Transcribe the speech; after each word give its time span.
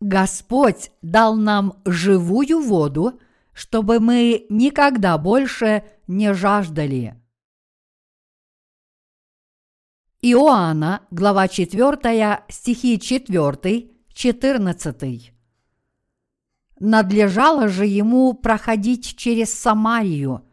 Господь 0.00 0.92
дал 1.02 1.36
нам 1.36 1.74
живую 1.84 2.60
воду, 2.60 3.20
чтобы 3.52 4.00
мы 4.00 4.46
никогда 4.48 5.18
больше 5.18 5.84
не 6.06 6.32
жаждали. 6.32 7.16
Иоанна, 10.22 11.02
глава 11.10 11.48
4, 11.48 12.44
стихи 12.48 12.98
4, 12.98 13.90
14. 14.12 15.32
Надлежало 16.78 17.68
же 17.68 17.84
ему 17.84 18.32
проходить 18.32 19.16
через 19.18 19.52
Самарию, 19.52 20.46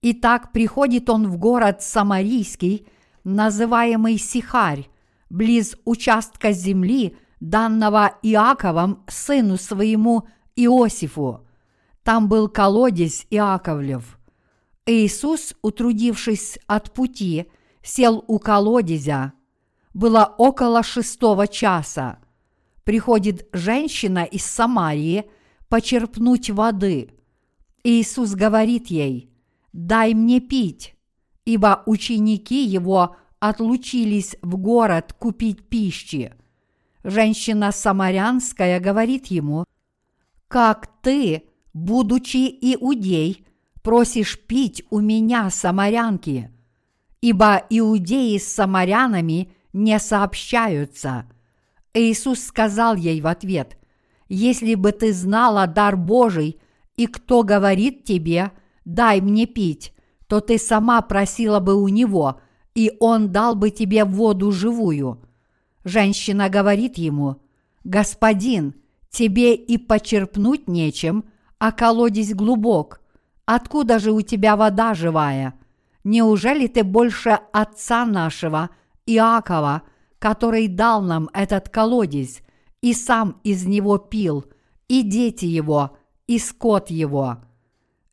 и 0.00 0.12
так 0.12 0.52
приходит 0.52 1.10
он 1.10 1.28
в 1.28 1.38
город 1.38 1.82
Самарийский, 1.82 2.86
называемый 3.24 4.18
Сихарь, 4.18 4.88
близ 5.28 5.76
участка 5.84 6.52
земли, 6.52 7.16
данного 7.42 8.18
Иаковом 8.22 9.02
сыну 9.08 9.56
своему 9.56 10.28
Иосифу. 10.54 11.44
Там 12.04 12.28
был 12.28 12.48
колодец 12.48 13.26
Иаковлев. 13.30 14.18
Иисус, 14.86 15.54
утрудившись 15.60 16.58
от 16.68 16.92
пути, 16.92 17.46
сел 17.82 18.24
у 18.28 18.38
колодезя. 18.38 19.32
Было 19.92 20.34
около 20.38 20.84
шестого 20.84 21.48
часа. 21.48 22.20
Приходит 22.84 23.48
женщина 23.52 24.24
из 24.24 24.44
Самарии 24.44 25.24
почерпнуть 25.68 26.48
воды. 26.50 27.10
Иисус 27.82 28.34
говорит 28.34 28.86
ей, 28.86 29.32
«Дай 29.72 30.14
мне 30.14 30.38
пить», 30.40 30.94
ибо 31.44 31.82
ученики 31.86 32.64
его 32.64 33.16
отлучились 33.40 34.36
в 34.42 34.56
город 34.56 35.12
купить 35.18 35.68
пищи. 35.68 36.34
Женщина 37.04 37.72
самарянская 37.72 38.78
говорит 38.78 39.26
ему, 39.26 39.64
«Как 40.46 40.88
ты, 41.02 41.44
будучи 41.74 42.48
иудей, 42.60 43.44
просишь 43.82 44.38
пить 44.38 44.84
у 44.90 45.00
меня 45.00 45.50
самарянки? 45.50 46.50
Ибо 47.20 47.62
иудеи 47.70 48.38
с 48.38 48.52
самарянами 48.54 49.52
не 49.72 49.98
сообщаются». 49.98 51.26
Иисус 51.92 52.40
сказал 52.40 52.94
ей 52.94 53.20
в 53.20 53.26
ответ, 53.26 53.78
«Если 54.28 54.76
бы 54.76 54.92
ты 54.92 55.12
знала 55.12 55.66
дар 55.66 55.96
Божий, 55.96 56.60
и 56.96 57.06
кто 57.06 57.42
говорит 57.42 58.04
тебе, 58.04 58.52
дай 58.84 59.20
мне 59.20 59.46
пить, 59.46 59.92
то 60.28 60.40
ты 60.40 60.56
сама 60.56 61.02
просила 61.02 61.58
бы 61.58 61.74
у 61.74 61.88
него, 61.88 62.40
и 62.74 62.92
он 63.00 63.32
дал 63.32 63.56
бы 63.56 63.70
тебе 63.70 64.04
воду 64.04 64.52
живую». 64.52 65.21
Женщина 65.84 66.48
говорит 66.48 66.96
ему, 66.96 67.42
«Господин, 67.84 68.74
тебе 69.10 69.54
и 69.54 69.78
почерпнуть 69.78 70.68
нечем, 70.68 71.24
а 71.58 71.72
колодец 71.72 72.32
глубок. 72.34 73.00
Откуда 73.44 73.98
же 73.98 74.12
у 74.12 74.20
тебя 74.20 74.56
вода 74.56 74.94
живая? 74.94 75.54
Неужели 76.04 76.66
ты 76.66 76.84
больше 76.84 77.38
отца 77.52 78.04
нашего, 78.06 78.70
Иакова, 79.06 79.82
который 80.18 80.68
дал 80.68 81.02
нам 81.02 81.28
этот 81.32 81.68
колодец, 81.68 82.40
и 82.80 82.94
сам 82.94 83.40
из 83.42 83.66
него 83.66 83.98
пил, 83.98 84.44
и 84.88 85.02
дети 85.02 85.44
его, 85.44 85.96
и 86.26 86.38
скот 86.38 86.90
его?» 86.90 87.38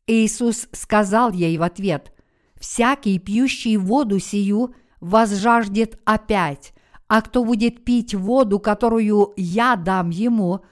Иисус 0.06 0.66
сказал 0.72 1.30
ей 1.30 1.56
в 1.56 1.62
ответ, 1.62 2.12
«Всякий, 2.58 3.18
пьющий 3.20 3.76
воду 3.76 4.18
сию, 4.18 4.74
возжаждет 5.00 6.00
опять, 6.04 6.74
а 7.10 7.22
кто 7.22 7.44
будет 7.44 7.84
пить 7.84 8.14
воду, 8.14 8.60
которую 8.60 9.32
я 9.36 9.74
дам 9.74 10.10
ему, 10.10 10.64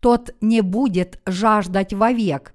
тот 0.00 0.34
не 0.42 0.60
будет 0.60 1.22
жаждать 1.24 1.94
вовек, 1.94 2.54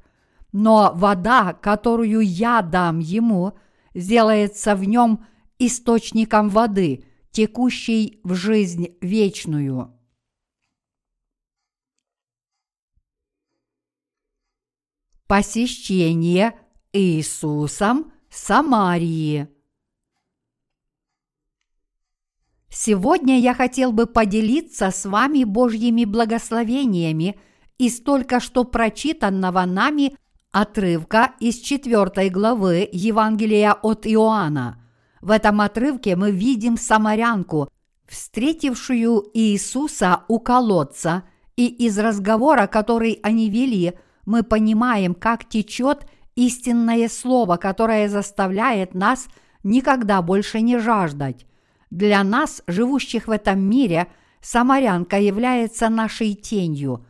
но 0.51 0.91
вода, 0.93 1.53
которую 1.53 2.21
я 2.21 2.61
дам 2.61 2.99
ему, 2.99 3.53
сделается 3.95 4.75
в 4.75 4.83
нем 4.83 5.25
источником 5.57 6.49
воды, 6.49 7.03
текущей 7.31 8.19
в 8.23 8.35
жизнь 8.35 8.95
вечную. 9.01 9.91
Посещение 15.25 16.53
Иисусом 16.93 18.13
Самарии– 18.29 19.47
Сегодня 22.73 23.37
я 23.37 23.53
хотел 23.53 23.91
бы 23.91 24.05
поделиться 24.07 24.91
с 24.91 25.05
вами 25.05 25.43
Божьими 25.43 26.05
благословениями 26.05 27.37
из 27.77 27.99
только 27.99 28.39
что 28.39 28.63
прочитанного 28.63 29.65
нами 29.65 30.15
отрывка 30.53 31.33
из 31.41 31.59
4 31.59 32.29
главы 32.29 32.87
Евангелия 32.89 33.73
от 33.73 34.07
Иоанна. 34.07 34.81
В 35.19 35.31
этом 35.31 35.59
отрывке 35.59 36.15
мы 36.15 36.31
видим 36.31 36.77
самарянку, 36.77 37.69
встретившую 38.07 39.29
Иисуса 39.33 40.21
у 40.29 40.39
колодца, 40.39 41.23
и 41.57 41.67
из 41.67 41.99
разговора, 41.99 42.67
который 42.67 43.19
они 43.21 43.49
вели, 43.49 43.93
мы 44.25 44.43
понимаем, 44.43 45.13
как 45.13 45.43
течет 45.43 46.07
истинное 46.35 47.09
слово, 47.09 47.57
которое 47.57 48.07
заставляет 48.07 48.95
нас 48.95 49.27
никогда 49.61 50.21
больше 50.21 50.61
не 50.61 50.79
жаждать. 50.79 51.45
Для 51.91 52.23
нас, 52.23 52.63
живущих 52.67 53.27
в 53.27 53.31
этом 53.31 53.59
мире, 53.59 54.07
самарянка 54.41 55.19
является 55.19 55.89
нашей 55.89 56.33
тенью. 56.35 57.05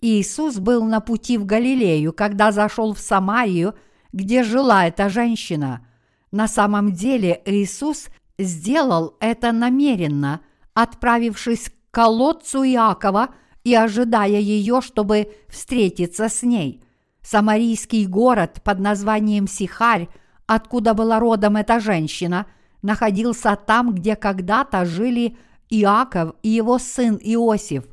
Иисус 0.00 0.58
был 0.58 0.84
на 0.84 1.00
пути 1.00 1.38
в 1.38 1.46
Галилею, 1.46 2.12
когда 2.12 2.50
зашел 2.50 2.92
в 2.92 2.98
Самарию, 2.98 3.74
где 4.12 4.42
жила 4.42 4.86
эта 4.86 5.08
женщина. 5.08 5.86
На 6.32 6.48
самом 6.48 6.92
деле 6.92 7.40
Иисус 7.46 8.08
сделал 8.36 9.16
это 9.20 9.52
намеренно, 9.52 10.40
отправившись 10.74 11.70
к 11.70 11.94
колодцу 11.94 12.64
Иакова 12.64 13.28
и 13.62 13.74
ожидая 13.74 14.40
ее, 14.40 14.80
чтобы 14.82 15.32
встретиться 15.48 16.28
с 16.28 16.42
ней. 16.42 16.82
Самарийский 17.22 18.06
город 18.06 18.60
под 18.64 18.80
названием 18.80 19.46
Сихарь, 19.46 20.08
откуда 20.46 20.94
была 20.94 21.20
родом 21.20 21.56
эта 21.56 21.78
женщина– 21.78 22.46
находился 22.86 23.56
там, 23.56 23.92
где 23.92 24.14
когда-то 24.14 24.84
жили 24.84 25.36
Иаков 25.68 26.36
и 26.44 26.50
его 26.50 26.78
сын 26.78 27.18
Иосиф, 27.20 27.84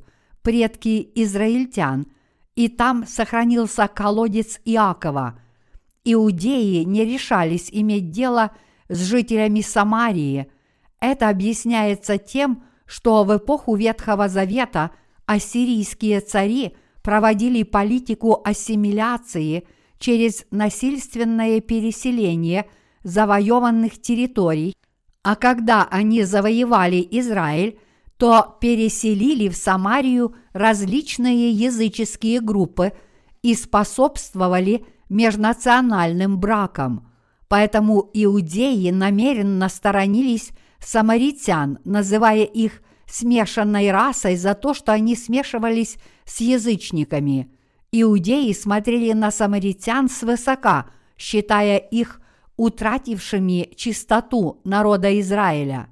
предки 0.44 1.09
израильтян, 1.16 2.06
и 2.56 2.68
там 2.68 3.08
сохранился 3.08 3.88
колодец 3.88 4.62
Иакова. 4.66 5.40
Иудеи 6.06 6.84
не 6.84 7.06
решались 7.06 7.70
иметь 7.72 8.12
дело 8.12 8.52
с 8.88 9.00
жителями 9.00 9.62
Самарии. 9.62 10.52
Это 11.00 11.30
объясняется 11.30 12.20
тем, 12.20 12.64
что 12.86 13.24
в 13.24 13.36
эпоху 13.36 13.76
Ветхого 13.76 14.30
Завета 14.30 14.92
ассирийские 15.26 16.22
цари 16.22 16.76
проводили 17.02 17.64
политику 17.64 18.42
ассимиляции 18.46 19.66
через 19.98 20.46
насильственное 20.52 21.62
переселение– 21.62 22.68
завоеванных 23.03 24.02
территорий, 24.02 24.74
а 25.23 25.35
когда 25.35 25.88
они 25.89 26.23
завоевали 26.23 27.07
Израиль, 27.11 27.79
то 28.17 28.57
переселили 28.59 29.47
в 29.50 29.56
Самарию 29.56 30.35
различные 30.51 31.51
языческие 31.51 32.41
группы 32.41 32.94
и 33.41 33.56
способствовали 33.56 34.85
межнациональным 35.09 36.39
бракам. 36.39 37.09
Поэтому 37.47 38.09
иудеи 38.13 38.89
намеренно 38.89 39.69
сторонились 39.69 40.51
самаритян, 40.79 41.79
называя 41.85 42.44
их 42.44 42.81
смешанной 43.05 43.91
расой 43.91 44.35
за 44.35 44.55
то, 44.55 44.73
что 44.73 44.91
они 44.91 45.16
смешивались 45.16 45.97
с 46.26 46.41
язычниками. 46.41 47.52
Иудеи 47.91 48.52
смотрели 48.53 49.14
на 49.14 49.31
самаритян 49.31 50.09
свысока, 50.09 50.87
считая 51.17 51.78
их 51.78 52.22
утратившими 52.58 53.73
чистоту 53.76 54.61
народа 54.64 55.20
Израиля. 55.20 55.88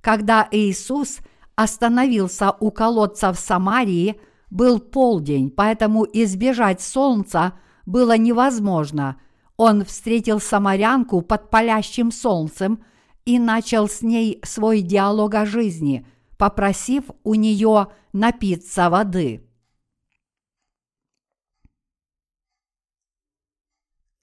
Когда 0.00 0.48
Иисус 0.50 1.18
остановился 1.54 2.52
у 2.58 2.70
колодца 2.70 3.32
в 3.32 3.38
Самарии, 3.38 4.20
был 4.50 4.80
полдень, 4.80 5.50
поэтому 5.50 6.06
избежать 6.12 6.80
солнца 6.80 7.54
было 7.86 8.16
невозможно. 8.16 9.20
Он 9.56 9.84
встретил 9.84 10.40
самарянку 10.40 11.22
под 11.22 11.50
палящим 11.50 12.10
солнцем 12.10 12.82
и 13.24 13.38
начал 13.38 13.88
с 13.88 14.02
ней 14.02 14.40
свой 14.42 14.80
диалог 14.80 15.34
о 15.34 15.46
жизни, 15.46 16.06
попросив 16.38 17.04
у 17.22 17.34
нее 17.34 17.88
напиться 18.12 18.88
воды. 18.90 19.46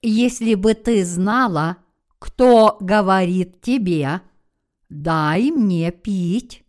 Если 0.02 0.54
бы 0.54 0.74
ты 0.74 1.04
знала, 1.04 1.78
кто 2.20 2.76
говорит 2.80 3.60
тебе, 3.60 4.20
дай 4.88 5.50
мне 5.50 5.90
пить. 5.90 6.64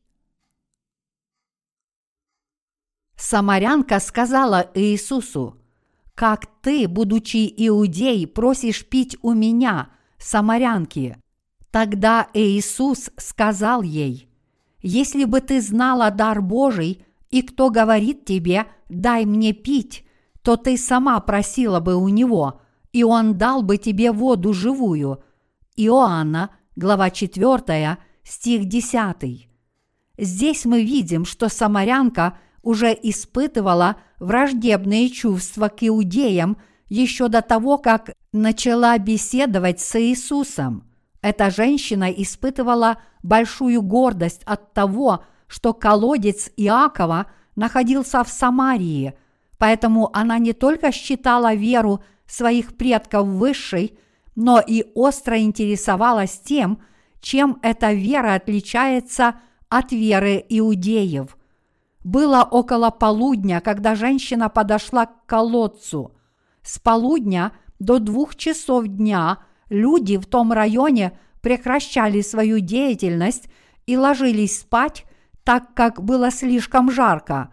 Самарянка 3.16 4.00
сказала 4.00 4.72
Иисусу, 4.74 5.62
«Как 6.16 6.48
ты, 6.62 6.88
будучи 6.88 7.54
иудей, 7.56 8.26
просишь 8.26 8.86
пить 8.86 9.18
у 9.22 9.34
меня, 9.34 9.90
самарянки?» 10.18 11.18
Тогда 11.70 12.28
Иисус 12.34 13.12
сказал 13.18 13.84
ей, 13.84 14.28
«Если 14.82 15.26
бы 15.26 15.40
ты 15.42 15.62
знала 15.62 16.10
дар 16.10 16.42
Божий, 16.42 17.06
и 17.30 17.44
кто 17.44 17.70
говорит 17.70 18.26
тебе, 18.26 18.66
дай 18.90 19.26
мне 19.26 19.54
пить, 19.54 20.04
то 20.42 20.58
ты 20.58 20.78
сама 20.78 21.20
просила 21.20 21.80
бы 21.80 21.96
у 21.96 22.08
него, 22.08 22.62
и 22.92 23.04
он 23.04 23.38
дал 23.38 23.62
бы 23.62 23.78
тебе 23.78 24.12
воду 24.12 24.54
живую». 24.54 25.24
Иоанна, 25.76 26.50
глава 26.76 27.10
4, 27.10 27.98
стих 28.24 28.66
10. 28.66 29.50
Здесь 30.18 30.66
мы 30.66 30.84
видим, 30.84 31.24
что 31.24 31.48
самарянка 31.48 32.38
уже 32.62 32.98
испытывала 33.02 33.96
враждебные 34.20 35.10
чувства 35.10 35.70
к 35.70 35.78
иудеям 35.88 36.58
еще 36.90 37.30
до 37.30 37.42
того, 37.42 37.78
как 37.78 38.12
начала 38.34 38.98
беседовать 38.98 39.80
с 39.80 40.00
Иисусом. 40.00 40.84
Эта 41.22 41.50
женщина 41.50 42.12
испытывала 42.12 42.98
большую 43.24 43.82
гордость 43.82 44.42
от 44.46 44.74
того, 44.74 45.24
что 45.48 45.74
колодец 45.74 46.52
Иакова 46.58 47.28
находился 47.56 48.24
в 48.24 48.30
Самарии, 48.30 49.14
поэтому 49.58 50.10
она 50.14 50.38
не 50.38 50.54
только 50.54 50.92
считала 50.92 51.54
веру 51.54 52.04
своих 52.30 52.78
предков 52.78 53.28
высшей, 53.28 53.98
но 54.36 54.62
и 54.66 54.86
остро 54.96 55.40
интересовалась 55.40 56.40
тем, 56.40 56.82
чем 57.20 57.60
эта 57.62 57.92
вера 57.92 58.36
отличается 58.36 59.36
от 59.68 59.92
веры 59.92 60.44
иудеев. 60.48 61.38
Было 62.04 62.44
около 62.44 62.92
полудня, 62.92 63.60
когда 63.60 63.96
женщина 63.96 64.48
подошла 64.48 65.08
к 65.08 65.26
колодцу. 65.26 66.16
С 66.62 66.80
полудня 66.80 67.52
до 67.80 68.00
двух 68.00 68.36
часов 68.36 68.88
дня 68.88 69.40
люди 69.70 70.18
в 70.18 70.26
том 70.26 70.54
районе 70.54 71.18
прекращали 71.42 72.22
свою 72.22 72.60
деятельность 72.60 73.50
и 73.86 73.98
ложились 73.98 74.60
спать, 74.60 75.06
так 75.44 75.74
как 75.74 76.02
было 76.02 76.32
слишком 76.32 76.92
жарко. 76.92 77.52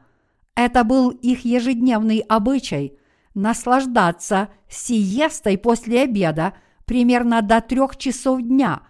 Это 0.55 0.84
был 0.84 1.11
их 1.11 1.44
ежедневный 1.44 2.20
обычай– 2.20 2.99
наслаждаться 3.36 4.48
сиестой 4.68 5.58
после 5.58 6.02
обеда 6.02 6.54
примерно 6.86 7.42
до 7.42 7.60
трех 7.60 7.96
часов 7.96 8.42
дня, 8.42 8.82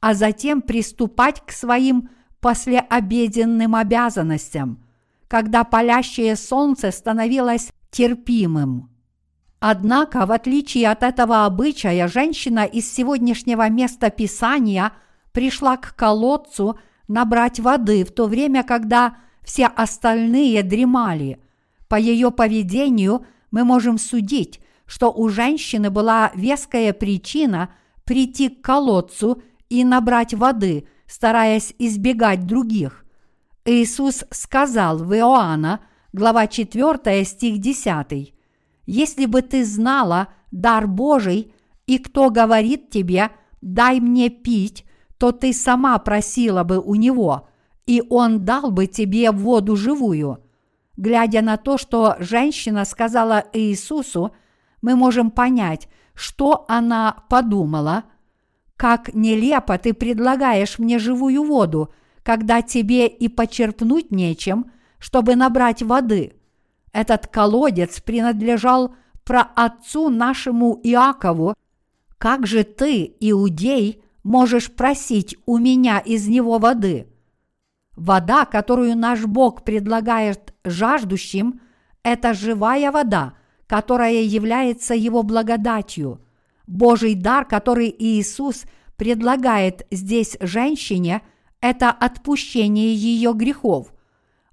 а 0.00 0.12
затем 0.12 0.60
приступать 0.60 1.40
к 1.46 1.52
своим 1.52 2.10
послеобеденным 2.40 3.74
обязанностям, 3.76 4.84
когда 5.28 5.64
палящее 5.64 6.36
солнце 6.36 6.90
становилось 6.90 7.70
терпимым. 7.90 8.90
Однако, 9.60 10.26
в 10.26 10.32
отличие 10.32 10.90
от 10.90 11.04
этого 11.04 11.44
обычая, 11.44 12.08
женщина 12.08 12.64
из 12.64 12.92
сегодняшнего 12.92 13.68
места 13.68 14.10
Писания 14.10 14.92
пришла 15.30 15.76
к 15.76 15.94
колодцу 15.94 16.76
набрать 17.06 17.60
воды 17.60 18.04
в 18.04 18.10
то 18.10 18.26
время, 18.26 18.64
когда 18.64 19.18
все 19.44 19.66
остальные 19.66 20.64
дремали. 20.64 21.40
По 21.86 21.94
ее 21.94 22.32
поведению 22.32 23.24
мы 23.52 23.62
можем 23.64 23.98
судить, 23.98 24.60
что 24.86 25.12
у 25.12 25.28
женщины 25.28 25.90
была 25.90 26.32
веская 26.34 26.92
причина 26.92 27.72
прийти 28.04 28.48
к 28.48 28.62
колодцу 28.62 29.42
и 29.68 29.84
набрать 29.84 30.34
воды, 30.34 30.88
стараясь 31.06 31.72
избегать 31.78 32.46
других. 32.46 33.04
Иисус 33.64 34.24
сказал 34.30 34.98
в 34.98 35.14
Иоанна, 35.14 35.80
глава 36.12 36.48
4, 36.48 37.24
стих 37.24 37.58
10, 37.58 38.34
«Если 38.86 39.26
бы 39.26 39.42
ты 39.42 39.64
знала 39.64 40.28
дар 40.50 40.88
Божий, 40.88 41.54
и 41.86 41.98
кто 41.98 42.30
говорит 42.30 42.90
тебе, 42.90 43.30
дай 43.60 44.00
мне 44.00 44.30
пить, 44.30 44.84
то 45.18 45.30
ты 45.30 45.52
сама 45.52 45.98
просила 45.98 46.64
бы 46.64 46.80
у 46.80 46.96
него, 46.96 47.48
и 47.86 48.02
он 48.08 48.44
дал 48.44 48.72
бы 48.72 48.86
тебе 48.86 49.30
воду 49.30 49.76
живую». 49.76 50.42
Глядя 50.96 51.42
на 51.42 51.56
то, 51.56 51.78
что 51.78 52.16
женщина 52.18 52.84
сказала 52.84 53.44
Иисусу, 53.52 54.34
мы 54.82 54.96
можем 54.96 55.30
понять, 55.30 55.88
что 56.14 56.64
она 56.68 57.24
подумала– 57.28 58.04
как 58.82 59.14
нелепо 59.14 59.78
ты 59.78 59.94
предлагаешь 59.94 60.80
мне 60.80 60.98
живую 60.98 61.44
воду, 61.44 61.94
когда 62.24 62.62
тебе 62.62 63.06
и 63.06 63.28
почерпнуть 63.28 64.10
нечем, 64.10 64.72
чтобы 64.98 65.36
набрать 65.36 65.84
воды. 65.84 66.32
Этот 66.92 67.28
колодец 67.28 68.00
принадлежал 68.00 68.96
праотцу 69.22 70.08
нашему 70.08 70.80
Иакову. 70.82 71.54
Как 72.18 72.44
же 72.44 72.64
ты, 72.64 73.14
иудей, 73.20 74.02
можешь 74.24 74.72
просить 74.72 75.36
у 75.46 75.58
меня 75.58 76.00
из 76.00 76.26
него 76.26 76.58
воды? 76.58 77.06
Вода, 77.96 78.44
которую 78.44 78.96
наш 78.96 79.24
Бог 79.26 79.64
предлагает 79.64 80.54
жаждущим, 80.64 81.60
это 82.02 82.34
живая 82.34 82.90
вода, 82.90 83.34
которая 83.66 84.22
является 84.22 84.94
его 84.94 85.22
благодатью– 85.22 86.20
Божий 86.66 87.14
дар, 87.14 87.44
который 87.44 87.94
Иисус 87.98 88.64
предлагает 88.96 89.86
здесь 89.90 90.36
женщине, 90.40 91.22
это 91.60 91.90
отпущение 91.90 92.94
ее 92.94 93.32
грехов. 93.34 93.92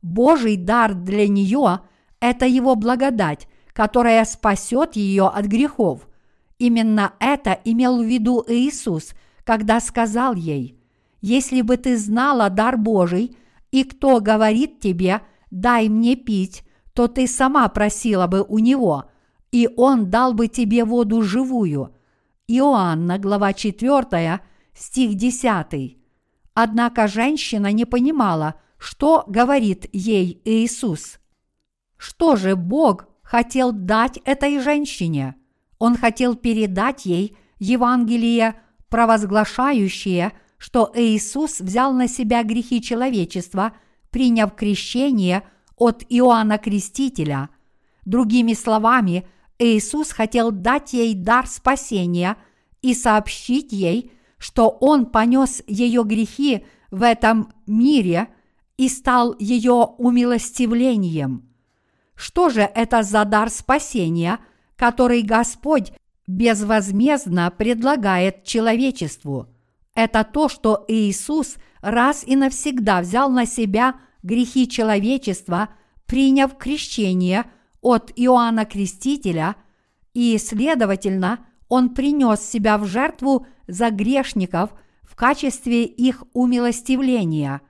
Божий 0.01 0.55
дар 0.55 0.93
для 0.93 1.27
нее– 1.27 1.81
это 2.19 2.45
его 2.45 2.75
благодать, 2.75 3.47
которая 3.73 4.25
спасет 4.25 4.95
ее 4.95 5.27
от 5.27 5.45
грехов. 5.45 6.07
Именно 6.57 7.13
это 7.19 7.59
имел 7.63 8.01
в 8.01 8.05
виду 8.05 8.43
Иисус, 8.47 9.13
когда 9.43 9.79
сказал 9.79 10.35
ей, 10.35 10.78
«Если 11.21 11.61
бы 11.61 11.77
ты 11.77 11.97
знала 11.97 12.49
дар 12.49 12.77
Божий, 12.77 13.35
и 13.71 13.83
кто 13.83 14.19
говорит 14.19 14.79
тебе, 14.79 15.21
дай 15.51 15.89
мне 15.89 16.15
пить, 16.15 16.63
то 16.93 17.07
ты 17.07 17.27
сама 17.27 17.67
просила 17.69 18.27
бы 18.27 18.41
у 18.41 18.59
него, 18.59 19.09
и 19.51 19.69
он 19.77 20.09
дал 20.09 20.33
бы 20.33 20.47
тебе 20.47 20.85
воду 20.85 21.21
живую». 21.21 21.95
Иоанна, 22.47 23.19
глава 23.19 23.53
4, 23.53 24.41
стих 24.73 25.15
10. 25.15 25.97
Однако 26.55 27.07
женщина 27.07 27.71
не 27.71 27.85
понимала, 27.85 28.55
что 28.79 29.23
говорит 29.27 29.87
ей 29.93 30.41
Иисус. 30.45 31.19
Что 31.95 32.35
же 32.37 32.55
Бог 32.55 33.07
хотел 33.21 33.71
дать 33.71 34.17
этой 34.25 34.59
женщине? 34.59 35.35
Он 35.77 35.95
хотел 35.95 36.35
передать 36.35 37.05
ей 37.05 37.37
Евангелие, 37.59 38.59
провозглашающее, 38.89 40.31
что 40.59 40.91
Иисус 40.93 41.59
взял 41.59 41.93
на 41.93 42.07
себя 42.07 42.43
грехи 42.43 42.79
человечества, 42.79 43.73
приняв 44.11 44.53
крещение 44.53 45.41
от 45.75 46.03
Иоанна 46.09 46.59
Крестителя. 46.59 47.49
Другими 48.05 48.53
словами– 48.53 49.27
Иисус 49.59 50.11
хотел 50.11 50.51
дать 50.51 50.93
ей 50.93 51.13
дар 51.13 51.45
спасения 51.45 52.37
и 52.81 52.93
сообщить 52.93 53.73
ей, 53.73 54.11
что 54.37 54.69
Он 54.69 55.05
понес 55.05 55.61
ее 55.67 56.03
грехи 56.05 56.65
в 56.91 57.03
этом 57.03 57.51
мире 57.67 58.29
и 58.77 58.87
стал 58.87 59.35
ее 59.37 59.73
умилостивлением. 59.73 61.49
Что 62.15 62.49
же 62.49 62.61
это 62.61 63.03
за 63.03 63.25
дар 63.25 63.49
спасения, 63.49 64.39
который 64.77 65.21
Господь 65.21 65.91
безвозмездно 66.25 67.51
предлагает 67.51 68.45
человечеству? 68.45 69.49
Это 69.95 70.23
то, 70.23 70.49
что 70.49 70.85
Иисус 70.87 71.57
раз 71.81 72.23
и 72.25 72.35
навсегда 72.35 73.01
взял 73.01 73.29
на 73.29 73.45
себя 73.45 73.95
грехи 74.23 74.67
человечества, 74.67 75.69
приняв 76.05 76.57
крещение– 76.57 77.45
от 77.81 78.11
Иоанна 78.15 78.65
Крестителя, 78.65 79.55
и, 80.13 80.37
следовательно, 80.37 81.45
он 81.67 81.93
принес 81.93 82.41
себя 82.41 82.77
в 82.77 82.85
жертву 82.85 83.45
за 83.67 83.89
грешников 83.91 84.71
в 85.03 85.15
качестве 85.15 85.85
их 85.85 86.23
умилостивления. 86.33 87.61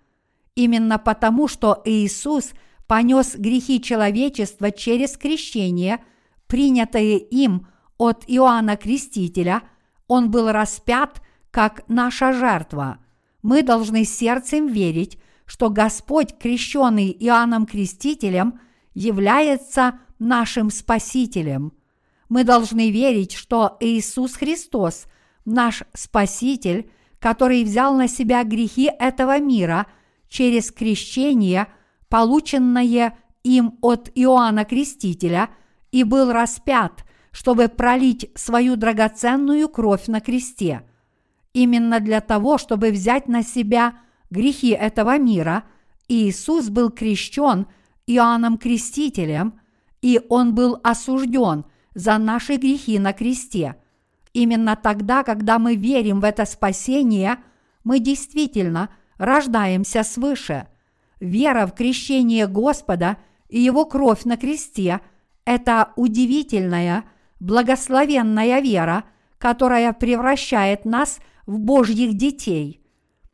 Именно 0.56 0.98
потому, 0.98 1.48
что 1.48 1.82
Иисус 1.86 2.52
понес 2.88 3.36
грехи 3.36 3.82
человечества 3.82 4.72
через 4.72 5.18
крещение, 5.18 6.04
принятое 6.48 7.18
им 7.18 7.68
от 7.98 8.24
Иоанна 8.28 8.78
Крестителя, 8.78 9.62
он 10.08 10.32
был 10.32 10.52
распят 10.52 11.22
как 11.52 11.84
наша 11.88 12.34
жертва. 12.34 13.00
Мы 13.42 13.64
должны 13.64 14.06
сердцем 14.06 14.68
верить, 14.68 15.20
что 15.46 15.70
Господь, 15.70 16.38
крещенный 16.38 17.16
Иоанном 17.20 17.66
Крестителем– 17.66 18.60
является 19.00 20.00
нашим 20.20 20.70
Спасителем. 20.70 21.74
Мы 22.28 22.44
должны 22.44 22.92
верить, 22.92 23.34
что 23.34 23.78
Иисус 23.80 24.34
Христос, 24.34 25.06
наш 25.46 25.84
Спаситель, 25.94 26.92
который 27.20 27.64
взял 27.64 27.96
на 27.96 28.10
себя 28.10 28.44
грехи 28.44 28.92
этого 29.00 29.40
мира 29.40 29.88
через 30.28 30.72
крещение, 30.72 31.68
полученное 32.10 33.18
им 33.44 33.78
от 33.82 34.12
Иоанна 34.16 34.66
Крестителя 34.66 35.50
и 35.92 36.04
был 36.04 36.32
распят, 36.32 37.06
чтобы 37.32 37.68
пролить 37.68 38.30
свою 38.36 38.76
драгоценную 38.76 39.70
кровь 39.70 40.08
на 40.08 40.20
кресте. 40.20 40.84
Именно 41.54 42.00
для 42.00 42.22
того, 42.22 42.58
чтобы 42.58 42.92
взять 42.92 43.28
на 43.28 43.44
себя 43.44 43.96
грехи 44.30 44.70
этого 44.70 45.18
мира, 45.18 45.64
Иисус 46.08 46.70
был 46.70 46.90
крещен 46.90 47.68
Иоанном 48.08 48.58
Крестителем, 48.58 49.60
и 50.02 50.22
он 50.30 50.56
был 50.56 50.80
осужден 50.84 51.66
за 51.94 52.18
наши 52.18 52.56
грехи 52.56 53.00
на 53.00 53.14
кресте. 53.14 53.76
Именно 54.34 54.76
тогда, 54.76 55.24
когда 55.24 55.60
мы 55.60 55.76
верим 55.76 56.20
в 56.20 56.24
это 56.24 56.46
спасение, 56.46 57.38
мы 57.84 58.00
действительно 58.00 58.90
рождаемся 59.18 60.04
свыше. 60.04 60.68
Вера 61.20 61.66
в 61.66 61.74
крещение 61.74 62.48
Господа 62.48 63.18
и 63.50 63.60
Его 63.60 63.86
кровь 63.86 64.24
на 64.24 64.38
кресте– 64.38 65.02
это 65.46 65.94
удивительная, 65.96 67.06
благословенная 67.40 68.60
вера, 68.62 69.04
которая 69.40 69.94
превращает 69.94 70.86
нас 70.86 71.20
в 71.50 71.58
Божьих 71.58 72.14
детей. 72.14 72.80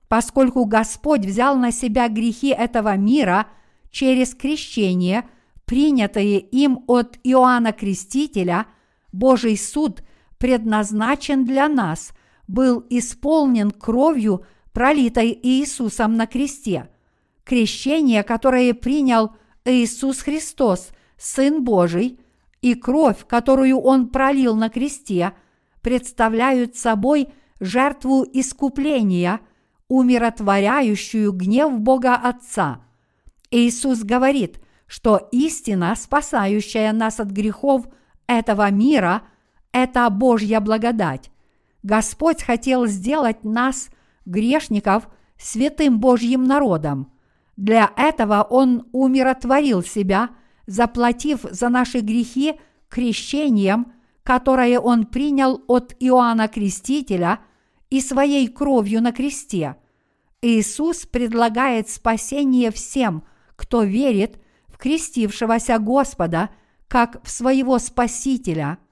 Поскольку 0.07 0.63
Господь 0.63 1.25
взял 1.25 1.57
на 1.57 1.73
себя 1.73 2.07
грехи 2.07 2.47
этого 2.47 2.95
мира 2.95 3.47
через 3.91 4.33
крещение, 4.33 5.27
принятые 5.65 6.39
им 6.39 6.85
от 6.87 7.19
Иоанна 7.23 7.73
Крестителя, 7.73 8.67
Божий 9.11 9.57
суд 9.57 10.01
предназначен 10.37 11.43
для 11.43 11.67
нас, 11.67 12.13
был 12.47 12.85
исполнен 12.89 13.69
кровью, 13.71 14.45
пролитой 14.71 15.37
Иисусом 15.43 16.15
на 16.15 16.25
кресте. 16.25 16.87
Крещение, 17.43 18.23
которое 18.23 18.73
принял 18.73 19.35
Иисус 19.65 20.21
Христос, 20.21 20.91
Сын 21.17 21.65
Божий, 21.65 22.19
и 22.61 22.75
кровь, 22.75 23.27
которую 23.27 23.77
Он 23.79 24.07
пролил 24.07 24.55
на 24.55 24.69
кресте, 24.69 25.33
представляют 25.81 26.77
собой 26.77 27.27
жертву 27.59 28.25
искупления, 28.31 29.39
умиротворяющую 29.87 31.31
гнев 31.31 31.79
Бога 31.79 32.15
Отца. 32.15 32.81
Иисус 33.51 34.03
говорит, 34.03 34.59
что 34.87 35.29
истина, 35.31 35.95
спасающая 35.95 36.91
нас 36.91 37.19
от 37.19 37.29
грехов 37.29 37.87
этого 38.27 38.69
мира, 38.71 39.23
это 39.71 40.09
Божья 40.09 40.59
благодать. 40.59 41.31
Господь 41.83 42.41
хотел 42.41 42.87
сделать 42.87 43.43
нас, 43.43 43.89
грешников, 44.25 45.07
святым 45.37 45.99
Божьим 45.99 46.43
народом. 46.43 47.11
Для 47.57 47.91
этого 47.95 48.41
Он 48.41 48.87
умиротворил 48.91 49.83
себя, 49.83 50.29
заплатив 50.65 51.41
за 51.43 51.69
наши 51.69 51.99
грехи 51.99 52.59
крещением, 52.89 53.93
которое 54.25 54.81
Он 54.81 55.05
принял 55.05 55.63
от 55.67 55.95
Иоанна 56.01 56.49
Крестителя 56.49 57.39
и 57.89 58.01
своей 58.01 58.49
кровью 58.49 59.01
на 59.01 59.13
кресте. 59.13 59.77
Иисус 60.41 61.05
предлагает 61.05 61.87
спасение 61.87 62.71
всем, 62.71 63.23
кто 63.55 63.83
верит 63.83 64.41
в 64.67 64.77
крестившегося 64.77 65.79
Господа 65.79 66.49
как 66.89 67.23
в 67.23 67.29
своего 67.29 67.79
Спасителя– 67.79 68.79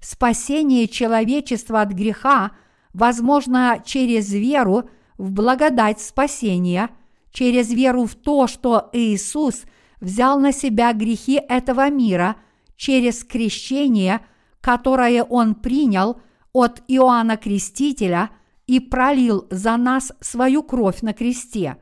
Спасение 0.00 0.86
человечества 0.86 1.80
от 1.80 1.90
греха 1.90 2.52
возможно 2.92 3.82
через 3.84 4.32
веру 4.32 4.90
в 5.16 5.32
благодать 5.32 6.00
спасения, 6.00 6.90
через 7.32 7.70
веру 7.70 8.04
в 8.04 8.14
то, 8.14 8.46
что 8.46 8.90
Иисус 8.92 9.64
взял 10.00 10.38
на 10.38 10.52
себя 10.52 10.92
грехи 10.92 11.40
этого 11.48 11.90
мира 11.90 12.36
через 12.76 13.24
крещение, 13.24 14.20
которое 14.60 15.22
Он 15.24 15.54
принял 15.54 16.20
от 16.52 16.82
Иоанна 16.88 17.36
Крестителя 17.36 18.30
и 18.66 18.80
пролил 18.80 19.46
за 19.50 19.76
нас 19.76 20.12
свою 20.20 20.62
кровь 20.62 21.02
на 21.02 21.12
кресте. 21.12 21.76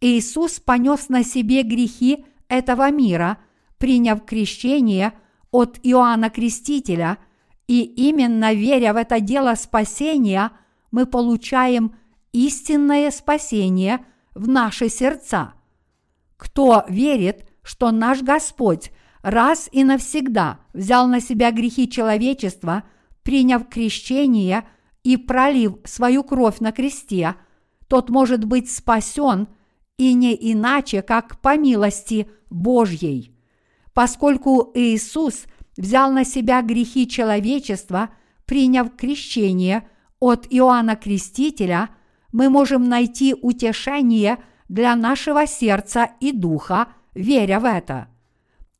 Иисус 0.00 0.60
понес 0.60 1.08
на 1.08 1.24
себе 1.24 1.62
грехи 1.62 2.24
этого 2.48 2.90
мира, 2.90 3.38
приняв 3.78 4.24
крещение 4.24 5.12
от 5.50 5.78
Иоанна 5.82 6.30
Крестителя– 6.30 7.18
и 7.72 7.84
именно 7.84 8.52
веря 8.52 8.92
в 8.92 8.96
это 8.96 9.18
дело 9.20 9.54
спасения, 9.54 10.50
мы 10.90 11.06
получаем 11.06 11.96
истинное 12.32 13.10
спасение 13.10 14.04
в 14.34 14.46
наши 14.46 14.90
сердца. 14.90 15.54
Кто 16.36 16.84
верит, 16.88 17.48
что 17.62 17.90
наш 17.90 18.20
Господь 18.22 18.90
раз 19.22 19.68
и 19.72 19.84
навсегда 19.84 20.60
взял 20.72 21.06
на 21.08 21.20
себя 21.20 21.50
грехи 21.50 21.88
человечества, 21.88 22.84
приняв 23.22 23.68
крещение 23.68 24.64
и 25.04 25.16
пролив 25.16 25.76
свою 25.84 26.24
кровь 26.24 26.60
на 26.60 26.72
кресте, 26.72 27.36
тот 27.88 28.10
может 28.10 28.44
быть 28.44 28.70
спасен 28.70 29.48
и 29.96 30.14
не 30.14 30.36
иначе, 30.52 31.02
как 31.02 31.40
по 31.40 31.56
милости 31.56 32.28
Божьей. 32.50 33.36
Поскольку 33.92 34.70
Иисус 34.74 35.44
взял 35.76 36.10
на 36.10 36.24
себя 36.24 36.62
грехи 36.62 37.08
человечества, 37.08 38.10
приняв 38.46 38.96
крещение 38.96 39.88
от 40.18 40.46
Иоанна 40.50 40.96
Крестителя, 40.96 41.90
мы 42.32 42.48
можем 42.48 42.88
найти 42.88 43.34
утешение 43.34 44.38
для 44.68 44.96
нашего 44.96 45.46
сердца 45.46 46.10
и 46.20 46.32
духа, 46.32 46.88
веря 47.14 47.60
в 47.60 47.64
это. 47.64 48.08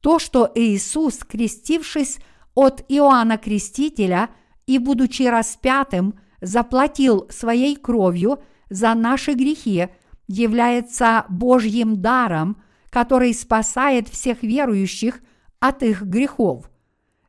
То, 0.03 0.19
что 0.19 0.51
Иисус, 0.55 1.21
крестившись 1.25 2.19
от 2.55 2.85
Иоанна 2.89 3.39
Крестителя 3.39 4.29
и 4.67 4.79
будучи 4.79 5.23
распятым, 5.23 6.19
заплатил 6.43 7.27
своей 7.31 7.77
кровью 7.77 8.43
за 8.69 8.93
наши 8.93 9.33
грехи, 9.33 9.89
является 10.29 11.25
Божьим 11.31 12.03
даром, 12.03 12.61
который 12.91 13.33
спасает 13.33 14.09
всех 14.09 14.43
верующих 14.43 15.21
от 15.61 15.83
их 15.83 16.03
грехов 16.03 16.69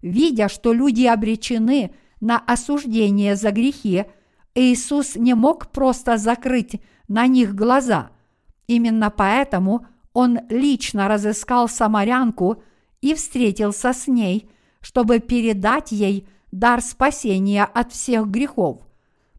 видя, 0.04 0.50
что 0.50 0.74
люди 0.74 1.06
обречены 1.06 1.96
на 2.22 2.38
осуждение 2.38 3.36
за 3.36 3.52
грехи, 3.52 4.06
Иисус 4.54 5.16
не 5.16 5.34
мог 5.34 5.72
просто 5.72 6.18
закрыть 6.18 6.80
на 7.08 7.26
них 7.26 7.56
глаза. 7.56 8.12
Именно 8.68 9.10
поэтому 9.10 9.88
он 10.14 10.40
лично 10.50 11.08
разыскал 11.08 11.68
самарянку 11.68 12.64
и 13.02 13.14
встретился 13.14 13.94
с 13.94 14.08
ней, 14.08 14.50
чтобы 14.82 15.20
передать 15.20 15.92
ей 15.92 16.28
дар 16.52 16.82
спасения 16.82 17.64
от 17.64 17.92
всех 17.92 18.28
грехов. 18.28 18.82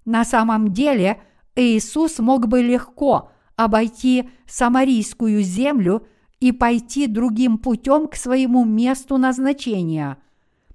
На 0.04 0.24
самом 0.24 0.72
деле 0.72 1.20
Иисус 1.54 2.18
мог 2.18 2.48
бы 2.48 2.62
легко 2.62 3.30
обойти 3.56 4.28
самарийскую 4.46 5.42
землю 5.42 6.06
и 6.40 6.52
пойти 6.52 7.06
другим 7.06 7.58
путем 7.58 8.08
к 8.08 8.16
своему 8.16 8.64
месту 8.64 9.16
назначения– 9.18 10.18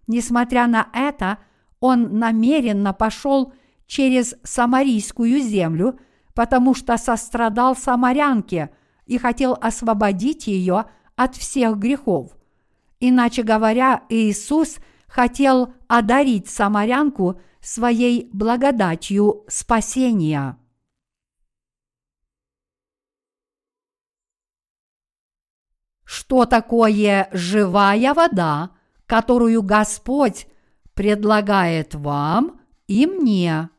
Несмотря 0.10 0.66
на 0.66 0.88
это, 0.92 1.38
он 1.80 2.18
намеренно 2.18 2.94
пошел 2.94 3.54
через 3.86 4.36
Самарийскую 4.42 5.40
землю, 5.40 6.00
потому 6.34 6.74
что 6.74 6.98
сострадал 6.98 7.76
самарянке 7.76 8.72
и 9.10 9.18
хотел 9.18 9.58
освободить 9.60 10.48
ее 10.48 10.86
от 11.16 11.36
всех 11.36 11.78
грехов. 11.78 12.38
Иначе 13.00 13.44
говоря, 13.44 14.04
Иисус 14.08 14.78
хотел 15.08 15.74
одарить 15.88 16.48
самарянку 16.48 17.42
своей 17.60 18.30
благодатью 18.32 19.44
спасения. 19.50 20.58
Что 26.06 26.46
такое 26.46 27.30
живая 27.34 28.14
вода? 28.14 28.72
которую 29.10 29.64
Господь 29.64 30.46
предлагает 30.94 31.96
вам 31.96 32.62
и 32.88 33.08
мне. 33.08 33.70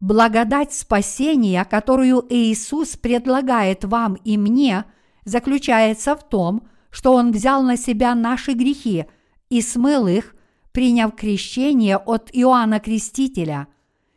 Благодать 0.00 0.72
спасения, 0.72 1.64
которую 1.64 2.24
Иисус 2.28 2.96
предлагает 2.96 3.84
вам 3.84 4.14
и 4.14 4.36
мне, 4.36 4.84
заключается 5.24 6.14
в 6.14 6.28
том, 6.28 6.68
что 6.90 7.14
Он 7.14 7.32
взял 7.32 7.62
на 7.62 7.76
себя 7.76 8.14
наши 8.14 8.52
грехи 8.52 9.06
и 9.50 9.60
смыл 9.60 10.06
их, 10.06 10.34
приняв 10.72 11.14
крещение 11.14 11.96
от 11.96 12.30
Иоанна 12.32 12.80
Крестителя. 12.80 13.66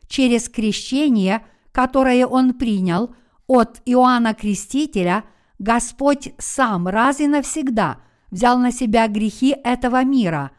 Через 0.08 0.50
крещение, 0.50 1.46
которое 1.72 2.28
Он 2.28 2.54
принял 2.54 3.16
от 3.48 3.82
Иоанна 3.86 4.34
Крестителя– 4.34 5.24
Господь 5.62 6.34
сам 6.40 6.88
раз 6.88 7.20
и 7.20 7.28
навсегда 7.28 8.00
взял 8.32 8.58
на 8.58 8.72
себя 8.72 9.08
грехи 9.08 9.56
этого 9.64 10.04
мира, 10.04 10.50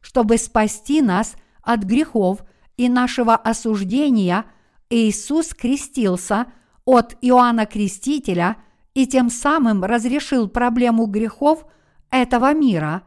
чтобы 0.00 0.38
спасти 0.38 1.02
нас 1.02 1.36
от 1.62 1.84
грехов 1.84 2.40
и 2.76 2.88
нашего 2.88 3.36
осуждения, 3.36 4.46
Иисус 4.90 5.54
крестился 5.54 6.46
от 6.84 7.16
Иоанна 7.20 7.66
Крестителя 7.66 8.56
и 8.92 9.06
тем 9.06 9.30
самым 9.30 9.84
разрешил 9.84 10.48
проблему 10.48 11.06
грехов 11.06 11.64
этого 12.10 12.52
мира 12.52 13.04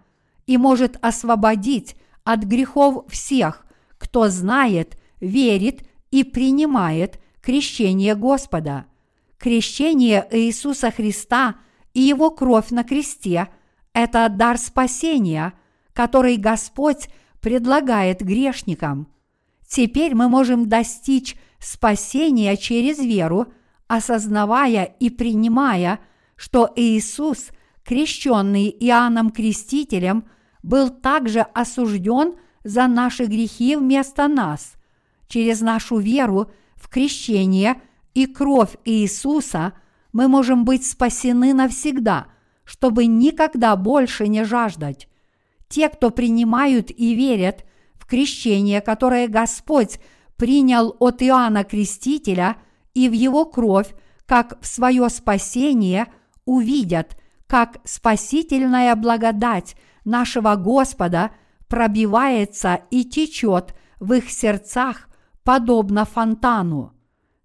и 0.47 0.57
может 0.57 0.97
освободить 1.01 1.95
от 2.23 2.43
грехов 2.43 3.05
всех, 3.09 3.65
кто 3.97 4.29
знает, 4.29 4.97
верит 5.19 5.85
и 6.09 6.23
принимает 6.23 7.19
крещение 7.41 8.15
Господа. 8.15 8.85
Крещение 9.37 10.25
Иисуса 10.31 10.89
Христа 10.89 11.55
и 11.93 11.99
Его 11.99 12.31
кровь 12.31 12.69
на 12.69 12.85
кресте– 12.85 13.49
это 13.93 14.29
дар 14.29 14.57
спасения, 14.57 15.53
который 15.91 16.37
Господь 16.37 17.09
предлагает 17.41 18.21
грешникам. 18.21 19.07
Теперь 19.67 20.15
мы 20.15 20.29
можем 20.29 20.69
достичь 20.69 21.35
спасения 21.63 22.57
через 22.57 22.99
веру, 22.99 23.47
осознавая 23.87 24.83
и 24.83 25.09
принимая, 25.09 25.99
что 26.35 26.69
Иисус, 26.75 27.49
крещенный 27.83 28.69
Иоанном 28.69 29.29
Крестителем, 29.31 30.25
был 30.61 30.89
также 30.89 31.41
осужден 31.41 32.35
за 32.63 32.87
наши 32.87 33.25
грехи 33.25 33.75
вместо 33.75 34.27
нас. 34.27 34.73
Через 35.27 35.61
нашу 35.61 35.97
веру 35.97 36.51
в 36.75 36.89
крещение 36.89 37.81
и 38.13 38.25
кровь 38.25 38.75
Иисуса 38.85 39.73
мы 40.11 40.27
можем 40.27 40.65
быть 40.65 40.85
спасены 40.85 41.53
навсегда, 41.53 42.27
чтобы 42.63 43.05
никогда 43.05 43.75
больше 43.75 44.27
не 44.27 44.43
жаждать. 44.43 45.07
Те, 45.67 45.89
кто 45.89 46.11
принимают 46.11 46.91
и 46.91 47.15
верят 47.15 47.65
в 47.95 48.05
крещение, 48.05 48.79
которое 48.81 49.27
Господь 49.27 49.99
принял 50.37 50.95
от 50.99 51.21
Иоанна 51.21 51.63
Крестителя 51.63 52.57
и 52.93 53.09
в 53.09 53.13
его 53.13 53.45
кровь, 53.45 53.93
как 54.25 54.59
в 54.61 54.67
свое 54.67 55.09
спасение, 55.09 56.07
увидят, 56.45 57.17
как 57.47 57.77
спасительная 57.83 58.95
благодать 58.95 59.75
нашего 60.05 60.55
Господа 60.55 61.31
пробивается 61.67 62.81
и 62.91 63.03
течет 63.03 63.75
в 63.99 64.13
их 64.13 64.29
сердцах, 64.29 65.09
подобно 65.43 66.05
фонтану. 66.05 66.93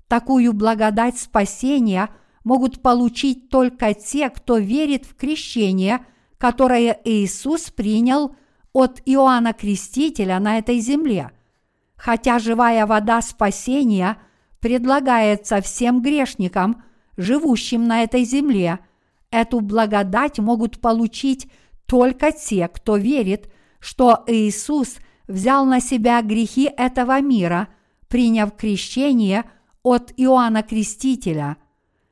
Такую 0.08 0.52
благодать 0.52 1.18
спасения 1.18 2.10
могут 2.44 2.80
получить 2.80 3.50
только 3.50 3.92
те, 3.94 4.30
кто 4.30 4.58
верит 4.58 5.04
в 5.04 5.14
крещение, 5.14 6.04
которое 6.38 6.98
Иисус 7.04 7.70
принял 7.70 8.34
от 8.72 9.02
Иоанна 9.04 9.52
Крестителя 9.52 10.38
на 10.38 10.58
этой 10.58 10.78
земле. 10.80 11.32
Хотя 11.98 12.38
живая 12.38 12.86
вода 12.86 13.20
спасения 13.20 14.16
предлагается 14.60 15.60
всем 15.60 16.00
грешникам, 16.00 16.84
живущим 17.16 17.84
на 17.84 18.04
этой 18.04 18.24
земле, 18.24 18.78
эту 19.30 19.60
благодать 19.60 20.38
могут 20.38 20.80
получить 20.80 21.50
только 21.86 22.30
те, 22.30 22.68
кто 22.68 22.96
верит, 22.96 23.52
что 23.80 24.22
Иисус 24.28 24.96
взял 25.26 25.64
на 25.64 25.80
себя 25.80 26.22
грехи 26.22 26.70
этого 26.76 27.20
мира, 27.20 27.68
приняв 28.06 28.54
крещение 28.56 29.44
от 29.82 30.12
Иоанна 30.16 30.62
Крестителя. 30.62 31.56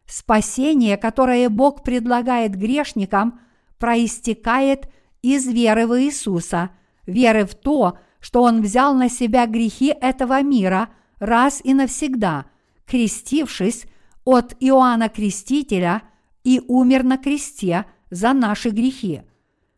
Спасение, 0.06 0.96
которое 0.96 1.48
Бог 1.48 1.82
предлагает 1.82 2.56
грешникам, 2.56 3.40
проистекает 3.78 4.88
из 5.22 5.46
веры 5.46 5.86
в 5.86 6.00
Иисуса, 6.00 6.70
веры 7.06 7.44
в 7.44 7.54
то, 7.54 7.98
что 8.20 8.42
Он 8.42 8.62
взял 8.62 8.94
на 8.94 9.08
себя 9.08 9.46
грехи 9.46 9.94
этого 10.00 10.42
мира 10.42 10.88
раз 11.18 11.60
и 11.64 11.74
навсегда, 11.74 12.46
крестившись 12.86 13.86
от 14.24 14.54
Иоанна 14.60 15.08
Крестителя 15.08 16.02
и 16.44 16.60
умер 16.66 17.04
на 17.04 17.18
кресте 17.18 17.86
за 18.10 18.32
наши 18.32 18.70
грехи– 18.70 19.22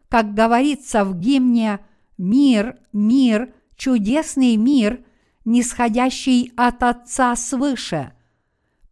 как 0.09 0.35
говорится 0.35 1.05
в 1.05 1.19
гимне 1.19 1.81
«Мир, 2.17 2.79
мир, 2.93 3.55
чудесный 3.77 4.57
мир, 4.57 5.05
нисходящий 5.45 6.53
от 6.57 6.83
Отца 6.83 7.37
свыше. 7.37 8.13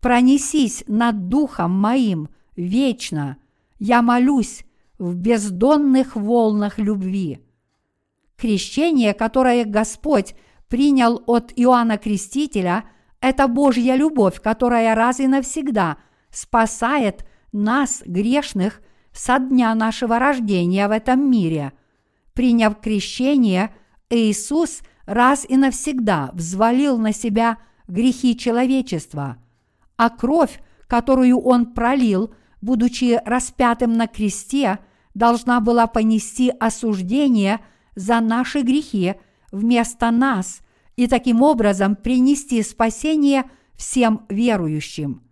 Пронесись 0.00 0.84
над 0.86 1.28
духом 1.28 1.72
моим 1.72 2.28
вечно, 2.54 3.38
я 3.78 4.02
молюсь 4.02 4.64
в 4.98 5.14
бездонных 5.16 6.14
волнах 6.14 6.78
любви». 6.78 7.40
Крещение, 8.36 9.14
которое 9.14 9.64
Господь 9.64 10.34
принял 10.68 11.22
от 11.26 11.52
Иоанна 11.56 11.98
Крестителя, 11.98 12.84
это 13.20 13.48
Божья 13.48 13.94
любовь, 13.94 14.40
которая 14.40 14.94
раз 14.94 15.20
и 15.20 15.26
навсегда 15.26 15.96
спасает 16.30 17.24
нас, 17.52 18.02
грешных, 18.04 18.82
со 19.12 19.38
дня 19.38 19.74
нашего 19.74 20.18
рождения 20.18 20.86
в 20.88 20.90
этом 20.90 21.30
мире. 21.30 21.72
Приняв 22.34 22.78
крещение, 22.80 23.74
Иисус 24.10 24.82
раз 25.06 25.46
и 25.48 25.56
навсегда 25.56 26.30
взвалил 26.34 26.98
на 26.98 27.12
себя 27.12 27.58
грехи 27.88 28.36
человечества, 28.36 29.38
а 29.96 30.10
кровь, 30.10 30.60
которую 30.86 31.38
Он 31.40 31.72
пролил, 31.72 32.34
будучи 32.60 33.20
распятым 33.24 33.94
на 33.94 34.06
кресте, 34.06 34.80
должна 35.14 35.60
была 35.60 35.86
понести 35.86 36.52
осуждение 36.60 37.60
за 37.96 38.20
наши 38.20 38.60
грехи 38.60 39.14
вместо 39.50 40.12
нас 40.12 40.60
и 40.94 41.08
таким 41.08 41.42
образом 41.42 41.96
принести 41.96 42.62
спасение 42.62 43.50
всем 43.74 44.24
верующим. 44.28 45.22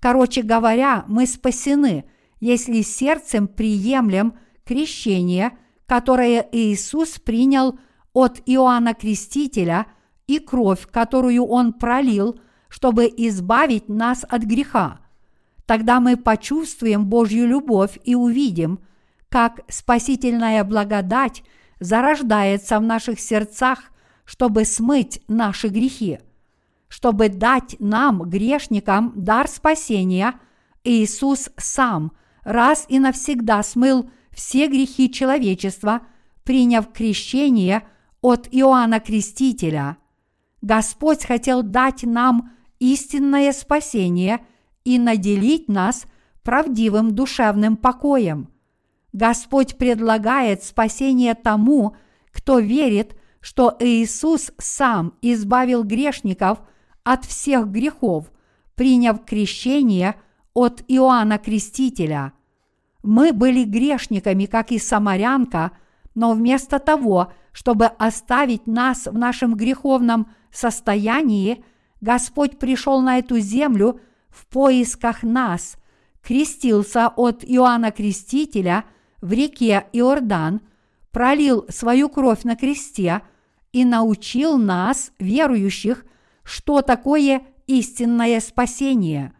Короче 0.00 0.42
говоря, 0.42 1.04
мы 1.06 1.26
спасены– 1.26 2.04
если 2.40 2.82
сердцем 2.82 3.48
приемлем 3.48 4.34
крещение, 4.64 5.56
которое 5.86 6.46
Иисус 6.52 7.18
принял 7.18 7.78
от 8.12 8.40
Иоанна 8.46 8.94
Крестителя 8.94 9.86
и 10.26 10.38
кровь, 10.38 10.86
которую 10.90 11.44
Он 11.44 11.72
пролил, 11.72 12.40
чтобы 12.68 13.06
избавить 13.06 13.88
нас 13.88 14.24
от 14.28 14.42
греха. 14.42 15.00
Тогда 15.66 16.00
мы 16.00 16.16
почувствуем 16.16 17.06
Божью 17.06 17.46
любовь 17.46 17.98
и 18.04 18.14
увидим, 18.14 18.80
как 19.28 19.60
спасительная 19.68 20.64
благодать 20.64 21.42
зарождается 21.80 22.78
в 22.78 22.82
наших 22.82 23.20
сердцах, 23.20 23.92
чтобы 24.24 24.64
смыть 24.64 25.22
наши 25.28 25.68
грехи. 25.68 26.18
Чтобы 26.88 27.28
дать 27.28 27.76
нам, 27.78 28.22
грешникам, 28.22 29.12
дар 29.16 29.48
спасения, 29.48 30.34
Иисус 30.84 31.50
сам– 31.56 32.12
раз 32.46 32.86
и 32.88 33.00
навсегда 33.00 33.62
смыл 33.62 34.08
все 34.30 34.68
грехи 34.68 35.10
человечества, 35.10 36.02
приняв 36.44 36.92
крещение 36.92 37.82
от 38.20 38.48
Иоанна 38.52 39.00
Крестителя. 39.00 39.98
Господь 40.62 41.24
хотел 41.24 41.62
дать 41.62 42.04
нам 42.04 42.52
истинное 42.78 43.52
спасение 43.52 44.46
и 44.84 44.98
наделить 44.98 45.68
нас 45.68 46.06
правдивым 46.44 47.14
душевным 47.14 47.76
покоем. 47.76 48.48
Господь 49.16 49.78
предлагает 49.78 50.62
спасение 50.62 51.34
тому, 51.34 51.96
кто 52.32 52.58
верит, 52.58 53.16
что 53.40 53.74
Иисус 53.80 54.52
сам 54.58 55.14
избавил 55.22 55.84
грешников 55.84 56.58
от 57.02 57.24
всех 57.24 57.68
грехов, 57.68 58.30
приняв 58.74 59.24
крещение 59.24 60.16
от 60.52 60.82
Иоанна 60.86 61.38
Крестителя. 61.38 62.34
Мы 63.02 63.32
были 63.32 63.64
грешниками, 63.64 64.44
как 64.44 64.70
и 64.70 64.78
самарянка, 64.78 65.70
но 66.14 66.32
вместо 66.32 66.78
того, 66.78 67.32
чтобы 67.52 67.86
оставить 67.86 68.66
нас 68.66 69.06
в 69.06 69.16
нашем 69.16 69.54
греховном 69.54 70.30
состоянии, 70.52 71.64
Господь 72.02 72.58
пришел 72.58 73.00
на 73.00 73.16
эту 73.16 73.38
землю 73.38 73.98
в 74.28 74.46
поисках 74.48 75.22
нас, 75.22 75.78
крестился 76.22 77.08
от 77.08 77.44
Иоанна 77.46 77.92
Крестителя 77.92 78.84
в 79.20 79.32
реке 79.32 79.86
Иордан, 79.92 80.60
пролил 81.10 81.66
свою 81.68 82.08
кровь 82.08 82.44
на 82.44 82.56
кресте 82.56 83.22
и 83.72 83.84
научил 83.84 84.58
нас, 84.58 85.12
верующих, 85.18 86.04
что 86.42 86.82
такое 86.82 87.42
истинное 87.66 88.40
спасение. 88.40 89.32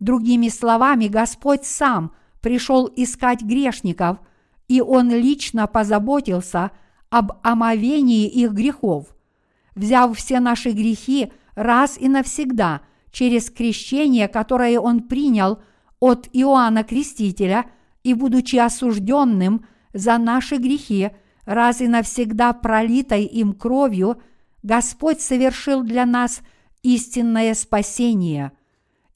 Другими 0.00 0.48
словами, 0.48 1.08
Господь 1.08 1.64
сам– 1.64 2.12
пришел 2.46 2.88
искать 2.94 3.42
грешников, 3.42 4.18
и 4.68 4.80
Он 4.80 5.10
лично 5.10 5.66
позаботился 5.66 6.70
об 7.10 7.32
омовении 7.42 8.28
их 8.28 8.52
грехов. 8.52 9.16
Взяв 9.74 10.16
все 10.16 10.38
наши 10.38 10.70
грехи 10.70 11.32
раз 11.56 11.98
и 11.98 12.08
навсегда 12.08 12.82
через 13.10 13.50
крещение, 13.50 14.28
которое 14.28 14.78
Он 14.78 15.00
принял 15.00 15.58
от 15.98 16.28
Иоанна 16.32 16.84
Крестителя, 16.84 17.66
и 18.06 18.14
будучи 18.14 18.56
осужденным 18.56 19.66
за 19.92 20.18
наши 20.18 20.56
грехи, 20.56 21.10
раз 21.44 21.80
и 21.80 21.88
навсегда 21.88 22.52
пролитой 22.52 23.24
им 23.24 23.52
кровью, 23.52 24.20
Господь 24.62 25.20
совершил 25.20 25.82
для 25.82 26.06
нас 26.06 26.40
истинное 26.82 27.54
спасение. 27.54 28.52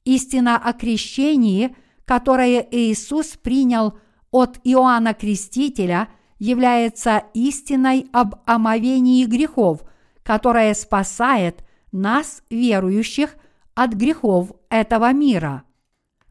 Истина 0.05 0.57
о 0.57 0.73
крещении– 0.73 1.75
которое 2.11 2.67
Иисус 2.71 3.37
принял 3.37 3.97
от 4.31 4.59
Иоанна 4.65 5.13
Крестителя, 5.13 6.09
является 6.39 7.23
истиной 7.33 8.09
об 8.11 8.35
омовении 8.45 9.23
грехов, 9.23 9.83
которая 10.21 10.73
спасает 10.73 11.63
нас, 11.93 12.43
верующих, 12.49 13.37
от 13.75 13.93
грехов 13.93 14.51
этого 14.69 15.13
мира. 15.13 15.63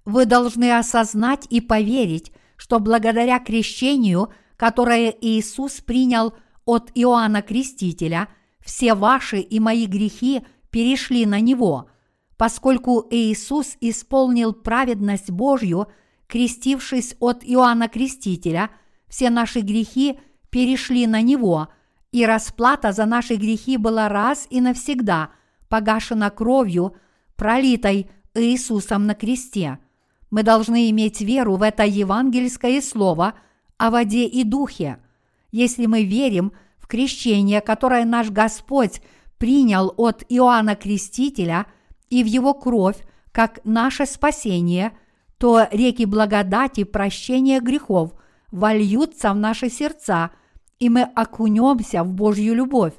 Вы 0.04 0.26
должны 0.26 0.76
осознать 0.76 1.46
и 1.48 1.62
поверить, 1.62 2.30
что 2.60 2.78
благодаря 2.78 3.38
крещению, 3.38 4.28
которое 4.58 5.08
Иисус 5.08 5.80
принял 5.80 6.34
от 6.66 6.90
Иоанна 6.94 7.40
Крестителя, 7.40 8.28
все 8.60 8.92
ваши 8.92 9.38
и 9.38 9.58
мои 9.58 9.86
грехи 9.86 10.42
перешли 10.68 11.24
на 11.24 11.40
Него, 11.40 11.88
поскольку 12.36 13.06
Иисус 13.10 13.78
исполнил 13.80 14.52
праведность 14.52 15.30
Божью, 15.30 15.86
крестившись 16.26 17.16
от 17.18 17.42
Иоанна 17.44 17.88
Крестителя, 17.88 18.68
все 19.08 19.30
наши 19.30 19.60
грехи 19.60 20.20
перешли 20.50 21.06
на 21.06 21.22
Него, 21.22 21.68
и 22.12 22.26
расплата 22.26 22.92
за 22.92 23.06
наши 23.06 23.36
грехи 23.36 23.78
была 23.78 24.10
раз 24.10 24.46
и 24.50 24.60
навсегда 24.60 25.30
погашена 25.70 26.28
кровью, 26.28 26.94
пролитой 27.36 28.10
Иисусом 28.34 29.06
на 29.06 29.14
кресте. 29.14 29.78
Мы 30.30 30.42
должны 30.42 30.90
иметь 30.90 31.20
веру 31.20 31.56
в 31.56 31.62
это 31.62 31.84
евангельское 31.84 32.80
слово 32.80 33.34
о 33.78 33.90
воде 33.90 34.26
и 34.26 34.44
духе. 34.44 34.98
Если 35.50 35.86
мы 35.86 36.04
верим 36.04 36.52
в 36.78 36.86
крещение, 36.86 37.60
которое 37.60 38.04
наш 38.04 38.30
Господь 38.30 39.00
принял 39.38 39.92
от 39.96 40.24
Иоанна 40.28 40.76
Крестителя 40.76 41.66
и 42.08 42.22
в 42.22 42.26
его 42.26 42.54
кровь 42.54 42.96
как 43.32 43.60
наше 43.64 44.06
спасение, 44.06 44.92
то 45.38 45.66
реки 45.70 46.04
благодати 46.04 46.84
прощения 46.84 47.60
грехов 47.60 48.12
вольются 48.52 49.32
в 49.32 49.36
наши 49.36 49.70
сердца, 49.70 50.30
и 50.78 50.88
мы 50.88 51.02
окунемся 51.02 52.04
в 52.04 52.12
Божью 52.12 52.54
любовь. 52.54 52.94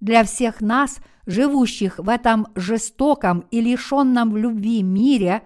Для 0.00 0.24
всех 0.24 0.60
нас– 0.60 0.98
живущих 1.26 1.98
в 1.98 2.08
этом 2.08 2.48
жестоком 2.54 3.44
и 3.50 3.60
лишенном 3.60 4.36
любви 4.36 4.82
мире, 4.82 5.42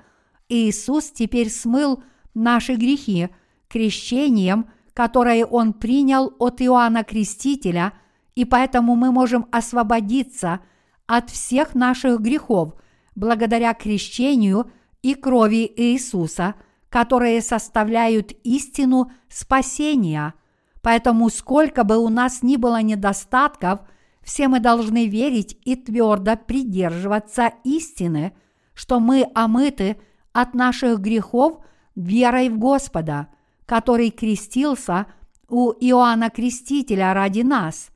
Иисус 0.49 1.11
теперь 1.11 1.51
смыл 1.51 2.03
наши 2.35 2.75
грехи 2.75 3.29
крещением, 3.69 4.71
которое 4.95 5.45
Он 5.45 5.73
принял 5.73 6.35
от 6.39 6.61
Иоанна 6.63 7.05
Крестителя, 7.05 7.93
и 8.35 8.45
поэтому 8.45 8.97
мы 8.97 9.13
можем 9.13 9.47
освободиться 9.53 10.61
от 11.07 11.31
всех 11.31 11.75
наших 11.75 12.21
грехов 12.21 12.75
благодаря 13.15 13.75
крещению 13.75 14.71
и 15.03 15.15
крови 15.15 15.71
Иисуса, 15.77 16.55
которые 16.89 17.43
составляют 17.43 18.33
истину 18.45 19.11
спасения. 19.29 20.35
Поэтому 20.83 21.29
сколько 21.29 21.85
бы 21.85 21.99
у 21.99 22.09
нас 22.09 22.43
ни 22.43 22.57
было 22.57 22.81
недостатков– 22.83 23.81
все 24.29 24.47
мы 24.49 24.61
должны 24.61 25.07
верить 25.07 25.57
и 25.65 25.75
твердо 25.75 26.37
придерживаться 26.37 27.55
истины, 27.65 28.35
что 28.75 29.01
мы 29.01 29.27
омыты 29.35 29.97
от 30.41 30.55
наших 30.55 31.01
грехов 31.01 31.61
верой 31.95 32.49
в 32.49 32.59
Господа, 32.59 33.29
который 33.67 34.11
крестился 34.11 35.07
у 35.49 35.73
Иоанна 35.73 36.31
Крестителя 36.31 37.15
ради 37.15 37.41
нас. 37.41 37.91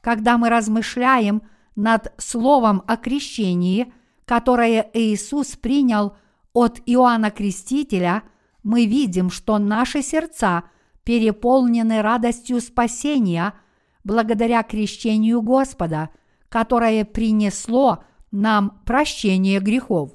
Когда 0.00 0.38
мы 0.38 0.48
размышляем 0.48 1.42
над 1.76 2.12
словом 2.18 2.82
о 2.86 2.96
крещении, 2.96 3.92
которое 4.24 4.90
Иисус 4.94 5.56
принял 5.56 6.16
от 6.52 6.80
Иоанна 6.86 7.30
Крестителя, 7.30 8.22
мы 8.62 8.86
видим, 8.86 9.30
что 9.30 9.58
наши 9.58 10.02
сердца 10.02 10.64
переполнены 11.04 12.02
радостью 12.02 12.60
спасения– 12.60 13.54
благодаря 14.04 14.62
крещению 14.62 15.42
Господа, 15.42 16.10
которое 16.48 17.04
принесло 17.04 18.04
нам 18.30 18.82
прощение 18.84 19.60
грехов. 19.60 20.12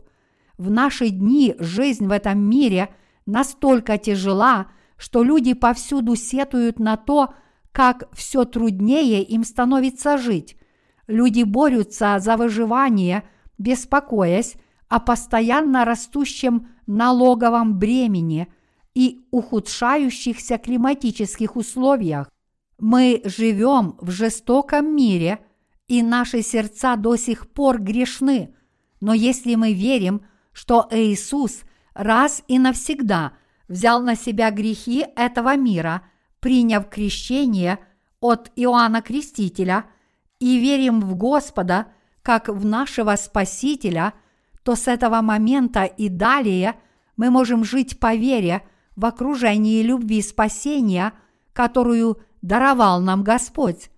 В 0.59 0.69
наши 0.69 1.07
дни 1.07 1.55
жизнь 1.57 2.05
в 2.05 2.11
этом 2.11 2.37
мире 2.37 2.93
настолько 3.25 3.97
тяжела, 3.97 4.67
что 4.97 5.23
люди 5.23 5.53
повсюду 5.53 6.17
сетуют 6.17 6.79
на 6.79 6.97
то, 6.97 7.33
как 7.71 8.13
все 8.13 8.43
труднее 8.43 9.23
им 9.23 9.45
становится 9.45 10.17
жить. 10.17 10.57
Люди 11.07 11.43
борются 11.43 12.17
за 12.19 12.35
выживание, 12.35 13.23
беспокоясь 13.57 14.55
о 14.89 14.99
постоянно 14.99 15.85
растущем 15.85 16.67
налоговом 16.87 17.79
бремени 17.79 18.49
и 18.93 19.21
ухудшающихся 19.31 20.57
климатических 20.57 21.55
условиях. 21.55 22.29
Мы 22.77 23.21
живем 23.23 23.95
в 24.01 24.11
жестоком 24.11 24.93
мире, 24.93 25.39
и 25.87 26.03
наши 26.03 26.41
сердца 26.41 26.97
до 26.97 27.15
сих 27.15 27.49
пор 27.49 27.79
грешны, 27.79 28.53
но 28.99 29.13
если 29.13 29.55
мы 29.55 29.71
верим, 29.71 30.21
что 30.51 30.87
Иисус 30.91 31.61
раз 31.93 32.43
и 32.47 32.59
навсегда 32.59 33.33
взял 33.67 34.01
на 34.01 34.15
себя 34.15 34.51
грехи 34.51 35.05
этого 35.15 35.55
мира, 35.55 36.03
приняв 36.39 36.89
крещение 36.89 37.79
от 38.19 38.51
Иоанна 38.55 39.01
Крестителя, 39.01 39.85
и 40.39 40.57
верим 40.57 41.01
в 41.01 41.15
Господа 41.15 41.87
как 42.21 42.49
в 42.49 42.65
нашего 42.65 43.15
Спасителя, 43.15 44.13
то 44.63 44.75
с 44.75 44.87
этого 44.87 45.21
момента 45.21 45.83
и 45.83 46.09
далее 46.09 46.75
мы 47.17 47.29
можем 47.29 47.63
жить 47.63 47.99
по 47.99 48.15
вере 48.15 48.63
в 48.95 49.05
окружении 49.05 49.81
любви 49.81 50.21
спасения, 50.21 51.13
которую 51.53 52.19
даровал 52.41 53.01
нам 53.01 53.23
Господь. 53.23 53.89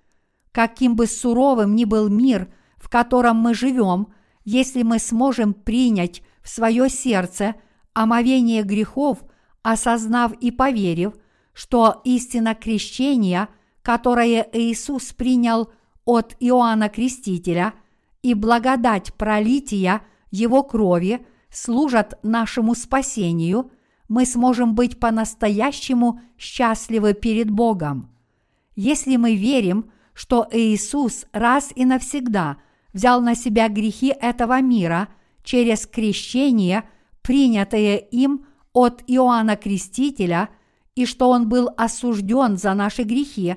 Каким 0.52 0.96
бы 0.96 1.08
суровым 1.08 1.76
ни 1.76 1.86
был 1.86 2.10
мир, 2.10 2.52
в 2.78 2.90
котором 2.90 3.38
мы 3.38 3.54
живем, 3.54 4.08
если 4.44 4.84
мы 4.84 5.00
сможем 5.00 5.54
принять 5.54 6.22
в 6.44 6.50
свое 6.50 6.90
сердце 6.90 7.56
омовение 7.94 8.64
грехов, 8.64 9.20
осознав 9.64 10.34
и 10.34 10.52
поверив, 10.52 11.14
что 11.54 12.02
истина 12.04 12.56
крещения, 12.56 13.50
которое 13.82 14.48
Иисус 14.54 15.14
принял 15.14 15.72
от 16.06 16.36
Иоанна 16.40 16.90
Крестителя, 16.90 17.74
и 18.22 18.34
благодать 18.34 19.14
пролития 19.16 20.02
Его 20.30 20.64
крови 20.64 21.26
служат 21.50 22.20
нашему 22.24 22.76
спасению, 22.76 23.72
мы 24.08 24.26
сможем 24.26 24.76
быть 24.76 25.00
по-настоящему 25.00 26.22
счастливы 26.38 27.14
перед 27.14 27.50
Богом. 27.50 28.12
Если 28.76 29.16
мы 29.16 29.36
верим, 29.36 29.92
что 30.14 30.48
Иисус 30.52 31.26
раз 31.32 31.72
и 31.76 31.86
навсегда 31.86 32.58
взял 32.94 33.22
на 33.22 33.36
себя 33.36 33.70
грехи 33.70 34.08
этого 34.08 34.62
мира 34.62 35.08
через 35.44 35.86
крещение, 35.88 36.84
принятое 37.22 37.98
им 37.98 38.46
от 38.74 39.04
Иоанна 39.08 39.56
Крестителя, 39.56 40.50
и 40.96 41.06
что 41.06 41.30
Он 41.30 41.48
был 41.50 41.70
осужден 41.78 42.58
за 42.58 42.74
наши 42.74 43.04
грехи, 43.04 43.56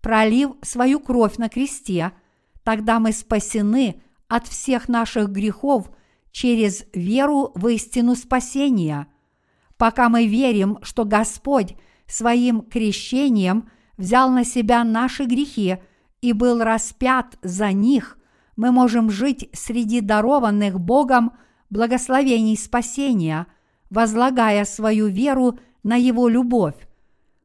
пролив 0.00 0.52
свою 0.62 1.00
кровь 1.00 1.36
на 1.36 1.48
кресте, 1.48 2.12
тогда 2.64 2.98
мы 2.98 3.12
спасены 3.12 4.02
от 4.28 4.46
всех 4.46 4.88
наших 4.88 5.30
грехов 5.30 5.90
через 6.30 6.84
веру 6.92 7.52
в 7.54 7.68
истину 7.68 8.14
спасения. 8.14 9.06
Пока 9.76 10.08
мы 10.08 10.26
верим, 10.26 10.78
что 10.82 11.04
Господь 11.04 11.76
своим 12.06 12.62
крещением– 12.62 13.68
взял 13.96 14.30
на 14.30 14.44
себя 14.44 14.84
наши 14.84 15.24
грехи 15.24 15.78
и 16.20 16.32
был 16.32 16.62
распят 16.62 17.38
за 17.42 17.72
них, 17.72 18.18
мы 18.62 18.70
можем 18.70 19.10
жить 19.10 19.50
среди 19.52 20.00
дарованных 20.00 20.78
Богом 20.78 21.32
благословений 21.68 22.56
спасения, 22.56 23.48
возлагая 23.90 24.64
свою 24.64 25.08
веру 25.08 25.58
на 25.82 25.96
Его 25.96 26.28
любовь. 26.28 26.76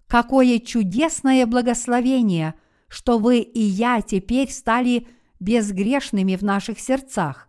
Какое 0.06 0.60
чудесное 0.60 1.48
благословение, 1.48 2.54
что 2.88 3.18
вы 3.18 3.40
и 3.40 3.60
я 3.60 4.02
теперь 4.04 4.52
стали 4.52 5.08
безгрешными 5.40 6.36
в 6.36 6.44
наших 6.44 6.80
сердцах. 6.80 7.48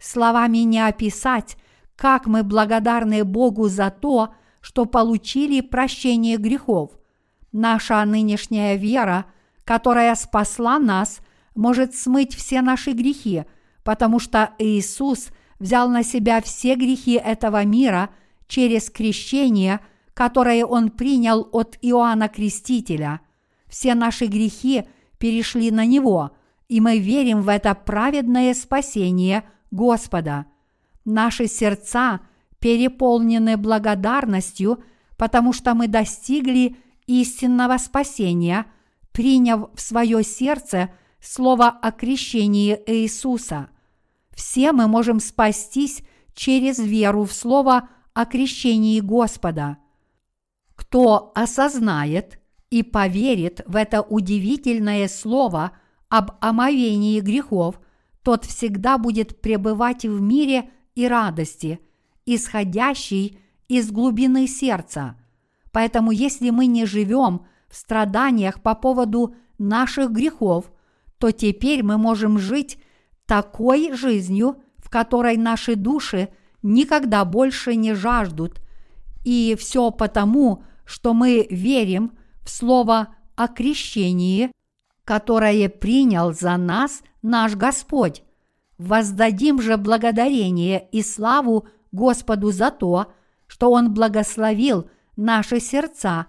Словами 0.00 0.58
не 0.58 0.80
описать, 0.80 1.56
как 1.94 2.26
мы 2.26 2.42
благодарны 2.42 3.22
Богу 3.22 3.68
за 3.68 3.92
то, 3.92 4.34
что 4.60 4.86
получили 4.86 5.60
прощение 5.60 6.36
грехов– 6.36 6.90
Наша 7.56 8.04
нынешняя 8.04 8.74
вера, 8.74 9.26
которая 9.62 10.16
спасла 10.16 10.80
нас, 10.80 11.20
может 11.54 11.94
смыть 11.94 12.34
все 12.34 12.62
наши 12.62 12.92
грехи, 12.92 13.44
потому 13.82 14.18
что 14.18 14.50
Иисус 14.58 15.28
взял 15.58 15.88
на 15.88 16.02
себя 16.02 16.40
все 16.42 16.74
грехи 16.74 17.14
этого 17.14 17.64
мира 17.64 18.10
через 18.46 18.90
крещение, 18.90 19.80
которое 20.14 20.64
Он 20.64 20.90
принял 20.90 21.48
от 21.52 21.78
Иоанна 21.82 22.28
Крестителя. 22.28 23.20
Все 23.66 23.94
наши 23.94 24.26
грехи 24.26 24.84
перешли 25.18 25.70
на 25.70 25.86
Него, 25.86 26.32
и 26.68 26.80
мы 26.80 26.98
верим 26.98 27.42
в 27.42 27.48
это 27.48 27.74
праведное 27.74 28.54
спасение 28.54 29.44
Господа. 29.70 30.46
Наши 31.04 31.46
сердца 31.46 32.20
переполнены 32.58 33.56
благодарностью, 33.56 34.82
потому 35.16 35.52
что 35.52 35.74
мы 35.74 35.88
достигли 35.88 36.76
истинного 37.06 37.76
спасения, 37.78 38.66
приняв 39.12 39.68
в 39.74 39.80
свое 39.80 40.22
сердце 40.24 40.90
слово 41.24 41.68
о 41.68 41.90
крещении 41.90 42.78
Иисуса. 42.86 43.70
Все 44.30 44.72
мы 44.72 44.86
можем 44.88 45.20
спастись 45.20 46.02
через 46.34 46.78
веру 46.78 47.24
в 47.24 47.32
слово 47.32 47.88
о 48.12 48.26
крещении 48.26 49.00
Господа. 49.00 49.78
Кто 50.74 51.32
осознает 51.34 52.40
и 52.70 52.82
поверит 52.82 53.62
в 53.66 53.76
это 53.76 54.02
удивительное 54.02 55.08
слово 55.08 55.72
об 56.08 56.32
омовении 56.40 57.20
грехов, 57.20 57.80
тот 58.22 58.44
всегда 58.44 58.98
будет 58.98 59.40
пребывать 59.40 60.04
в 60.04 60.20
мире 60.20 60.70
и 60.94 61.06
радости, 61.06 61.80
исходящей 62.26 63.38
из 63.68 63.90
глубины 63.90 64.46
сердца. 64.46 65.16
Поэтому 65.72 66.10
если 66.10 66.50
мы 66.50 66.66
не 66.66 66.84
живем 66.86 67.46
в 67.68 67.76
страданиях 67.76 68.62
по 68.62 68.74
поводу 68.74 69.34
наших 69.58 70.10
грехов, 70.10 70.70
то 71.18 71.30
теперь 71.30 71.82
мы 71.82 71.98
можем 71.98 72.38
жить 72.38 72.78
такой 73.26 73.92
жизнью, 73.94 74.62
в 74.78 74.90
которой 74.90 75.36
наши 75.36 75.76
души 75.76 76.28
никогда 76.62 77.24
больше 77.24 77.76
не 77.76 77.94
жаждут. 77.94 78.60
И 79.24 79.56
все 79.58 79.90
потому, 79.90 80.64
что 80.84 81.14
мы 81.14 81.46
верим 81.50 82.12
в 82.42 82.50
слово 82.50 83.14
о 83.36 83.48
крещении, 83.48 84.50
которое 85.04 85.68
принял 85.68 86.32
за 86.32 86.56
нас 86.56 87.02
наш 87.22 87.56
Господь. 87.56 88.22
Воздадим 88.78 89.62
же 89.62 89.76
благодарение 89.76 90.88
и 90.90 91.02
славу 91.02 91.68
Господу 91.92 92.50
за 92.50 92.70
то, 92.70 93.12
что 93.46 93.70
Он 93.70 93.94
благословил 93.94 94.90
наши 95.16 95.60
сердца 95.60 96.26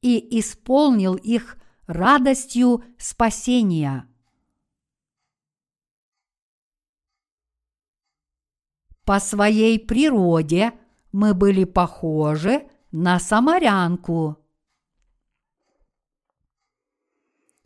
и 0.00 0.38
исполнил 0.38 1.14
их 1.14 1.56
радостью 1.86 2.84
спасения. 2.98 4.07
По 9.08 9.20
своей 9.20 9.78
природе 9.78 10.74
мы 11.12 11.32
были 11.32 11.64
похожи 11.64 12.68
на 12.92 13.18
самарянку. 13.18 14.36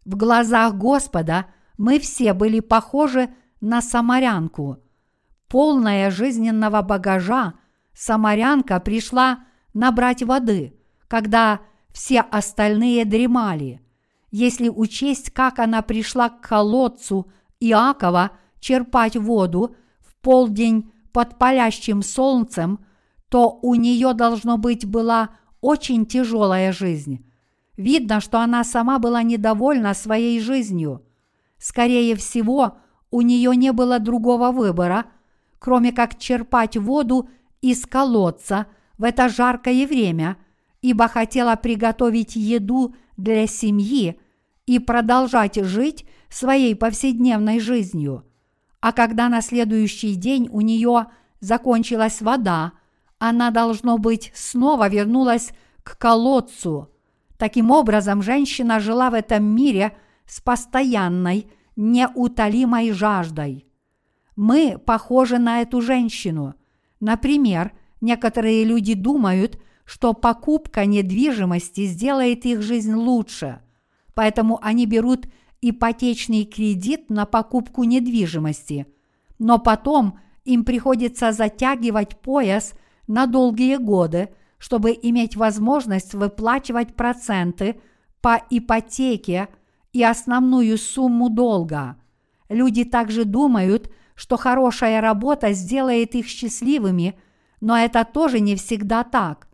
В 0.05 0.15
глазах 0.15 0.77
Господа 0.77 1.47
мы 1.77 1.99
все 1.99 2.33
были 2.33 2.61
похожи 2.61 3.29
на 3.61 3.83
самарянку. 3.83 4.79
Полная 5.49 6.13
жизненного 6.13 6.81
багажа, 6.81 7.55
самарянка 7.93 8.79
пришла 8.79 9.45
набрать 9.75 10.23
воды, 10.23 10.79
когда 11.09 11.61
все 11.93 12.21
остальные 12.21 13.05
дремали. 13.05 13.81
Если 14.31 14.69
учесть, 14.69 15.33
как 15.33 15.59
она 15.59 15.83
пришла 15.83 16.29
к 16.29 16.41
колодцу 16.41 17.33
Иакова 17.59 18.31
черпать 18.61 19.17
воду 19.17 19.75
в 19.99 20.15
полдень 20.21 20.92
под 21.13 21.39
палящим 21.39 22.03
солнцем, 22.03 22.81
то 23.29 23.59
у 23.63 23.75
нее, 23.75 24.15
должно 24.15 24.59
быть, 24.59 24.85
была 24.87 25.31
очень 25.61 26.07
тяжелая 26.07 26.73
жизнь. 26.73 27.25
Видно, 27.77 28.21
что 28.21 28.41
она 28.41 28.65
сама 28.65 28.99
была 28.99 29.23
недовольна 29.23 29.95
своей 29.95 30.41
жизнью. 30.41 31.05
Скорее 31.59 32.17
всего, 32.17 32.79
у 33.11 33.23
нее 33.23 33.55
не 33.57 33.73
было 33.73 33.99
другого 33.99 34.51
выбора, 34.51 35.07
кроме 35.59 35.93
как 35.93 36.19
черпать 36.19 36.77
воду 36.77 37.29
из 37.61 37.87
колодца 37.87 38.67
в 38.99 39.05
это 39.05 39.29
жаркое 39.29 39.87
время, 39.87 40.37
ибо 40.81 41.09
хотела 41.09 41.57
приготовить 41.57 42.37
еду 42.37 42.95
для 43.17 43.47
семьи 43.47 44.19
и 44.67 44.79
продолжать 44.79 45.57
жить 45.65 46.07
своей 46.29 46.75
повседневной 46.75 47.61
жизнью– 47.61 48.25
а 48.83 48.93
когда 48.93 49.29
на 49.29 49.41
следующий 49.43 50.17
день 50.17 50.49
у 50.51 50.61
нее 50.61 51.07
закончилась 51.39 52.21
вода, 52.21 52.73
она, 53.21 53.53
должно 53.53 53.97
быть, 53.97 54.33
снова 54.35 54.89
вернулась 54.89 55.53
к 55.85 55.97
колодцу. 55.97 56.91
Таким 57.39 57.71
образом, 57.71 58.23
женщина 58.23 58.81
жила 58.81 59.11
в 59.11 59.15
этом 59.15 59.45
мире 59.45 59.97
с 60.27 60.41
постоянной, 60.41 61.47
неутолимой 61.77 62.91
жаждой. 62.91 63.69
Мы 64.35 64.79
похожи 64.85 65.39
на 65.39 65.61
эту 65.61 65.81
женщину. 65.81 66.55
Например, 66.99 67.73
некоторые 68.01 68.65
люди 68.65 68.95
думают, 68.95 69.61
что 69.85 70.13
покупка 70.13 70.87
недвижимости 70.87 71.87
сделает 71.87 72.45
их 72.47 72.63
жизнь 72.63 72.95
лучше, 72.95 73.61
поэтому 74.15 74.59
они 74.61 74.87
берут 74.87 75.27
ипотечный 75.63 76.45
кредит 76.45 77.09
на 77.09 77.25
покупку 77.25 77.85
недвижимости, 77.85 78.87
но 79.39 79.59
потом 79.59 80.19
им 80.45 80.65
приходится 80.65 81.33
затягивать 81.33 82.21
пояс 82.21 82.75
на 83.07 83.27
долгие 83.27 83.77
годы, 83.77 84.31
чтобы 84.59 84.91
иметь 84.91 85.37
возможность 85.37 86.15
выплачивать 86.15 86.95
проценты 86.97 87.81
по 88.21 88.43
ипотеке 88.51 89.49
и 89.93 90.03
основную 90.03 90.77
сумму 90.79 91.31
долга. 91.31 91.97
Люди 92.49 92.85
также 92.85 93.25
думают, 93.25 93.91
что 94.15 94.37
хорошая 94.37 95.01
работа 95.01 95.53
сделает 95.53 96.15
их 96.15 96.27
счастливыми, 96.27 97.19
но 97.61 97.77
это 97.79 98.05
тоже 98.05 98.41
не 98.41 98.57
всегда 98.57 99.05
так. 99.05 99.49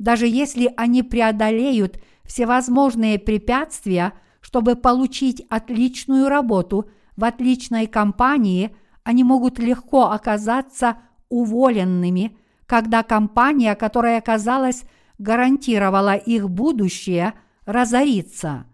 Даже 0.00 0.26
если 0.26 0.72
они 0.76 1.04
преодолеют 1.04 2.00
всевозможные 2.24 3.20
препятствия– 3.20 4.14
чтобы 4.54 4.76
получить 4.76 5.44
отличную 5.50 6.28
работу 6.28 6.88
в 7.16 7.24
отличной 7.24 7.88
компании, 7.88 8.70
они 9.02 9.24
могут 9.24 9.58
легко 9.58 10.12
оказаться 10.12 10.98
уволенными, 11.28 12.36
когда 12.64 13.02
компания, 13.02 13.74
которая, 13.74 14.20
казалось, 14.20 14.84
гарантировала 15.18 16.14
их 16.14 16.48
будущее, 16.48 17.34
разорится. 17.66 18.66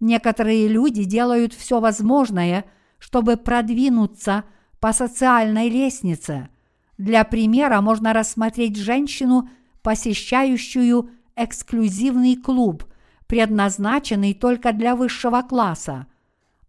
Некоторые 0.00 0.68
люди 0.68 1.04
делают 1.04 1.54
все 1.54 1.80
возможное, 1.80 2.66
чтобы 2.98 3.38
продвинуться 3.38 4.44
по 4.80 4.92
социальной 4.92 5.70
лестнице. 5.70 6.50
Для 6.98 7.24
примера 7.24 7.80
можно 7.80 8.12
рассмотреть 8.12 8.76
женщину, 8.76 9.48
посещающую 9.80 11.08
эксклюзивный 11.36 12.36
клуб, 12.36 12.84
предназначенный 13.32 14.34
только 14.34 14.74
для 14.74 14.94
высшего 14.94 15.40
класса. 15.40 16.06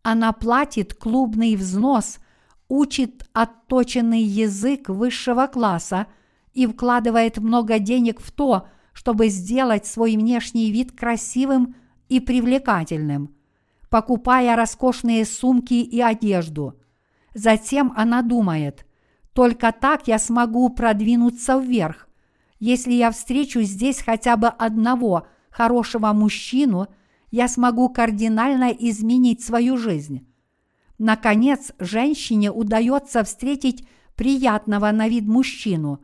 Она 0.02 0.32
платит 0.32 0.94
клубный 0.94 1.58
взнос, 1.58 2.20
учит 2.70 3.28
отточенный 3.34 4.22
язык 4.22 4.88
высшего 4.88 5.48
класса 5.48 6.08
и 6.54 6.66
вкладывает 6.66 7.38
много 7.40 7.80
денег 7.80 8.22
в 8.22 8.32
то, 8.32 8.70
чтобы 8.94 9.28
сделать 9.28 9.86
свой 9.86 10.16
внешний 10.16 10.72
вид 10.72 10.94
красивым 10.94 11.76
и 12.08 12.22
привлекательным, 12.22 13.36
покупая 13.90 14.56
роскошные 14.56 15.26
сумки 15.26 15.74
и 15.74 16.00
одежду. 16.00 16.80
Затем 17.34 17.92
она 17.98 18.22
думает, 18.22 18.86
только 19.34 19.74
так 19.74 20.08
я 20.08 20.18
смогу 20.18 20.70
продвинуться 20.70 21.58
вверх. 21.58 22.08
Если 22.62 22.94
я 22.94 23.12
встречу 23.12 23.64
здесь 23.64 24.02
хотя 24.02 24.38
бы 24.38 24.48
одного– 24.48 25.28
хорошего 25.54 26.12
мужчину, 26.14 26.88
я 27.32 27.48
смогу 27.48 27.90
кардинально 27.90 28.72
изменить 28.72 29.44
свою 29.44 29.78
жизнь. 29.78 30.28
Наконец, 30.98 31.72
женщине 31.80 32.52
удается 32.52 33.24
встретить 33.24 33.88
приятного 34.16 34.92
на 34.92 35.08
вид 35.08 35.26
мужчину. 35.26 36.02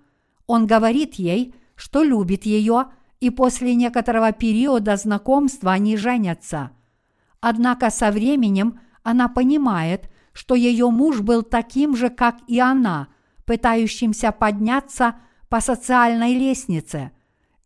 Он 0.48 0.66
говорит 0.66 1.16
ей, 1.16 1.54
что 1.76 2.04
любит 2.04 2.46
ее, 2.46 2.86
и 3.20 3.30
после 3.30 3.76
некоторого 3.76 4.32
периода 4.32 4.96
знакомства 4.96 5.72
они 5.74 5.98
женятся. 5.98 6.72
Однако 7.42 7.90
со 7.90 8.12
временем 8.12 8.80
она 9.04 9.28
понимает, 9.28 10.10
что 10.32 10.56
ее 10.56 10.90
муж 10.90 11.22
был 11.22 11.44
таким 11.44 11.96
же, 11.96 12.10
как 12.10 12.38
и 12.48 12.60
она, 12.60 13.08
пытающимся 13.46 14.32
подняться 14.32 15.16
по 15.50 15.60
социальной 15.60 16.36
лестнице– 16.36 17.12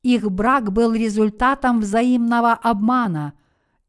их 0.04 0.30
брак 0.30 0.72
был 0.72 0.94
результатом 0.94 1.80
взаимного 1.80 2.54
обмана, 2.54 3.34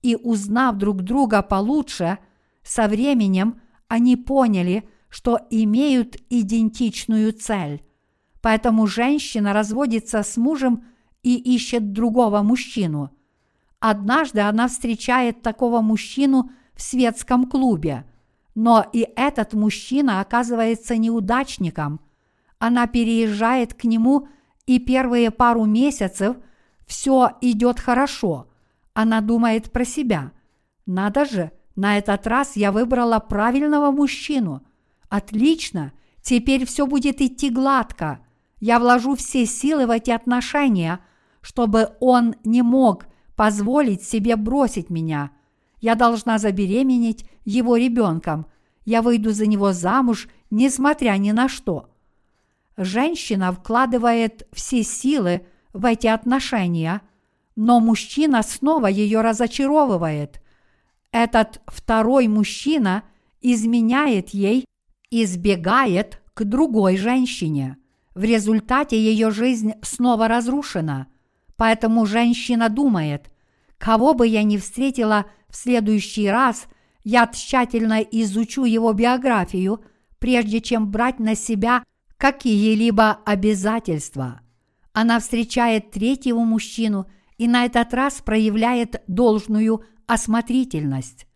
и 0.01 0.17
узнав 0.17 0.77
друг 0.77 1.03
друга 1.03 1.43
получше, 1.43 2.19
со 2.63 2.89
временем 2.89 3.61
они 3.89 4.17
поняли, 4.17 4.89
что 5.09 5.39
имеют 5.51 6.17
идентичную 6.31 7.33
цель. 7.33 7.85
Поэтому 8.41 8.87
женщина 8.87 9.53
разводится 9.53 10.23
с 10.23 10.37
мужем 10.37 10.85
и 11.23 11.37
ищет 11.37 11.93
другого 11.93 12.43
мужчину. 12.43 13.11
Однажды 13.81 14.41
она 14.41 14.69
встречает 14.69 15.43
такого 15.43 15.81
мужчину 15.81 16.51
в 16.75 16.83
светском 16.83 17.49
клубе, 17.49 18.05
но 18.55 18.85
и 18.93 19.09
этот 19.17 19.55
мужчина 19.55 20.21
оказывается 20.21 20.97
неудачником. 20.97 22.01
Она 22.59 22.87
переезжает 22.87 23.75
к 23.75 23.85
нему 23.85 24.29
и 24.67 24.79
первые 24.79 25.31
пару 25.31 25.65
месяцев 25.65 26.37
все 26.87 27.33
идет 27.41 27.81
хорошо. 27.81 28.49
Она 28.93 29.21
думает 29.21 29.73
про 29.73 29.85
себя. 29.85 30.33
Надо 30.87 31.25
же, 31.25 31.51
на 31.77 31.99
этот 31.99 32.27
раз 32.27 32.57
я 32.57 32.73
выбрала 32.73 33.19
правильного 33.19 33.91
мужчину. 33.91 34.63
Отлично, 35.09 35.93
теперь 36.23 36.67
все 36.67 36.87
будет 36.87 37.21
идти 37.21 37.51
гладко. 37.51 38.21
Я 38.61 38.79
вложу 38.79 39.17
все 39.17 39.47
силы 39.47 39.87
в 39.87 39.91
эти 39.91 40.11
отношения, 40.11 41.01
чтобы 41.41 41.91
он 42.01 42.37
не 42.45 42.63
мог 42.63 43.07
позволить 43.37 44.03
себе 44.03 44.37
бросить 44.37 44.91
меня. 44.91 45.31
Я 45.81 45.97
должна 45.97 46.39
забеременеть 46.39 47.29
его 47.45 47.77
ребенком. 47.77 48.47
Я 48.85 49.03
выйду 49.03 49.33
за 49.33 49.47
него 49.47 49.73
замуж, 49.73 50.29
несмотря 50.51 51.13
ни 51.19 51.33
на 51.33 51.49
что. 51.49 51.91
Женщина 52.77 53.53
вкладывает 53.53 54.47
все 54.53 54.83
силы 54.83 55.47
в 55.73 55.85
эти 55.85 56.07
отношения, 56.07 57.03
но 57.57 57.79
мужчина 57.79 58.43
снова 58.43 58.89
ее 58.89 59.21
разочаровывает. 59.21 60.41
Этот 61.13 61.61
второй 61.67 62.27
мужчина 62.27 63.05
изменяет 63.41 64.31
ей 64.31 64.65
и 65.11 65.25
сбегает 65.25 66.21
к 66.35 66.43
другой 66.43 66.97
женщине. 66.97 67.77
В 68.15 68.25
результате 68.25 68.99
ее 68.99 69.31
жизнь 69.31 69.75
снова 69.83 70.27
разрушена. 70.27 71.07
Поэтому 71.57 72.07
женщина 72.07 72.69
думает, 72.69 73.31
кого 73.79 74.15
бы 74.15 74.27
я 74.27 74.43
ни 74.43 74.57
встретила 74.57 75.27
в 75.49 75.55
следующий 75.55 76.29
раз, 76.29 76.67
я 77.05 77.29
тщательно 77.29 78.01
изучу 78.01 78.65
его 78.65 78.93
биографию, 78.93 79.85
прежде 80.19 80.61
чем 80.61 80.91
брать 80.91 81.21
на 81.21 81.37
себя 81.37 81.85
какие-либо 82.25 83.19
обязательства. 83.27 84.41
Она 84.95 85.21
встречает 85.21 85.91
третьего 85.91 86.39
мужчину 86.39 87.07
и 87.37 87.47
на 87.47 87.67
этот 87.67 87.93
раз 87.93 88.23
проявляет 88.23 89.03
должную 89.07 89.85
осмотрительность. 90.07 91.27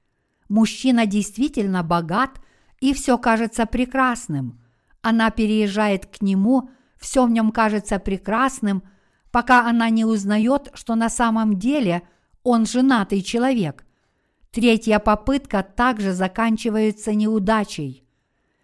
Мужчина 0.48 1.05
действительно 1.05 1.83
богат 1.83 2.40
и 2.81 2.94
все 2.94 3.18
кажется 3.18 3.66
прекрасным. 3.66 4.62
Она 5.03 5.31
переезжает 5.31 6.07
к 6.07 6.22
нему, 6.22 6.70
все 6.98 7.27
в 7.27 7.31
нем 7.31 7.53
кажется 7.53 7.98
прекрасным, 7.98 8.83
пока 9.31 9.68
она 9.68 9.90
не 9.90 10.07
узнает, 10.07 10.70
что 10.72 10.94
на 10.94 11.11
самом 11.11 11.59
деле 11.59 12.01
он 12.44 12.64
женатый 12.64 13.20
человек. 13.20 13.85
Третья 14.53 15.01
попытка 15.01 15.62
также 15.62 16.14
заканчивается 16.14 17.12
неудачей. 17.12 18.05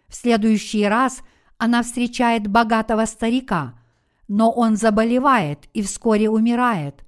В 0.07 0.15
следующий 0.15 0.85
раз 0.87 1.21
она 1.57 1.83
встречает 1.83 2.47
богатого 2.47 3.05
старика, 3.05 3.79
но 4.27 4.51
он 4.51 4.75
заболевает 4.75 5.67
и 5.73 5.81
вскоре 5.81 6.29
умирает. 6.29 7.05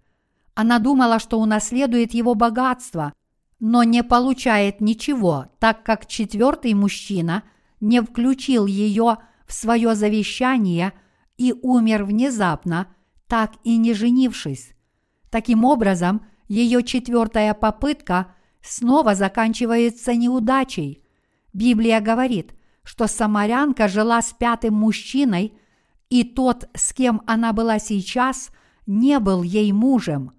Она 0.55 0.79
думала, 0.79 1.19
что 1.19 1.39
унаследует 1.39 2.13
его 2.13 2.35
богатство, 2.35 3.13
но 3.59 3.83
не 3.83 4.03
получает 4.03 4.81
ничего, 4.81 5.47
так 5.59 5.83
как 5.83 6.07
четвертый 6.07 6.73
мужчина 6.73 7.43
не 7.79 8.01
включил 8.01 8.65
ее 8.65 9.17
в 9.45 9.53
свое 9.53 9.95
завещание 9.95 10.93
и 11.37 11.53
умер 11.61 12.05
внезапно, 12.05 12.87
так 13.27 13.53
и 13.63 13.77
не 13.77 13.93
женившись. 13.93 14.73
Таким 15.29 15.65
образом, 15.65 16.25
ее 16.47 16.83
четвертая 16.83 17.53
попытка 17.53 18.33
снова 18.61 19.15
заканчивается 19.15 20.15
неудачей. 20.15 21.03
Библия 21.53 21.99
говорит, 21.99 22.53
что 22.87 23.07
самарянка 23.07 23.89
жила 23.89 24.21
с 24.21 24.31
пятым 24.31 24.75
мужчиной, 24.75 25.59
и 26.09 26.23
тот, 26.23 26.69
с 26.73 26.93
кем 26.93 27.21
она 27.27 27.51
была 27.51 27.79
сейчас, 27.79 28.49
не 28.85 29.19
был 29.19 29.43
ей 29.43 29.73
мужем. 29.73 30.31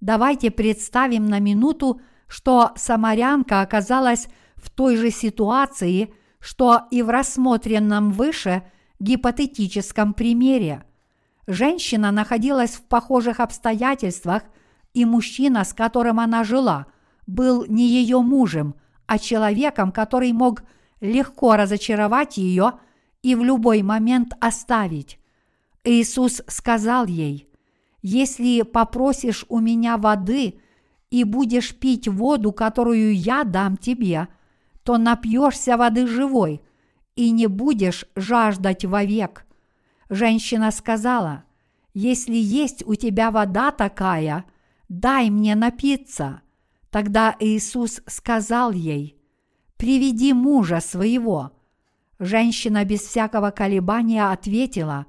Давайте 0.00 0.50
представим 0.50 1.26
на 1.26 1.40
минуту, 1.40 2.00
что 2.26 2.70
самарянка 2.74 3.60
оказалась 3.60 4.28
в 4.56 4.70
той 4.70 4.96
же 4.96 5.10
ситуации, 5.10 6.14
что 6.38 6.84
и 6.90 7.02
в 7.02 7.10
рассмотренном 7.10 8.12
выше 8.12 8.62
гипотетическом 8.98 10.14
примере. 10.14 10.84
Женщина 11.46 12.12
находилась 12.12 12.76
в 12.76 12.82
похожих 12.84 13.40
обстоятельствах, 13.40 14.44
и 14.94 15.04
мужчина, 15.04 15.64
с 15.64 15.74
которым 15.74 16.18
она 16.18 16.44
жила, 16.44 16.86
был 17.26 17.66
не 17.66 17.86
ее 17.86 18.22
мужем, 18.22 18.74
а 19.06 19.18
человеком, 19.18 19.92
который 19.92 20.32
мог 20.32 20.62
легко 21.00 21.56
разочаровать 21.56 22.36
ее 22.36 22.74
и 23.22 23.34
в 23.34 23.42
любой 23.42 23.82
момент 23.82 24.34
оставить. 24.40 25.18
Иисус 25.84 26.42
сказал 26.46 27.06
ей, 27.06 27.48
«Если 28.02 28.62
попросишь 28.62 29.44
у 29.48 29.60
меня 29.60 29.96
воды 29.96 30.60
и 31.10 31.24
будешь 31.24 31.74
пить 31.74 32.08
воду, 32.08 32.52
которую 32.52 33.14
я 33.14 33.44
дам 33.44 33.76
тебе, 33.76 34.28
то 34.84 34.98
напьешься 34.98 35.76
воды 35.76 36.06
живой 36.06 36.62
и 37.16 37.30
не 37.30 37.46
будешь 37.46 38.06
жаждать 38.14 38.84
вовек». 38.84 39.46
Женщина 40.08 40.70
сказала, 40.70 41.44
«Если 41.94 42.34
есть 42.36 42.86
у 42.86 42.94
тебя 42.94 43.30
вода 43.30 43.70
такая, 43.70 44.44
дай 44.88 45.30
мне 45.30 45.54
напиться». 45.54 46.42
Тогда 46.90 47.36
Иисус 47.38 48.00
сказал 48.06 48.72
ей, 48.72 49.19
«Приведи 49.80 50.34
мужа 50.34 50.80
своего». 50.80 51.52
Женщина 52.18 52.84
без 52.84 53.00
всякого 53.00 53.50
колебания 53.50 54.30
ответила, 54.30 55.06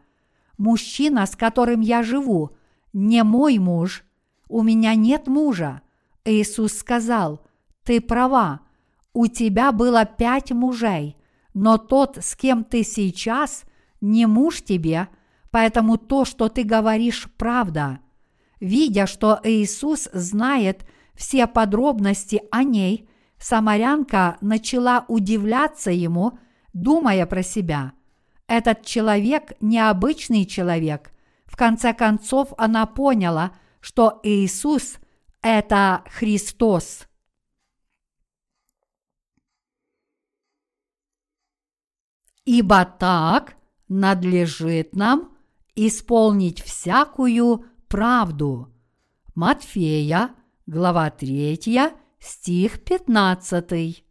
«Мужчина, 0.57 1.25
с 1.25 1.35
которым 1.35 1.81
я 1.81 2.03
живу, 2.03 2.51
не 2.93 3.21
мой 3.25 3.57
муж, 3.57 4.05
у 4.47 4.63
меня 4.63 4.95
нет 4.95 5.27
мужа». 5.27 5.81
Иисус 6.23 6.71
сказал, 6.71 7.45
«Ты 7.83 7.99
права, 7.99 8.61
у 9.11 9.27
тебя 9.27 9.73
было 9.73 10.05
пять 10.05 10.53
мужей, 10.53 11.17
но 11.53 11.77
тот, 11.77 12.19
с 12.21 12.37
кем 12.37 12.63
ты 12.63 12.83
сейчас, 12.83 13.65
не 13.99 14.25
муж 14.25 14.61
тебе, 14.61 15.09
поэтому 15.49 15.97
то, 15.97 16.23
что 16.23 16.47
ты 16.47 16.63
говоришь, 16.63 17.27
правда». 17.35 17.99
Видя, 18.61 19.05
что 19.05 19.37
Иисус 19.43 20.07
знает 20.13 20.85
все 21.13 21.45
подробности 21.45 22.43
о 22.51 22.63
ней, 22.63 23.09
самарянка 23.41 24.37
начала 24.39 25.05
удивляться 25.07 25.91
ему, 25.91 26.39
думая 26.73 27.25
про 27.25 27.43
себя. 27.43 27.93
Этот 28.47 28.85
человек 28.85 29.53
необычный 29.59 30.45
человек. 30.45 31.11
В 31.45 31.57
конце 31.57 31.93
концов 31.93 32.53
она 32.57 32.85
поняла, 32.85 33.53
что 33.79 34.19
Иисус– 34.23 34.97
это 35.41 36.03
Христос. 36.07 37.07
Ибо 42.45 42.85
так 42.85 43.55
надлежит 43.87 44.95
нам 44.95 45.37
исполнить 45.75 46.61
всякую 46.61 47.65
правду. 47.87 48.73
Матфея, 49.35 50.31
глава 50.65 51.09
3, 51.09 51.57
стих 52.21 52.83
15. 52.83 54.05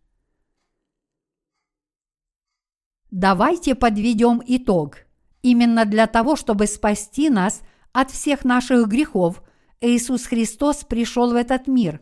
Давайте 3.10 3.74
подведем 3.74 4.42
итог. 4.44 4.98
Именно 5.42 5.84
для 5.84 6.06
того, 6.06 6.36
чтобы 6.36 6.66
спасти 6.66 7.30
нас 7.30 7.62
от 7.92 8.10
всех 8.10 8.44
наших 8.44 8.88
грехов, 8.88 9.42
Иисус 9.80 10.26
Христос 10.26 10.84
пришел 10.84 11.32
в 11.32 11.36
этот 11.36 11.66
мир, 11.68 12.00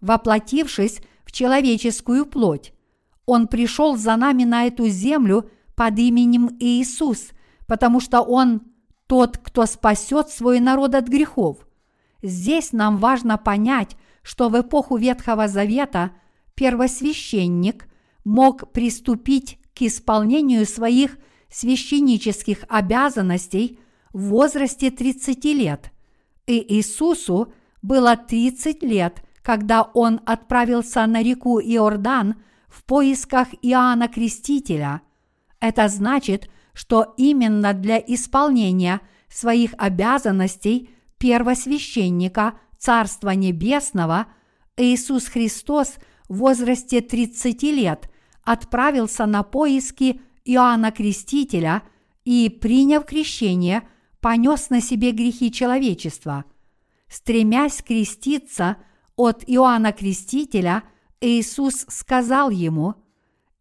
воплотившись 0.00 1.00
в 1.24 1.32
человеческую 1.32 2.26
плоть. 2.26 2.72
Он 3.24 3.48
пришел 3.48 3.96
за 3.96 4.14
нами 4.16 4.44
на 4.44 4.66
эту 4.66 4.88
землю 4.88 5.50
под 5.74 5.98
именем 5.98 6.56
Иисус, 6.60 7.30
потому 7.66 8.00
что 8.00 8.20
Он 8.20 8.62
тот, 9.06 9.38
кто 9.38 9.66
спасет 9.66 10.28
свой 10.28 10.60
народ 10.60 10.94
от 10.94 11.08
грехов. 11.08 11.66
Здесь 12.22 12.72
нам 12.72 12.98
важно 12.98 13.38
понять, 13.38 13.96
что 14.26 14.48
в 14.48 14.60
эпоху 14.60 14.96
Ветхого 14.96 15.46
Завета 15.46 16.10
первосвященник 16.56 17.86
мог 18.24 18.72
приступить 18.72 19.60
к 19.72 19.82
исполнению 19.82 20.66
своих 20.66 21.16
священнических 21.48 22.64
обязанностей 22.68 23.78
в 24.12 24.30
возрасте 24.30 24.90
30 24.90 25.44
лет. 25.44 25.92
И 26.48 26.74
Иисусу 26.74 27.52
было 27.82 28.16
30 28.16 28.82
лет, 28.82 29.22
когда 29.42 29.82
он 29.82 30.20
отправился 30.26 31.06
на 31.06 31.22
реку 31.22 31.60
Иордан 31.60 32.34
в 32.66 32.82
поисках 32.82 33.46
Иоанна 33.62 34.08
Крестителя. 34.08 35.02
Это 35.60 35.86
значит, 35.86 36.50
что 36.72 37.14
именно 37.16 37.74
для 37.74 37.98
исполнения 37.98 39.02
своих 39.28 39.72
обязанностей 39.78 40.90
первосвященника 41.18 42.54
Царства 42.86 43.30
Небесного 43.30 44.28
Иисус 44.76 45.26
Христос 45.26 45.96
в 46.28 46.36
возрасте 46.36 47.00
30 47.00 47.60
лет 47.64 48.08
отправился 48.44 49.26
на 49.26 49.42
поиски 49.42 50.20
Иоанна 50.44 50.92
Крестителя 50.92 51.82
и, 52.24 52.48
приняв 52.48 53.04
крещение, 53.04 53.82
понес 54.20 54.70
на 54.70 54.80
себе 54.80 55.10
грехи 55.10 55.50
человечества. 55.50 56.44
Стремясь 57.08 57.82
креститься 57.82 58.76
от 59.16 59.42
Иоанна 59.48 59.92
Крестителя, 59.92 60.84
Иисус 61.20 61.86
сказал 61.88 62.50
ему, 62.50 62.94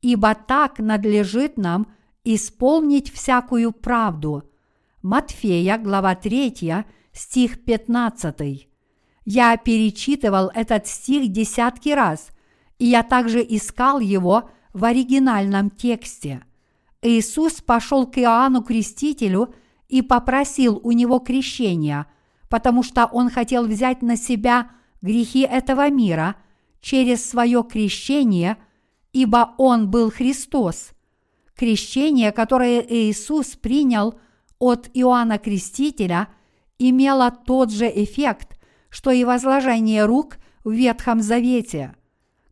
«Ибо 0.03 0.35
так 0.35 0.77
надлежит 0.77 1.57
нам 1.57 1.91
исполнить 2.23 3.11
всякую 3.11 3.71
правду». 3.71 4.43
Матфея, 5.01 5.79
глава 5.79 6.13
3, 6.13 6.85
стих 7.11 7.63
15. 7.65 8.69
Я 9.25 9.57
перечитывал 9.57 10.51
этот 10.53 10.85
стих 10.85 11.31
десятки 11.31 11.89
раз, 11.89 12.29
и 12.77 12.85
я 12.85 13.01
также 13.01 13.41
искал 13.41 13.99
его 13.99 14.49
в 14.71 14.85
оригинальном 14.85 15.71
тексте. 15.71 16.43
Иисус 17.01 17.61
пошел 17.61 18.05
к 18.05 18.19
Иоанну 18.19 18.63
Крестителю 18.63 19.53
и 19.89 20.03
попросил 20.03 20.79
у 20.83 20.91
него 20.91 21.19
крещения, 21.19 22.05
потому 22.49 22.83
что 22.83 23.05
он 23.05 23.29
хотел 23.29 23.65
взять 23.65 24.03
на 24.03 24.15
себя 24.15 24.71
грехи 25.01 25.41
этого 25.41 25.89
мира 25.89 26.35
через 26.79 27.27
свое 27.27 27.63
крещение, 27.63 28.57
ибо 29.11 29.55
он 29.57 29.89
был 29.89 30.11
Христос. 30.11 30.91
Крещение, 31.55 32.31
которое 32.31 32.79
Иисус 32.81 33.55
принял 33.55 34.19
от 34.59 34.89
Иоанна 34.93 35.39
Крестителя, 35.39 36.27
имело 36.77 37.31
тот 37.31 37.71
же 37.71 37.85
эффект, 37.87 38.54
что 38.95 39.11
и 39.11 39.25
возложение 39.25 40.05
рук 40.05 40.37
в 40.63 40.71
Ветхом 40.71 41.21
Завете. 41.21 41.95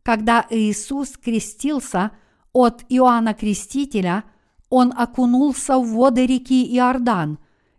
Когда 0.02 0.44
Иисус 0.50 1.16
крестился 1.16 2.10
от 2.52 2.84
Иоанна 2.90 3.32
Крестителя, 3.32 4.24
он 4.68 4.92
окунулся 4.94 5.78
в 5.78 5.88
воды 5.88 6.26
реки 6.26 6.66
Иордан 6.76 7.38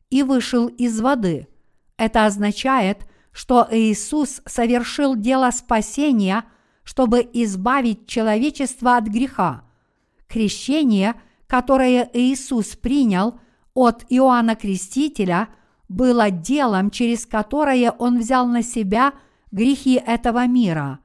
и 0.10 0.24
вышел 0.24 0.66
из 0.66 1.00
воды. 1.00 1.48
Это 1.96 2.26
означает, 2.26 3.08
что 3.32 3.68
Иисус 3.70 4.42
совершил 4.48 5.16
дело 5.16 5.52
спасения, 5.52 6.44
чтобы 6.84 7.20
избавить 7.34 8.08
человечество 8.08 8.98
от 8.98 9.06
греха. 9.06 9.64
Крещение, 10.28 11.14
которое 11.46 12.10
Иисус 12.14 12.76
принял 12.76 13.40
от 13.76 14.06
Иоанна 14.10 14.56
Крестителя, 14.56 15.50
было 15.88 16.32
делом, 16.32 16.90
через 16.90 17.26
которое 17.26 17.92
Он 17.92 18.20
взял 18.20 18.48
на 18.48 18.64
себя 18.64 19.14
грехи 19.52 20.02
этого 20.06 20.48
мира. 20.48 21.00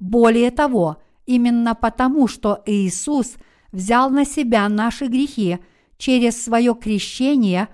Более 0.00 0.50
того, 0.50 0.98
именно 1.24 1.74
потому, 1.74 2.28
что 2.28 2.62
Иисус 2.66 3.34
взял 3.72 4.10
на 4.10 4.24
себя 4.24 4.68
наши 4.68 5.06
грехи 5.06 5.58
через 5.96 6.42
свое 6.42 6.74
крещение, 6.74 7.68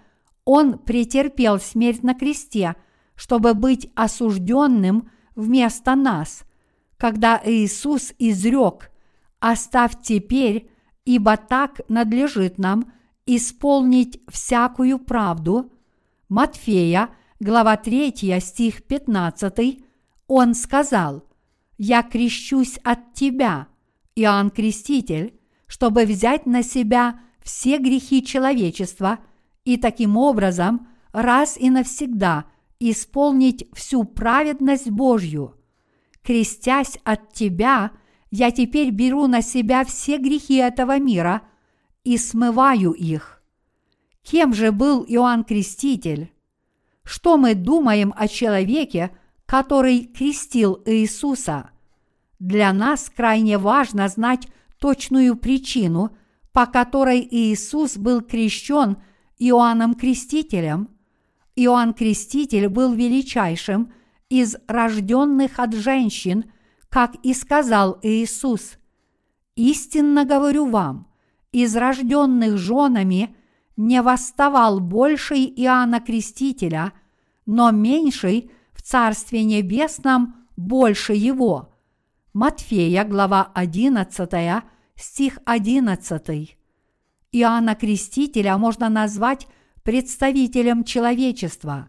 Он 0.44 0.78
претерпел 0.78 1.58
смерть 1.58 2.02
на 2.02 2.14
кресте, 2.14 2.76
чтобы 3.14 3.54
быть 3.54 3.90
осужденным 3.94 5.10
вместо 5.34 5.94
нас. 5.94 6.44
Когда 6.96 7.40
Иисус 7.44 8.12
изрек 8.18 8.90
«Оставь 9.40 10.00
теперь, 10.02 10.70
ибо 11.04 11.36
так 11.36 11.80
надлежит 11.88 12.58
нам 12.58 12.92
исполнить 13.26 14.20
всякую 14.28 14.98
правду», 15.00 15.71
Матфея, 16.32 17.10
глава 17.40 17.76
3, 17.76 18.40
стих 18.40 18.84
15, 18.84 19.84
он 20.28 20.54
сказал, 20.54 21.28
«Я 21.76 22.02
крещусь 22.02 22.78
от 22.82 23.12
тебя, 23.12 23.68
Иоанн 24.16 24.48
Креститель, 24.48 25.38
чтобы 25.66 26.06
взять 26.06 26.46
на 26.46 26.62
себя 26.62 27.20
все 27.42 27.76
грехи 27.76 28.24
человечества 28.24 29.18
и 29.66 29.76
таким 29.76 30.16
образом 30.16 30.88
раз 31.12 31.58
и 31.58 31.68
навсегда 31.68 32.46
исполнить 32.80 33.68
всю 33.74 34.04
праведность 34.04 34.88
Божью. 34.88 35.54
Крестясь 36.22 36.98
от 37.04 37.34
тебя, 37.34 37.90
я 38.30 38.50
теперь 38.52 38.90
беру 38.90 39.26
на 39.26 39.42
себя 39.42 39.84
все 39.84 40.16
грехи 40.16 40.54
этого 40.54 40.98
мира 40.98 41.42
и 42.04 42.16
смываю 42.16 42.92
их. 42.92 43.41
Кем 44.22 44.54
же 44.54 44.72
был 44.72 45.04
Иоанн 45.06 45.44
Креститель? 45.44 46.32
Что 47.04 47.36
мы 47.36 47.54
думаем 47.54 48.14
о 48.16 48.28
человеке, 48.28 49.10
который 49.46 50.04
крестил 50.04 50.80
Иисуса? 50.86 51.70
Для 52.38 52.72
нас 52.72 53.10
крайне 53.14 53.58
важно 53.58 54.08
знать 54.08 54.48
точную 54.78 55.36
причину, 55.36 56.16
по 56.52 56.66
которой 56.66 57.26
Иисус 57.28 57.96
был 57.96 58.20
крещен 58.20 58.98
Иоанном 59.38 59.94
Крестителем. 59.94 60.88
Иоанн 61.56 61.92
Креститель 61.92 62.68
был 62.68 62.94
величайшим 62.94 63.92
из 64.28 64.56
рожденных 64.66 65.58
от 65.58 65.74
женщин, 65.74 66.50
как 66.88 67.16
и 67.22 67.34
сказал 67.34 67.98
Иисус. 68.02 68.78
«Истинно 69.56 70.24
говорю 70.24 70.66
вам, 70.66 71.08
из 71.50 71.74
рожденных 71.76 72.56
женами– 72.56 73.36
не 73.76 74.02
восставал 74.02 74.80
больший 74.80 75.44
Иоанна 75.44 76.00
Крестителя, 76.00 76.92
но 77.46 77.70
меньший 77.70 78.50
в 78.72 78.82
Царстве 78.82 79.44
Небесном 79.44 80.36
больше 80.56 81.14
его. 81.14 81.74
Матфея, 82.32 83.04
глава 83.04 83.50
11, 83.54 84.64
стих 84.96 85.38
11. 85.44 86.56
Иоанна 87.32 87.74
Крестителя 87.74 88.56
можно 88.58 88.88
назвать 88.88 89.46
представителем 89.82 90.84
человечества. 90.84 91.88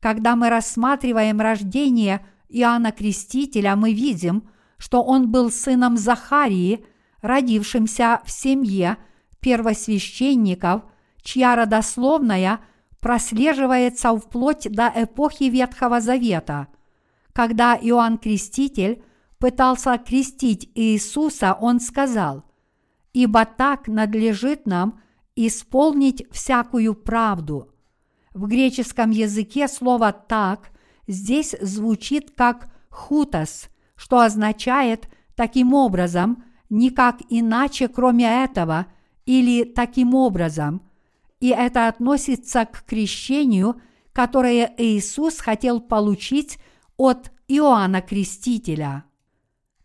Когда 0.00 0.36
мы 0.36 0.48
рассматриваем 0.48 1.40
рождение 1.40 2.24
Иоанна 2.48 2.92
Крестителя, 2.92 3.74
мы 3.74 3.92
видим, 3.92 4.48
что 4.78 5.02
он 5.02 5.30
был 5.30 5.50
сыном 5.50 5.96
Захарии, 5.96 6.84
родившимся 7.20 8.20
в 8.24 8.30
семье 8.30 8.98
первосвященников– 9.40 10.82
чья 11.26 11.56
родословная 11.56 12.60
прослеживается 13.00 14.16
вплоть 14.16 14.70
до 14.70 14.90
эпохи 14.94 15.44
Ветхого 15.44 16.00
Завета. 16.00 16.68
Когда 17.32 17.76
Иоанн 17.76 18.16
Креститель 18.16 19.02
пытался 19.38 19.98
крестить 19.98 20.70
Иисуса, 20.74 21.52
он 21.60 21.80
сказал, 21.80 22.44
«Ибо 23.12 23.44
так 23.44 23.88
надлежит 23.88 24.66
нам 24.66 25.00
исполнить 25.34 26.24
всякую 26.30 26.94
правду». 26.94 27.72
В 28.32 28.46
греческом 28.46 29.10
языке 29.10 29.66
слово 29.66 30.12
«так» 30.12 30.70
здесь 31.08 31.56
звучит 31.60 32.30
как 32.36 32.68
«хутос», 32.88 33.68
что 33.96 34.20
означает 34.20 35.08
таким 35.34 35.74
образом, 35.74 36.44
никак 36.70 37.16
иначе, 37.28 37.88
кроме 37.88 38.44
этого, 38.44 38.86
или 39.24 39.64
таким 39.64 40.14
образом– 40.14 40.82
и 41.40 41.48
это 41.48 41.88
относится 41.88 42.64
к 42.64 42.84
крещению, 42.84 43.80
которое 44.12 44.74
Иисус 44.78 45.38
хотел 45.38 45.80
получить 45.80 46.58
от 46.96 47.30
Иоанна 47.48 48.00
Крестителя. 48.00 49.04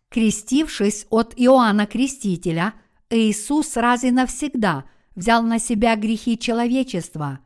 Крестившись 0.10 1.06
от 1.10 1.34
Иоанна 1.36 1.86
Крестителя, 1.86 2.74
Иисус 3.10 3.76
раз 3.76 4.04
и 4.04 4.12
навсегда 4.12 4.86
взял 5.16 5.44
на 5.44 5.60
себя 5.60 5.96
грехи 5.96 6.38
человечества. 6.38 7.40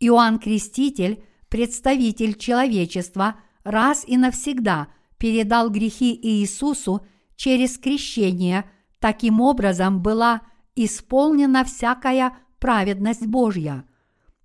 Иоанн 0.00 0.38
Креститель, 0.38 1.22
представитель 1.48 2.34
человечества, 2.34 3.36
раз 3.62 4.04
и 4.06 4.16
навсегда 4.16 4.88
передал 5.18 5.70
грехи 5.70 6.18
Иисусу 6.20 7.06
через 7.36 7.78
крещение, 7.78 8.68
таким 8.98 9.40
образом 9.40 10.02
была 10.02 10.42
исполнена 10.74 11.64
всякая 11.64 12.36
праведность 12.62 13.26
Божья. 13.26 13.84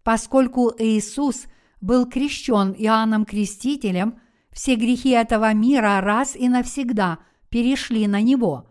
Поскольку 0.03 0.73
Иисус 0.79 1.45
был 1.81 2.07
крещен 2.07 2.73
Иоанном 2.75 3.25
Крестителем, 3.25 4.19
все 4.51 4.75
грехи 4.75 5.11
этого 5.11 5.53
мира 5.53 6.01
раз 6.01 6.35
и 6.35 6.49
навсегда 6.49 7.19
перешли 7.49 8.07
на 8.07 8.19
Него. 8.21 8.67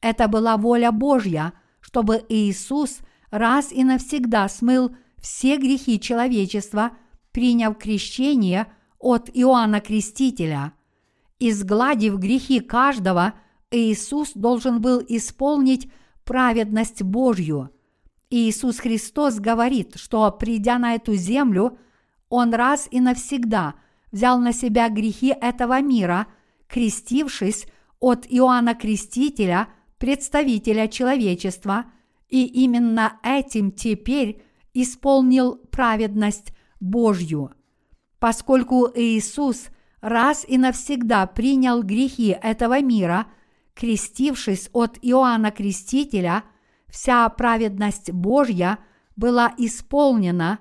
Это 0.00 0.26
была 0.26 0.56
воля 0.56 0.90
Божья, 0.90 1.52
чтобы 1.80 2.24
Иисус 2.28 2.98
раз 3.30 3.70
и 3.70 3.84
навсегда 3.84 4.48
смыл 4.48 4.90
все 5.18 5.58
грехи 5.58 6.00
человечества, 6.00 6.90
приняв 7.30 7.78
крещение 7.78 8.66
от 8.98 9.30
Иоанна 9.32 9.80
Крестителя. 9.80 10.72
Изгладив 11.38 12.18
грехи 12.18 12.58
каждого, 12.58 13.34
Иисус 13.70 14.32
должен 14.34 14.80
был 14.80 15.00
исполнить 15.06 15.88
праведность 16.24 17.04
Божью– 17.04 17.70
Иисус 18.30 18.78
Христос 18.78 19.36
говорит, 19.36 19.96
что 19.96 20.30
придя 20.30 20.78
на 20.78 20.94
эту 20.94 21.14
землю, 21.14 21.78
Он 22.28 22.52
раз 22.52 22.88
и 22.90 23.00
навсегда 23.00 23.74
взял 24.12 24.38
на 24.38 24.52
себя 24.52 24.88
грехи 24.88 25.28
этого 25.28 25.80
мира, 25.80 26.26
крестившись 26.66 27.66
от 28.00 28.26
Иоанна 28.28 28.74
Крестителя, 28.74 29.68
представителя 29.98 30.88
человечества, 30.88 31.86
и 32.28 32.44
именно 32.44 33.18
этим 33.22 33.72
теперь 33.72 34.42
исполнил 34.74 35.56
праведность 35.56 36.52
Божью. 36.80 37.52
Поскольку 38.18 38.90
Иисус 38.94 39.68
раз 40.00 40.44
и 40.46 40.58
навсегда 40.58 41.26
принял 41.26 41.82
грехи 41.82 42.36
этого 42.40 42.80
мира, 42.80 43.26
крестившись 43.74 44.68
от 44.72 44.98
Иоанна 45.02 45.50
Крестителя, 45.50 46.44
вся 46.88 47.28
праведность 47.28 48.10
Божья 48.12 48.78
была 49.16 49.52
исполнена, 49.58 50.58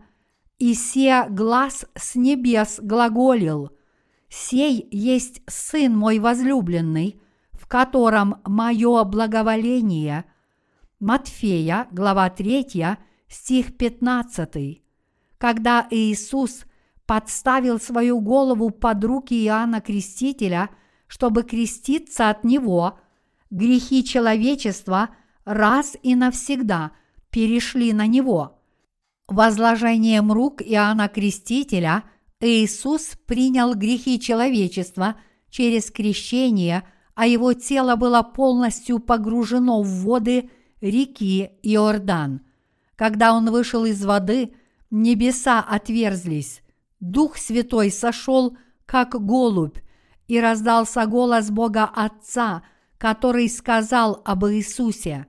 и 0.57 0.73
се 0.73 1.25
глаз 1.29 1.85
с 1.95 2.15
небес 2.15 2.79
глаголил, 2.81 3.69
«Сей 4.29 4.87
есть 4.91 5.41
Сын 5.47 5.95
мой 5.95 6.19
возлюбленный, 6.19 7.21
в 7.51 7.67
котором 7.67 8.41
мое 8.45 9.03
благоволение». 9.03 10.25
Матфея, 10.99 11.87
глава 11.91 12.29
3, 12.29 12.97
стих 13.27 13.77
15. 13.77 14.81
Когда 15.37 15.87
Иисус 15.91 16.65
подставил 17.05 17.79
свою 17.79 18.19
голову 18.19 18.71
под 18.71 19.03
руки 19.03 19.45
Иоанна 19.45 19.79
Крестителя, 19.79 20.69
чтобы 21.07 21.43
креститься 21.43 22.29
от 22.29 22.43
него, 22.43 22.99
грехи 23.51 24.03
человечества 24.03 25.09
раз 25.47 25.95
и 26.03 26.13
навсегда 26.13 26.91
перешли 27.29 27.93
на 27.93 28.05
него. 28.05 28.59
Возложением 29.27 30.31
рук 30.31 30.61
Иоанна 30.61 31.07
Крестителя 31.07 32.03
Иисус 32.41 33.17
принял 33.25 33.73
грехи 33.73 34.19
человечества 34.19 35.15
через 35.49 35.89
крещение, 35.89 36.83
а 37.15 37.25
его 37.25 37.53
тело 37.53 37.95
было 37.95 38.23
полностью 38.23 38.99
погружено 38.99 39.81
в 39.81 39.87
воды 40.03 40.49
реки 40.81 41.51
Иордан. 41.63 42.41
Когда 42.97 43.33
он 43.33 43.49
вышел 43.49 43.85
из 43.85 44.03
воды, 44.03 44.53
небеса 44.91 45.61
отверзлись, 45.61 46.61
Дух 46.99 47.37
Святой 47.37 47.89
сошел, 47.89 48.57
как 48.85 49.11
голубь, 49.25 49.77
и 50.27 50.41
раздался 50.41 51.05
голос 51.05 51.49
Бога 51.51 51.85
Отца, 51.85 52.63
который 52.97 53.47
сказал 53.47 54.21
об 54.25 54.45
Иисусе, 54.45 55.27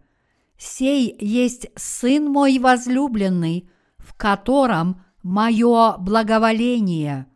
«Сей 0.59 1.17
есть 1.19 1.69
Сын 1.77 2.27
мой 2.27 2.59
возлюбленный, 2.59 3.71
в 3.97 4.13
котором 4.15 5.03
мое 5.23 5.97
благоволение». 5.97 7.27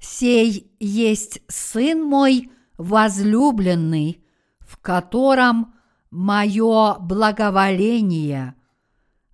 Сей 0.00 0.74
есть 0.80 1.42
Сын 1.48 2.02
мой 2.02 2.50
возлюбленный, 2.78 4.24
в 4.60 4.78
котором 4.78 5.74
мое 6.10 6.94
благоволение. 6.98 8.54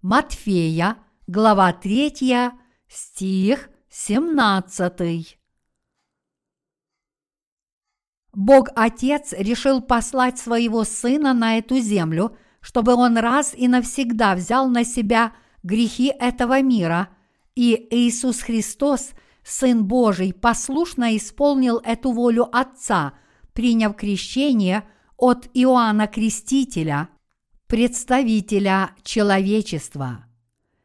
Матфея, 0.01 0.97
глава 1.29 1.73
3, 1.73 2.51
стих 2.89 3.71
17. 3.91 5.39
Бог 8.35 8.69
Отец 8.75 9.33
решил 9.37 9.81
послать 9.83 10.39
своего 10.39 10.85
Сына 10.85 11.35
на 11.35 11.59
эту 11.59 11.79
землю, 11.79 12.37
чтобы 12.61 12.95
Он 12.95 13.19
раз 13.19 13.55
и 13.55 13.69
навсегда 13.69 14.35
взял 14.35 14.69
на 14.69 14.85
себя 14.85 15.33
грехи 15.63 16.13
этого 16.19 16.63
мира, 16.63 17.09
и 17.55 17.87
Иисус 17.91 18.41
Христос, 18.41 19.11
Сын 19.45 19.85
Божий, 19.85 20.33
послушно 20.33 21.17
исполнил 21.17 21.81
эту 21.85 22.13
волю 22.13 22.49
Отца, 22.53 23.15
приняв 23.53 23.97
крещение 23.97 24.85
от 25.17 25.49
Иоанна 25.53 26.07
Крестителя– 26.07 27.09
представителя 27.73 28.91
человечества. 29.03 30.27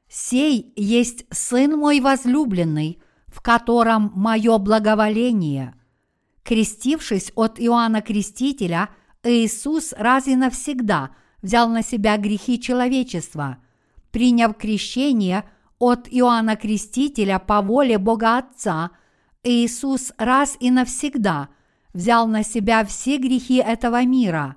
Сей 0.08 0.72
есть 0.78 1.26
Сын 1.32 1.78
мой 1.78 2.00
возлюбленный, 2.00 3.02
в 3.28 3.42
котором 3.42 4.14
мое 4.16 4.58
благоволение. 4.58 5.76
Крестившись 6.48 7.34
от 7.36 7.60
Иоанна 7.60 8.02
Крестителя, 8.02 8.88
Иисус 9.22 9.94
раз 9.98 10.28
и 10.28 10.36
навсегда 10.38 11.10
взял 11.42 11.68
на 11.68 11.84
себя 11.84 12.18
грехи 12.18 12.58
человечества, 12.58 13.58
приняв 14.12 14.56
крещение 14.56 15.44
от 15.78 16.08
Иоанна 16.10 16.56
Крестителя 16.56 17.40
по 17.40 17.62
воле 17.62 17.98
Бога 17.98 18.38
Отца, 18.38 18.92
Иисус 19.44 20.14
раз 20.18 20.56
и 20.62 20.72
навсегда 20.72 21.50
взял 21.94 22.28
на 22.28 22.44
себя 22.46 22.86
все 22.86 23.18
грехи 23.18 23.58
этого 23.58 24.06
мира. 24.06 24.56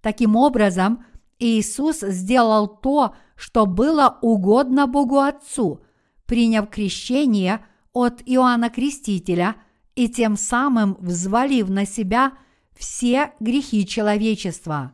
Таким 0.00 0.36
образом, 0.36 1.04
Иисус 1.38 2.00
сделал 2.00 2.66
то, 2.66 3.14
что 3.36 3.66
было 3.66 4.18
угодно 4.22 4.86
Богу 4.86 5.18
Отцу, 5.18 5.82
приняв 6.24 6.70
крещение 6.70 7.62
от 7.92 8.22
Иоанна 8.24 8.70
Крестителя 8.70 9.56
и 9.96 10.08
тем 10.08 10.36
самым 10.36 10.96
взвалив 11.00 11.68
на 11.68 11.84
себя 11.84 12.34
все 12.76 13.32
грехи 13.40 13.84
человечества. 13.84 14.92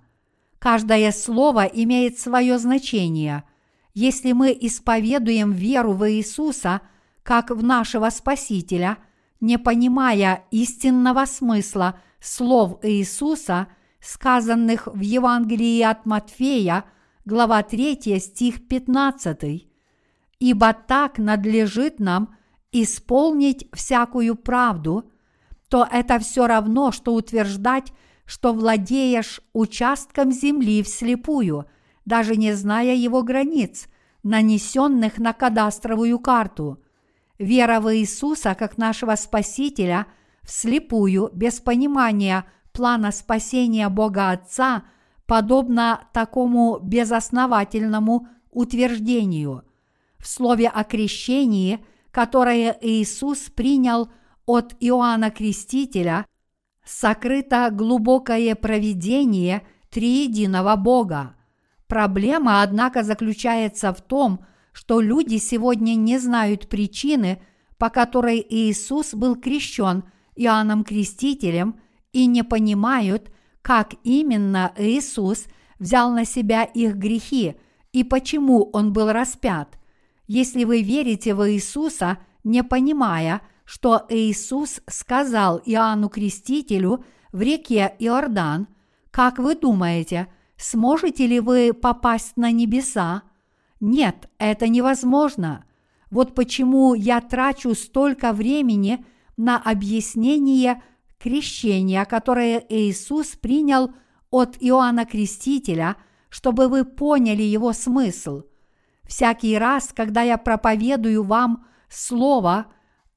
Каждое 0.59 1.13
слово 1.13 1.65
имеет 1.65 2.19
свое 2.19 2.59
значение. 2.59 3.45
Если 3.93 4.33
мы 4.33 4.57
исповедуем 4.59 5.53
веру 5.53 5.93
в 5.93 6.11
Иисуса 6.11 6.81
как 7.23 7.51
в 7.51 7.63
нашего 7.63 8.09
Спасителя, 8.09 8.97
не 9.41 9.59
понимая 9.59 10.45
истинного 10.51 11.27
смысла 11.27 12.01
слов 12.21 12.79
Иисуса– 12.83 13.67
сказанных 14.03 14.89
в 14.89 15.01
Евангелии 15.01 15.81
от 15.81 16.05
Матфея, 16.05 16.85
глава 17.25 17.63
3, 17.63 18.19
стих 18.19 18.67
15. 18.67 19.67
«Ибо 20.41 20.73
так 20.73 21.19
надлежит 21.19 22.01
нам 22.01 22.35
исполнить 22.73 23.69
всякую 23.73 24.35
правду», 24.35 25.11
то 25.69 25.87
это 25.91 26.19
все 26.19 26.47
равно, 26.47 26.93
что 26.93 27.15
утверждать, 27.15 27.93
что 28.27 28.53
владеешь 28.53 29.41
участком 29.53 30.33
земли 30.33 30.83
вслепую, 30.83 31.67
даже 32.05 32.37
не 32.37 32.53
зная 32.55 32.95
его 32.95 33.23
границ, 33.23 33.89
нанесенных 34.23 35.19
на 35.19 35.33
кадастровую 35.33 36.19
карту. 36.19 36.83
Вера 37.39 37.81
в 37.81 37.95
Иисуса 37.95 38.55
как 38.55 38.79
нашего 38.79 39.15
Спасителя 39.17 40.07
вслепую, 40.43 41.31
без 41.33 41.61
понимания 41.61 42.45
плана 42.73 43.13
спасения 43.13 43.89
Бога 43.89 44.31
Отца 44.31 44.85
подобно 45.27 46.07
такому 46.13 46.79
безосновательному 46.81 48.29
утверждению. 48.51 49.65
В 50.19 50.27
слове 50.27 50.69
о 50.69 50.85
крещении, 50.85 51.85
которое 52.13 52.79
Иисус 52.81 53.51
принял 53.51 54.09
от 54.47 54.77
Иоанна 54.79 55.33
Крестителя, 55.33 56.27
сокрыто 56.85 57.71
глубокое 57.73 58.55
провидение 58.55 59.63
триединого 59.91 60.77
Бога. 60.77 61.35
Проблема, 61.89 62.63
однако, 62.63 63.03
заключается 63.03 63.93
в 63.93 64.01
том, 64.01 64.45
что 64.73 65.01
люди 65.01 65.37
сегодня 65.39 65.97
не 65.97 66.19
знают 66.19 66.69
причины, 66.69 67.43
по 67.77 67.91
которой 67.91 68.45
Иисус 68.49 69.15
был 69.15 69.35
крещен 69.35 70.05
Иоанном 70.37 70.85
Крестителем– 70.85 71.81
и 72.13 72.27
не 72.27 72.45
понимают, 72.45 73.31
как 73.63 73.95
именно 74.05 74.73
Иисус 74.77 75.47
взял 75.79 76.13
на 76.13 76.25
себя 76.25 76.65
их 76.65 76.97
грехи 76.97 77.57
и 77.93 78.05
почему 78.05 78.71
Он 78.73 78.93
был 78.93 79.11
распят. 79.11 79.79
Если 80.35 80.65
вы 80.65 80.81
верите 80.81 81.35
в 81.35 81.47
Иисуса, 81.47 82.17
не 82.43 82.65
понимая, 82.65 83.43
что 83.67 84.07
Иисус 84.09 84.81
сказал 84.89 85.61
Иоанну 85.67 86.09
Крестителю 86.09 87.05
в 87.33 87.43
реке 87.43 87.95
Иордан, 87.99 88.67
как 89.11 89.39
вы 89.39 89.57
думаете, 89.57 90.29
сможете 90.57 91.27
ли 91.27 91.39
вы 91.39 91.75
попасть 91.75 92.39
на 92.39 92.51
небеса? 92.51 93.25
Нет, 93.79 94.31
это 94.39 94.69
невозможно. 94.69 95.67
Вот 96.11 96.35
почему 96.35 96.95
я 96.95 97.21
трачу 97.21 97.75
столько 97.75 98.33
времени 98.33 99.05
на 99.37 99.59
объяснение 99.59 100.83
крещение, 101.19 102.07
которое 102.07 102.65
Иисус 102.71 103.37
принял 103.37 103.93
от 104.31 104.57
Иоанна 104.61 105.05
Крестителя, 105.05 105.97
чтобы 106.31 106.69
вы 106.69 106.87
поняли 106.87 107.43
его 107.43 107.75
смысл. 107.75 108.45
Всякий 109.13 109.59
раз, 109.59 109.91
когда 109.95 110.23
я 110.23 110.39
проповедую 110.39 111.23
вам 111.23 111.67
слово 111.91 112.69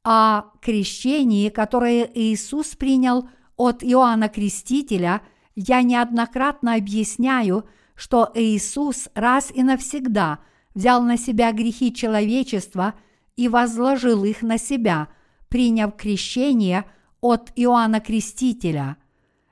о 0.03 0.41
крещении, 0.61 1.47
которое 1.47 2.03
Иисус 2.13 2.75
принял 2.75 3.29
от 3.55 3.81
Иоанна 3.81 4.27
Крестителя, 4.27 5.21
я 5.55 5.83
неоднократно 5.83 6.73
объясняю, 6.73 7.63
что 7.95 8.29
Иисус 8.35 9.07
раз 9.15 9.51
и 9.55 9.63
навсегда 9.63 10.39
взял 10.73 11.01
на 11.01 11.17
себя 11.17 11.53
грехи 11.53 11.93
человечества 11.93 12.95
и 13.37 13.47
возложил 13.47 14.25
их 14.25 14.41
на 14.41 14.57
себя, 14.57 15.07
приняв 15.47 15.95
крещение– 15.95 16.83
от 17.21 17.53
Иоанна 17.55 18.01
Крестителя. 18.01 18.97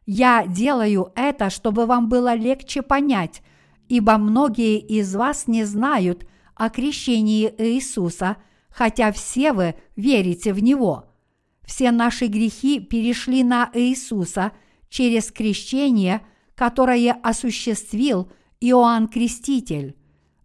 Я 0.05 0.45
делаю 0.45 1.13
это, 1.15 1.49
чтобы 1.49 1.85
вам 1.85 2.09
было 2.09 2.35
легче 2.35 2.81
понять 2.81 3.41
ибо 3.89 4.17
многие 4.17 4.79
из 4.79 5.15
вас 5.15 5.47
не 5.47 5.65
знают 5.65 6.25
о 6.55 6.69
крещении 6.69 7.53
Иисуса, 7.57 8.37
хотя 8.69 9.11
все 9.11 9.53
вы 9.53 9.75
верите 9.95 10.53
в 10.53 10.61
Него. 10.61 11.05
Все 11.65 11.91
наши 11.91 12.27
грехи 12.27 12.79
перешли 12.79 13.43
на 13.43 13.69
Иисуса 13.73 14.51
через 14.89 15.31
крещение, 15.31 16.21
которое 16.55 17.13
осуществил 17.13 18.31
Иоанн 18.59 19.07
Креститель. 19.07 19.95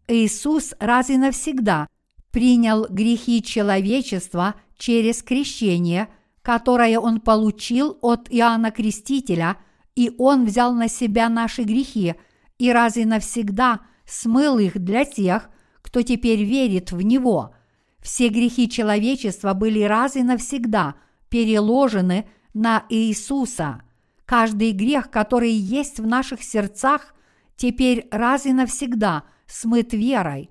Иисус 0.07 0.75
раз 0.79 1.11
и 1.11 1.17
навсегда 1.17 1.87
принял 2.31 2.87
грехи 2.89 3.43
человечества 3.43 4.55
через 4.77 5.23
крещение, 5.23 6.09
которое 6.43 6.99
Он 6.99 7.21
получил 7.21 7.99
от 8.01 8.29
Иоанна 8.31 8.71
Крестителя, 8.71 9.59
и 9.97 10.13
Он 10.19 10.47
взял 10.47 10.73
на 10.73 10.89
себя 10.89 11.29
наши 11.29 11.63
грехи 11.63 12.15
и 12.59 12.73
раз 12.73 12.97
и 12.97 13.05
навсегда 13.05 13.81
смыл 14.07 14.59
их 14.59 14.79
для 14.79 15.05
тех, 15.05 15.51
кто 15.89 16.03
теперь 16.03 16.45
верит 16.45 16.93
в 16.93 17.01
Него. 17.01 17.55
Все 18.01 18.29
грехи 18.29 18.69
человечества 18.69 19.55
были 19.55 19.81
раз 19.81 20.17
и 20.17 20.23
навсегда 20.23 20.97
переложены 21.31 22.29
на 22.53 22.85
Иисуса. 22.91 23.81
Каждый 24.27 24.73
грех, 24.73 25.11
который 25.11 25.51
есть 25.51 25.99
в 25.99 26.07
наших 26.07 26.43
сердцах, 26.43 27.15
теперь 27.57 28.07
раз 28.11 28.45
и 28.45 28.53
навсегда 28.53 29.25
смыт 29.47 29.95
верой. 29.95 30.51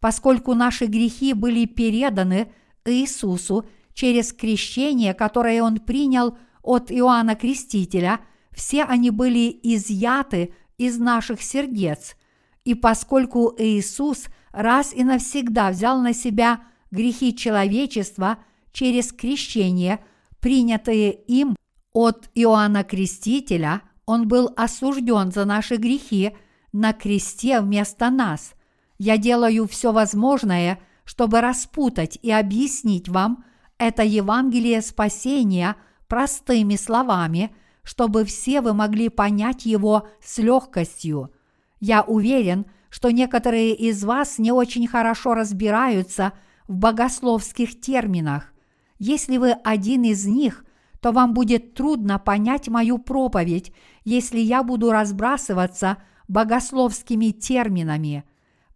Поскольку 0.00 0.54
наши 0.54 0.86
грехи 0.86 1.32
были 1.32 1.64
переданы 1.66 2.50
Иисусу 2.84 3.64
через 3.94 4.32
крещение, 4.32 5.14
которое 5.14 5.62
Он 5.62 5.78
принял 5.78 6.36
от 6.60 6.90
Иоанна 6.90 7.36
Крестителя, 7.36 8.18
все 8.50 8.82
они 8.82 9.10
были 9.10 9.60
изъяты 9.62 10.52
из 10.76 10.98
наших 10.98 11.40
сердец. 11.40 12.16
И 12.64 12.74
поскольку 12.74 13.54
Иисус 13.56 14.26
раз 14.52 14.92
и 14.94 15.02
навсегда 15.04 15.70
взял 15.70 16.00
на 16.00 16.12
себя 16.12 16.60
грехи 16.90 17.34
человечества 17.34 18.38
через 18.72 19.12
крещение, 19.12 20.00
принятые 20.40 21.12
им 21.12 21.56
от 21.92 22.30
Иоанна 22.34 22.84
Крестителя, 22.84 23.82
он 24.06 24.28
был 24.28 24.52
осужден 24.56 25.30
за 25.32 25.44
наши 25.44 25.76
грехи 25.76 26.36
на 26.72 26.92
кресте 26.92 27.60
вместо 27.60 28.10
нас. 28.10 28.54
Я 28.98 29.16
делаю 29.16 29.66
все 29.66 29.92
возможное, 29.92 30.80
чтобы 31.04 31.40
распутать 31.40 32.18
и 32.22 32.30
объяснить 32.30 33.08
вам 33.08 33.44
это 33.78 34.02
Евангелие 34.04 34.80
спасения 34.80 35.76
простыми 36.06 36.76
словами, 36.76 37.54
чтобы 37.82 38.24
все 38.24 38.60
вы 38.60 38.74
могли 38.74 39.08
понять 39.08 39.66
его 39.66 40.08
с 40.22 40.38
легкостью. 40.38 41.32
Я 41.80 42.02
уверен, 42.02 42.62
что 42.62 42.70
некоторые 43.10 43.74
из 43.74 44.04
вас 44.04 44.38
не 44.38 44.52
очень 44.52 44.86
хорошо 44.86 45.32
разбираются 45.32 46.34
в 46.68 46.74
богословских 46.74 47.80
терминах. 47.80 48.52
Если 48.98 49.38
вы 49.38 49.52
один 49.52 50.02
из 50.04 50.26
них, 50.26 50.66
то 51.00 51.10
вам 51.10 51.32
будет 51.32 51.72
трудно 51.72 52.18
понять 52.18 52.68
мою 52.68 52.98
проповедь, 52.98 53.72
если 54.04 54.38
я 54.38 54.62
буду 54.62 54.92
разбрасываться 54.92 55.96
богословскими 56.28 57.30
терминами. 57.30 58.24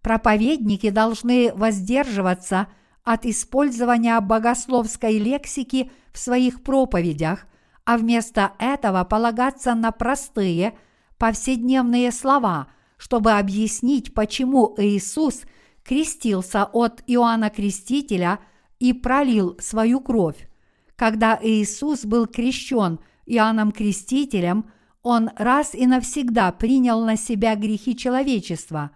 Проповедники 0.01 0.89
должны 0.89 1.53
воздерживаться 1.55 2.69
от 3.05 3.27
использования 3.27 4.19
богословской 4.19 5.19
лексики 5.19 5.91
в 6.11 6.19
своих 6.19 6.63
проповедях, 6.63 7.47
а 7.85 7.99
вместо 7.99 8.53
этого 8.59 9.05
полагаться 9.05 9.75
на 9.75 9.93
простые, 9.93 10.73
повседневные 11.19 12.11
слова– 12.13 12.69
чтобы 12.97 13.33
объяснить, 13.33 14.15
почему 14.15 14.75
Иисус 14.79 15.43
крестился 15.85 16.65
от 16.65 17.03
Иоанна 17.07 17.51
Крестителя 17.51 18.41
и 18.79 18.93
пролил 18.93 19.57
свою 19.61 20.01
кровь. 20.01 20.49
Когда 20.97 21.39
Иисус 21.41 22.05
был 22.05 22.27
крещен 22.27 22.99
Иоанном 23.27 23.73
Крестителем, 23.73 24.71
он 25.03 25.31
раз 25.37 25.75
и 25.75 25.87
навсегда 25.87 26.51
принял 26.53 27.05
на 27.05 27.17
себя 27.17 27.55
грехи 27.55 27.97
человечества. 27.97 28.91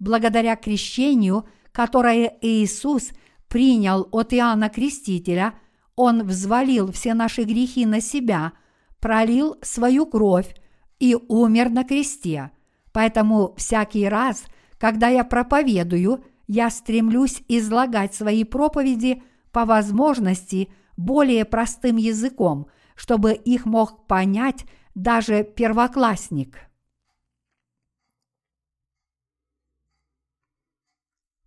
Благодаря 0.00 0.56
крещению, 0.56 1.46
которое 1.70 2.36
Иисус 2.40 3.10
принял 3.48 4.08
от 4.10 4.32
Иоанна 4.32 4.68
Крестителя, 4.68 5.54
он 5.96 6.24
взвалил 6.26 6.90
все 6.90 7.14
наши 7.14 7.44
грехи 7.44 7.86
на 7.86 8.00
себя, 8.00 8.52
пролил 8.98 9.56
свою 9.62 10.06
кровь 10.06 10.56
и 10.98 11.16
умер 11.28 11.68
на 11.70 11.84
кресте– 11.84 12.50
Поэтому 12.94 13.54
всякий 13.56 14.08
раз, 14.08 14.44
когда 14.78 15.08
я 15.08 15.24
проповедую, 15.24 16.24
я 16.46 16.70
стремлюсь 16.70 17.42
излагать 17.48 18.14
свои 18.14 18.44
проповеди 18.44 19.20
по 19.50 19.64
возможности 19.64 20.72
более 20.96 21.44
простым 21.44 21.96
языком, 21.96 22.68
чтобы 22.94 23.32
их 23.32 23.66
мог 23.66 24.06
понять 24.06 24.64
даже 24.94 25.42
первоклассник. 25.42 26.70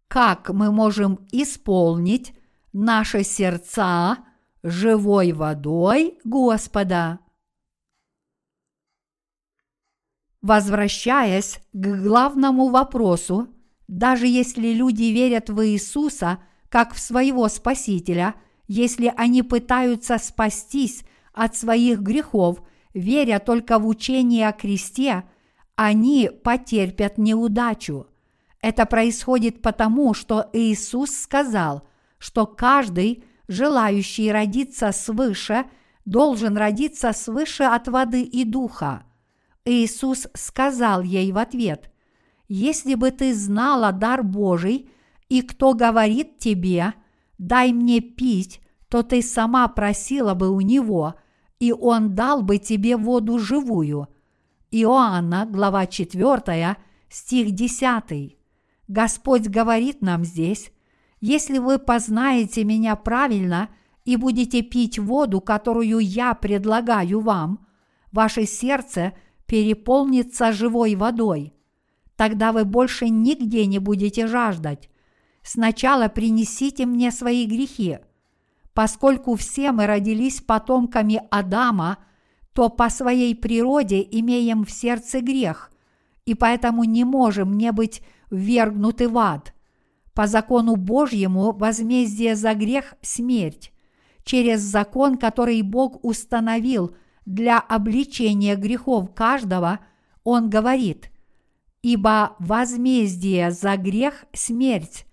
Как 0.10 0.50
мы 0.50 0.70
можем 0.70 1.26
исполнить 1.32 2.34
наши 2.74 3.24
сердца 3.24 4.18
живой 4.64 5.32
водой 5.32 6.20
Господа? 6.26 7.20
Возвращаясь 10.42 11.60
к 11.74 12.04
главному 12.04 12.70
вопросу, 12.70 13.48
даже 13.88 14.28
если 14.28 14.74
люди 14.74 15.04
верят 15.04 15.50
в 15.50 15.66
Иисуса 15.66 16.40
как 16.70 16.94
в 16.94 17.00
своего 17.00 17.48
Спасителя, 17.48 18.36
если 18.68 19.14
они 19.16 19.42
пытаются 19.42 20.18
спастись 20.18 21.04
от 21.34 21.56
своих 21.56 22.02
грехов, 22.02 22.62
веря 22.94 23.40
только 23.40 23.80
в 23.80 23.88
учение 23.88 24.48
о 24.48 24.52
кресте, 24.52 25.24
они 25.76 26.30
потерпят 26.44 27.18
неудачу. 27.18 28.08
Это 28.62 28.86
происходит 28.86 29.62
потому, 29.62 30.14
что 30.14 30.50
Иисус 30.54 31.12
сказал, 31.12 31.88
что 32.18 32.46
каждый, 32.46 33.24
желающий 33.48 34.32
родиться 34.32 34.92
свыше, 34.92 35.66
должен 36.06 36.58
родиться 36.58 37.14
свыше 37.14 37.64
от 37.64 37.88
воды 37.88 38.24
и 38.24 38.44
духа. 38.44 39.04
Иисус 39.68 40.28
сказал 40.34 41.02
ей 41.02 41.32
в 41.34 41.38
ответ, 41.38 41.92
«Если 42.48 42.96
бы 42.96 43.12
ты 43.12 43.36
знала 43.36 43.92
дар 43.92 44.24
Божий, 44.24 44.90
и 45.28 45.42
кто 45.42 45.74
говорит 45.74 46.38
тебе, 46.40 46.94
дай 47.38 47.74
мне 47.74 48.00
пить, 48.00 48.62
то 48.88 49.04
ты 49.04 49.22
сама 49.22 49.68
просила 49.68 50.36
бы 50.36 50.50
у 50.50 50.62
него, 50.62 51.16
и 51.60 51.74
он 51.74 52.16
дал 52.16 52.44
бы 52.44 52.60
тебе 52.60 52.96
воду 52.96 53.38
живую». 53.40 54.08
Иоанна, 54.72 55.46
глава 55.46 55.86
4, 55.86 56.78
стих 57.10 57.52
10. 57.52 58.38
Господь 58.88 59.48
говорит 59.50 60.02
нам 60.02 60.24
здесь, 60.24 60.72
«Если 61.20 61.58
вы 61.58 61.78
познаете 61.78 62.64
меня 62.64 62.96
правильно 62.96 63.70
и 64.06 64.16
будете 64.16 64.62
пить 64.62 64.98
воду, 64.98 65.42
которую 65.42 66.00
я 66.00 66.34
предлагаю 66.36 67.20
вам, 67.20 67.68
ваше 68.14 68.46
сердце– 68.46 69.12
переполнится 69.48 70.52
живой 70.52 70.96
водой. 70.96 71.54
Тогда 72.16 72.52
вы 72.52 72.66
больше 72.66 73.10
нигде 73.10 73.66
не 73.66 73.80
будете 73.80 74.28
жаждать. 74.28 74.90
Сначала 75.42 76.10
принесите 76.10 76.86
мне 76.86 77.12
свои 77.12 77.46
грехи. 77.46 78.00
Поскольку 78.74 79.36
все 79.36 79.72
мы 79.72 79.88
родились 79.88 80.42
потомками 80.42 81.22
Адама, 81.32 81.98
то 82.54 82.70
по 82.70 82.90
своей 82.90 83.36
природе 83.36 84.06
имеем 84.12 84.66
в 84.66 84.72
сердце 84.72 85.22
грех, 85.22 85.72
и 86.26 86.34
поэтому 86.34 86.84
не 86.84 87.04
можем 87.04 87.58
не 87.58 87.72
быть 87.72 88.02
ввергнуты 88.30 89.08
в 89.08 89.18
ад. 89.18 89.54
По 90.14 90.28
закону 90.28 90.76
Божьему 90.76 91.52
возмездие 91.54 92.36
за 92.36 92.54
грех– 92.56 92.96
смерть. 93.02 93.72
Через 94.24 94.62
закон, 94.62 95.18
который 95.18 95.62
Бог 95.62 96.04
установил– 96.04 96.96
для 97.28 97.60
обличения 97.60 98.56
грехов 98.56 99.14
каждого, 99.14 99.82
он 100.24 100.50
говорит, 100.50 101.12
«Ибо 101.82 102.38
возмездие 102.40 103.52
за 103.52 103.76
грех– 103.76 104.26
смерть, 104.34 105.06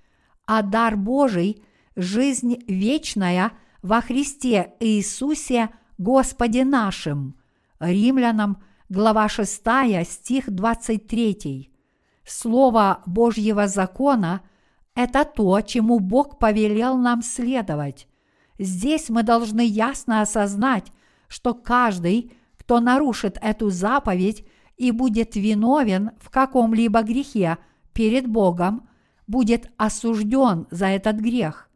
а 0.46 0.62
дар 0.62 0.96
Божий– 0.96 1.62
жизнь 1.96 2.58
вечная 2.68 3.52
во 3.82 4.00
Христе 4.00 4.74
Иисусе 4.78 5.70
Господе 5.98 6.64
нашим». 6.64 7.36
Римлянам, 7.80 8.62
глава 8.88 9.28
6, 9.28 9.60
стих 10.08 10.48
23. 10.48 11.72
Слово 12.24 13.02
Божьего 13.06 13.66
закона– 13.66 14.40
это 14.94 15.24
то, 15.24 15.60
чему 15.62 15.98
Бог 15.98 16.38
повелел 16.38 16.96
нам 16.96 17.22
следовать. 17.22 18.06
Здесь 18.60 19.08
мы 19.08 19.24
должны 19.24 19.66
ясно 19.66 20.20
осознать, 20.20 20.92
что 21.28 21.54
каждый, 21.54 22.32
кто 22.56 22.80
нарушит 22.80 23.38
эту 23.40 23.70
заповедь 23.70 24.46
и 24.76 24.90
будет 24.90 25.36
виновен 25.36 26.10
в 26.18 26.30
каком-либо 26.30 27.02
грехе 27.02 27.58
перед 27.92 28.26
Богом, 28.26 28.88
будет 29.26 29.70
осужден 29.76 30.66
за 30.70 30.86
этот 30.86 31.16
грех. 31.16 31.68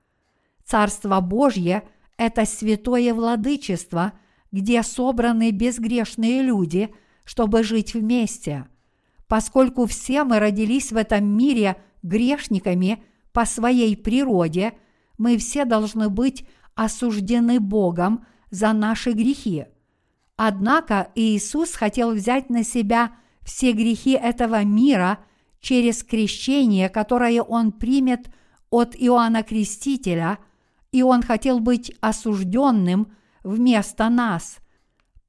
Царство 0.65 1.21
Божье– 1.21 1.85
это 2.19 2.45
святое 2.45 3.15
владычество, 3.15 4.13
где 4.53 4.83
собраны 4.83 5.51
безгрешные 5.51 6.43
люди, 6.43 6.95
чтобы 7.25 7.63
жить 7.63 7.95
вместе. 7.95 8.67
Поскольку 9.29 9.87
все 9.87 10.25
мы 10.25 10.39
родились 10.39 10.91
в 10.91 10.97
этом 10.97 11.25
мире 11.25 11.77
грешниками 12.03 13.03
по 13.33 13.45
своей 13.45 13.97
природе, 13.97 14.73
мы 15.19 15.37
все 15.37 15.65
должны 15.65 16.09
быть 16.09 16.47
осуждены 16.75 17.61
Богом 17.61 18.27
за 18.51 18.73
наши 18.73 19.13
грехи. 19.13 19.67
Однако 20.37 21.11
Иисус 21.15 21.75
хотел 21.75 22.13
взять 22.13 22.51
на 22.51 22.65
себя 22.65 23.13
все 23.43 23.73
грехи 23.73 24.13
этого 24.13 24.63
мира 24.63 25.19
через 25.61 26.03
крещение, 26.03 26.89
которое 26.89 27.43
Он 27.43 27.73
примет 27.73 28.31
от 28.71 28.95
Иоанна 28.97 29.43
Крестителя, 29.43 30.39
и 30.93 31.03
Он 31.03 31.23
хотел 31.23 31.61
быть 31.61 31.93
осужденным 32.01 33.13
вместо 33.43 34.09
нас. 34.09 34.59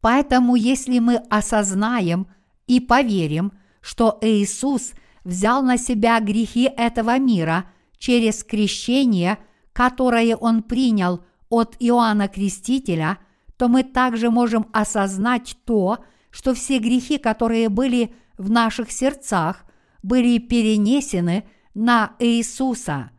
Поэтому, 0.01 0.55
если 0.55 0.99
мы 0.99 1.15
осознаем 1.15 2.27
и 2.67 2.79
поверим, 2.79 3.51
что 3.81 4.17
Иисус 4.21 4.93
взял 5.23 5.63
на 5.63 5.77
себя 5.77 6.19
грехи 6.19 6.63
этого 6.63 7.17
мира 7.17 7.65
через 7.97 8.43
крещение, 8.43 9.37
которое 9.73 10.35
Он 10.35 10.63
принял 10.63 11.23
от 11.49 11.75
Иоанна 11.79 12.27
Крестителя, 12.27 13.17
то 13.57 13.67
мы 13.67 13.83
также 13.83 14.29
можем 14.29 14.67
осознать 14.71 15.57
то, 15.65 15.99
что 16.31 16.53
все 16.53 16.79
грехи, 16.79 17.17
которые 17.17 17.69
были 17.69 18.13
в 18.37 18.49
наших 18.49 18.91
сердцах, 18.91 19.65
были 20.01 20.37
перенесены 20.37 21.45
на 21.73 22.15
Иисуса. 22.19 23.11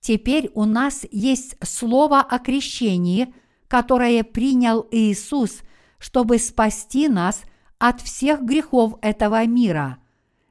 Теперь 0.00 0.50
у 0.54 0.64
нас 0.64 1.06
есть 1.10 1.56
слово 1.62 2.20
о 2.20 2.38
крещении, 2.38 3.34
которое 3.68 4.22
принял 4.24 4.86
Иисус, 4.90 5.60
чтобы 5.98 6.38
спасти 6.38 7.08
нас 7.08 7.42
от 7.78 8.00
всех 8.00 8.42
грехов 8.42 8.94
этого 9.00 9.46
мира. 9.46 9.98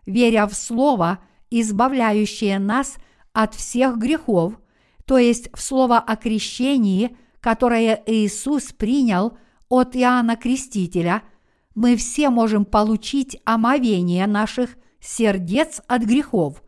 Веря 0.06 0.48
в 0.48 0.54
слово, 0.54 1.20
избавляющее 1.50 2.60
нас 2.60 2.96
от 3.34 3.54
всех 3.54 3.98
грехов, 3.98 4.56
то 5.12 5.18
есть 5.18 5.50
в 5.54 5.62
слово 5.62 6.00
о 6.00 6.16
крещении, 6.16 7.18
которое 7.42 8.02
Иисус 8.06 8.72
принял 8.72 9.38
от 9.68 9.94
Иоанна 9.98 10.38
Крестителя, 10.38 11.24
мы 11.76 11.98
все 11.98 12.30
можем 12.30 12.64
получить 12.64 13.38
омовение 13.44 14.26
наших 14.26 14.78
сердец 15.02 15.82
от 15.90 16.04
грехов. 16.04 16.64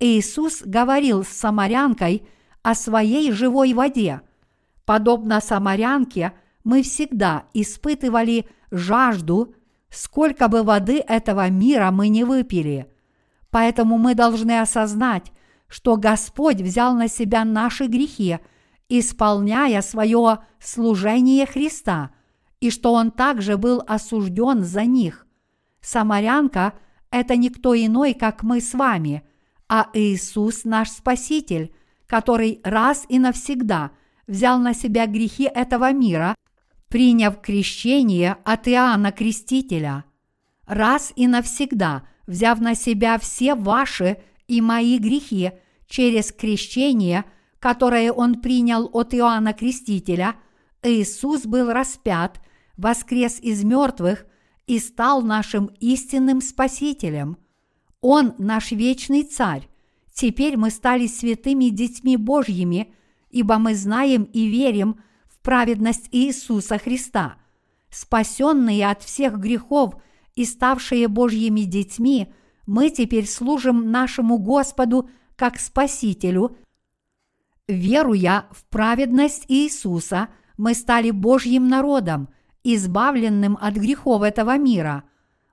Иисус 0.00 0.62
говорил 0.64 1.24
с 1.24 1.28
самарянкой 1.28 2.26
о 2.62 2.74
своей 2.74 3.30
живой 3.32 3.74
воде. 3.74 4.22
Подобно 4.86 5.42
самарянке, 5.42 6.32
мы 6.64 6.82
всегда 6.82 7.44
испытывали 7.52 8.48
жажду, 8.70 9.54
сколько 9.90 10.48
бы 10.48 10.62
воды 10.62 11.04
этого 11.06 11.50
мира 11.50 11.90
мы 11.90 12.08
не 12.08 12.24
выпили. 12.24 12.90
Поэтому 13.50 13.98
мы 13.98 14.14
должны 14.14 14.58
осознать, 14.58 15.32
что 15.74 15.96
Господь 15.96 16.60
взял 16.60 16.94
на 16.94 17.08
себя 17.08 17.44
наши 17.44 17.86
грехи, 17.86 18.38
исполняя 18.88 19.82
свое 19.82 20.38
служение 20.60 21.46
Христа, 21.46 22.12
и 22.60 22.70
что 22.70 22.92
Он 22.92 23.10
также 23.10 23.56
был 23.56 23.82
осужден 23.84 24.62
за 24.62 24.84
них. 24.84 25.26
Самарянка– 25.80 26.74
это 27.10 27.34
никто 27.34 27.74
иной, 27.74 28.14
как 28.14 28.44
мы 28.44 28.60
с 28.60 28.72
вами, 28.72 29.24
а 29.68 29.88
Иисус 29.94 30.62
наш 30.62 30.90
Спаситель, 30.90 31.74
который 32.06 32.60
раз 32.62 33.04
и 33.08 33.18
навсегда 33.18 33.90
взял 34.28 34.60
на 34.60 34.74
себя 34.74 35.08
грехи 35.08 35.50
этого 35.52 35.92
мира, 35.92 36.36
приняв 36.86 37.40
крещение 37.40 38.36
от 38.44 38.68
Иоанна 38.68 39.10
Крестителя. 39.10 40.04
Раз 40.68 41.12
и 41.16 41.26
навсегда 41.26 42.06
взяв 42.28 42.60
на 42.60 42.76
себя 42.76 43.18
все 43.18 43.56
ваши 43.56 44.18
и 44.46 44.60
мои 44.60 44.98
грехи– 44.98 45.50
через 45.86 46.32
крещение, 46.32 47.24
которое 47.58 48.12
он 48.12 48.40
принял 48.40 48.88
от 48.92 49.14
Иоанна 49.14 49.52
Крестителя, 49.52 50.36
Иисус 50.82 51.46
был 51.46 51.72
распят, 51.72 52.40
воскрес 52.76 53.40
из 53.40 53.64
мертвых 53.64 54.26
и 54.66 54.78
стал 54.78 55.22
нашим 55.22 55.70
истинным 55.80 56.40
Спасителем. 56.40 57.38
Он 58.00 58.34
наш 58.38 58.72
вечный 58.72 59.22
Царь. 59.22 59.68
Теперь 60.12 60.56
мы 60.56 60.70
стали 60.70 61.06
святыми 61.06 61.70
детьми 61.70 62.16
Божьими, 62.16 62.92
ибо 63.30 63.58
мы 63.58 63.74
знаем 63.74 64.24
и 64.24 64.46
верим 64.46 65.00
в 65.26 65.40
праведность 65.42 66.08
Иисуса 66.12 66.78
Христа. 66.78 67.36
Спасенные 67.90 68.90
от 68.90 69.02
всех 69.02 69.38
грехов 69.38 69.94
и 70.34 70.44
ставшие 70.44 71.08
Божьими 71.08 71.62
детьми, 71.62 72.32
мы 72.66 72.90
теперь 72.90 73.26
служим 73.26 73.90
нашему 73.90 74.38
Господу– 74.38 75.08
как 75.36 75.58
Спасителю, 75.58 76.56
веруя 77.66 78.46
в 78.50 78.64
праведность 78.66 79.44
Иисуса, 79.48 80.28
мы 80.56 80.74
стали 80.74 81.10
Божьим 81.10 81.68
народом, 81.68 82.28
избавленным 82.62 83.58
от 83.60 83.74
грехов 83.74 84.22
этого 84.22 84.56
мира. 84.56 85.04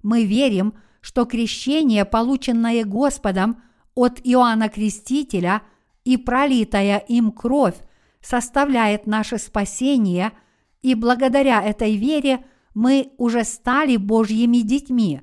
Мы 0.03 0.25
верим, 0.25 0.73
что 1.01 1.25
крещение, 1.25 2.05
полученное 2.05 2.85
Господом 2.85 3.61
от 3.95 4.19
Иоанна 4.23 4.69
Крестителя 4.69 5.63
и 6.05 6.17
пролитая 6.17 6.97
им 6.99 7.31
кровь, 7.31 7.75
составляет 8.21 9.07
наше 9.07 9.37
спасение, 9.37 10.31
и 10.81 10.95
благодаря 10.95 11.61
этой 11.61 11.95
вере 11.95 12.45
мы 12.73 13.11
уже 13.17 13.43
стали 13.43 13.97
Божьими 13.97 14.57
детьми. 14.57 15.21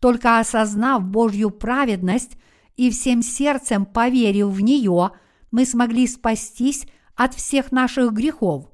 Только 0.00 0.38
осознав 0.38 1.04
Божью 1.04 1.50
праведность 1.50 2.36
и 2.76 2.90
всем 2.90 3.22
сердцем 3.22 3.86
поверив 3.86 4.48
в 4.48 4.60
нее, 4.60 5.12
мы 5.50 5.64
смогли 5.64 6.06
спастись 6.06 6.86
от 7.14 7.34
всех 7.34 7.72
наших 7.72 8.12
грехов. 8.12 8.68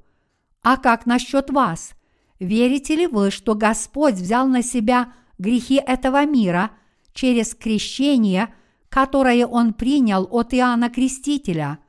А 0.63 0.77
как 0.77 1.05
насчет 1.05 1.49
вас? 1.49 1.93
Верите 2.39 2.95
ли 2.95 3.07
вы, 3.07 3.29
что 3.29 3.55
Господь 3.55 4.15
взял 4.15 4.47
на 4.47 4.63
себя 4.63 5.13
грехи 5.37 5.75
этого 5.75 6.25
мира 6.25 6.71
через 7.13 7.53
крещение, 7.53 8.53
которое 8.89 9.45
Он 9.45 9.73
принял 9.73 10.27
от 10.31 10.53
Иоанна 10.53 10.89
Крестителя? 10.89 11.79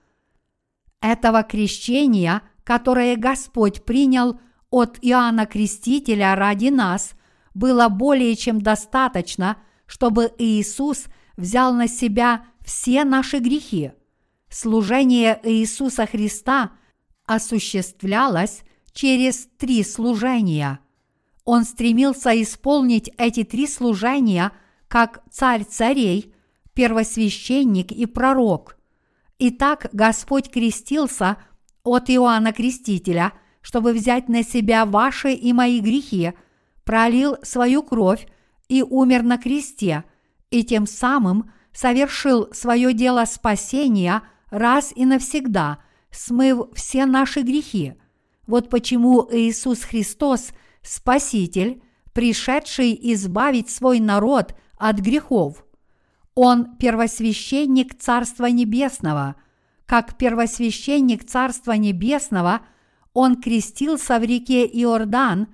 Этого 1.00 1.42
крещения, 1.42 2.42
которое 2.64 3.16
Господь 3.16 3.84
принял 3.84 4.40
от 4.70 4.98
Иоанна 5.00 5.46
Крестителя 5.46 6.34
ради 6.34 6.68
нас, 6.68 7.12
было 7.54 7.88
более 7.88 8.36
чем 8.36 8.60
достаточно, 8.60 9.56
чтобы 9.86 10.32
Иисус– 10.38 11.06
взял 11.36 11.72
на 11.72 11.88
себя 11.88 12.44
все 12.64 13.04
наши 13.04 13.38
грехи. 13.38 13.92
Служение 14.48 15.40
Иисуса 15.42 16.06
Христа 16.06 16.72
осуществлялось 17.26 18.62
через 18.92 19.48
три 19.58 19.82
служения. 19.82 20.80
Он 21.44 21.64
стремился 21.64 22.30
исполнить 22.40 23.10
эти 23.16 23.44
три 23.44 23.66
служения 23.66 24.52
как 24.88 25.22
царь 25.30 25.64
царей, 25.64 26.34
первосвященник 26.74 27.90
и 27.90 28.06
пророк. 28.06 28.76
Итак, 29.38 29.88
Господь 29.92 30.50
крестился 30.50 31.38
от 31.82 32.10
Иоанна 32.10 32.52
Крестителя, 32.52 33.32
чтобы 33.60 33.92
взять 33.92 34.28
на 34.28 34.44
себя 34.44 34.84
ваши 34.84 35.32
и 35.32 35.52
мои 35.52 35.80
грехи, 35.80 36.32
пролил 36.84 37.36
свою 37.42 37.82
кровь 37.82 38.26
и 38.68 38.82
умер 38.82 39.22
на 39.22 39.38
кресте– 39.38 40.04
и 40.53 40.62
тем 40.62 40.86
самым 40.86 41.50
совершил 41.72 42.53
свое 42.53 42.92
дело 42.92 43.24
спасения 43.24 44.22
раз 44.50 44.92
и 44.94 45.07
навсегда, 45.07 45.78
смыв 46.11 46.68
все 46.74 47.07
наши 47.07 47.40
грехи. 47.40 47.94
Вот 48.46 48.68
почему 48.68 49.26
Иисус 49.32 49.82
Христос– 49.82 50.50
Спаситель, 50.82 51.80
пришедший 52.12 52.98
избавить 53.14 53.70
свой 53.70 54.00
народ 54.00 54.55
от 54.78 54.98
грехов. 54.98 55.64
Он 56.34 56.76
первосвященник 56.76 57.96
Царства 57.96 58.46
Небесного. 58.46 59.36
Как 59.86 60.18
первосвященник 60.18 61.24
Царства 61.24 61.72
Небесного 61.72 62.62
он 63.14 63.40
крестился 63.40 64.18
в 64.18 64.24
реке 64.24 64.66
Иордан, 64.66 65.48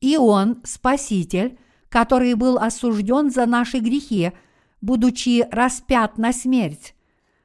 и 0.00 0.16
он– 0.16 0.60
Спаситель, 0.64 1.58
который 1.92 2.32
был 2.32 2.56
осужден 2.56 3.30
за 3.30 3.44
наши 3.44 3.78
грехи, 3.78 4.32
будучи 4.80 5.46
распят 5.50 6.16
на 6.16 6.32
смерть. 6.32 6.94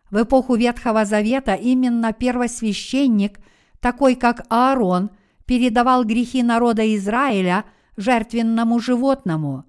В 0.10 0.24
эпоху 0.24 0.56
Ветхого 0.56 1.04
Завета 1.04 1.54
именно 1.54 2.14
первосвященник, 2.14 3.40
такой 3.82 4.16
как 4.16 4.46
Аарон, 4.48 5.10
передавал 5.46 6.06
грехи 6.06 6.44
народа 6.44 6.96
Израиля 6.96 7.66
жертвенному 7.98 8.80
животному. 8.80 9.66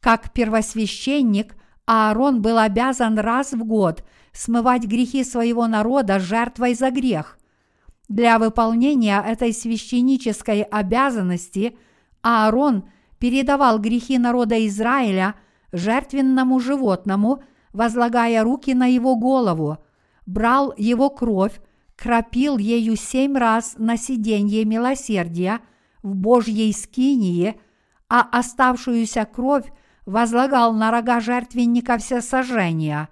Как 0.00 0.32
первосвященник, 0.32 1.54
Аарон 1.86 2.42
был 2.42 2.58
обязан 2.58 3.20
раз 3.20 3.52
в 3.52 3.64
год 3.64 4.02
смывать 4.32 4.86
грехи 4.86 5.22
своего 5.22 5.68
народа 5.68 6.18
жертвой 6.18 6.74
за 6.74 6.90
грех. 6.90 7.38
Для 8.08 8.40
выполнения 8.40 9.22
этой 9.24 9.52
священнической 9.52 10.62
обязанности 10.62 11.78
Аарон 12.22 12.88
передавал 13.18 13.78
грехи 13.78 14.18
народа 14.18 14.66
Израиля 14.66 15.34
жертвенному 15.72 16.60
животному, 16.60 17.42
возлагая 17.72 18.42
руки 18.42 18.74
на 18.74 18.86
его 18.86 19.16
голову, 19.16 19.78
брал 20.24 20.72
его 20.76 21.10
кровь, 21.10 21.60
кропил 21.96 22.58
ею 22.58 22.96
семь 22.96 23.36
раз 23.36 23.74
на 23.78 23.96
сиденье 23.96 24.64
милосердия 24.64 25.60
в 26.02 26.14
Божьей 26.14 26.72
скинии, 26.72 27.60
а 28.08 28.20
оставшуюся 28.22 29.24
кровь 29.24 29.66
возлагал 30.04 30.72
на 30.72 30.90
рога 30.90 31.20
жертвенника 31.20 31.98
всесожжения. 31.98 33.08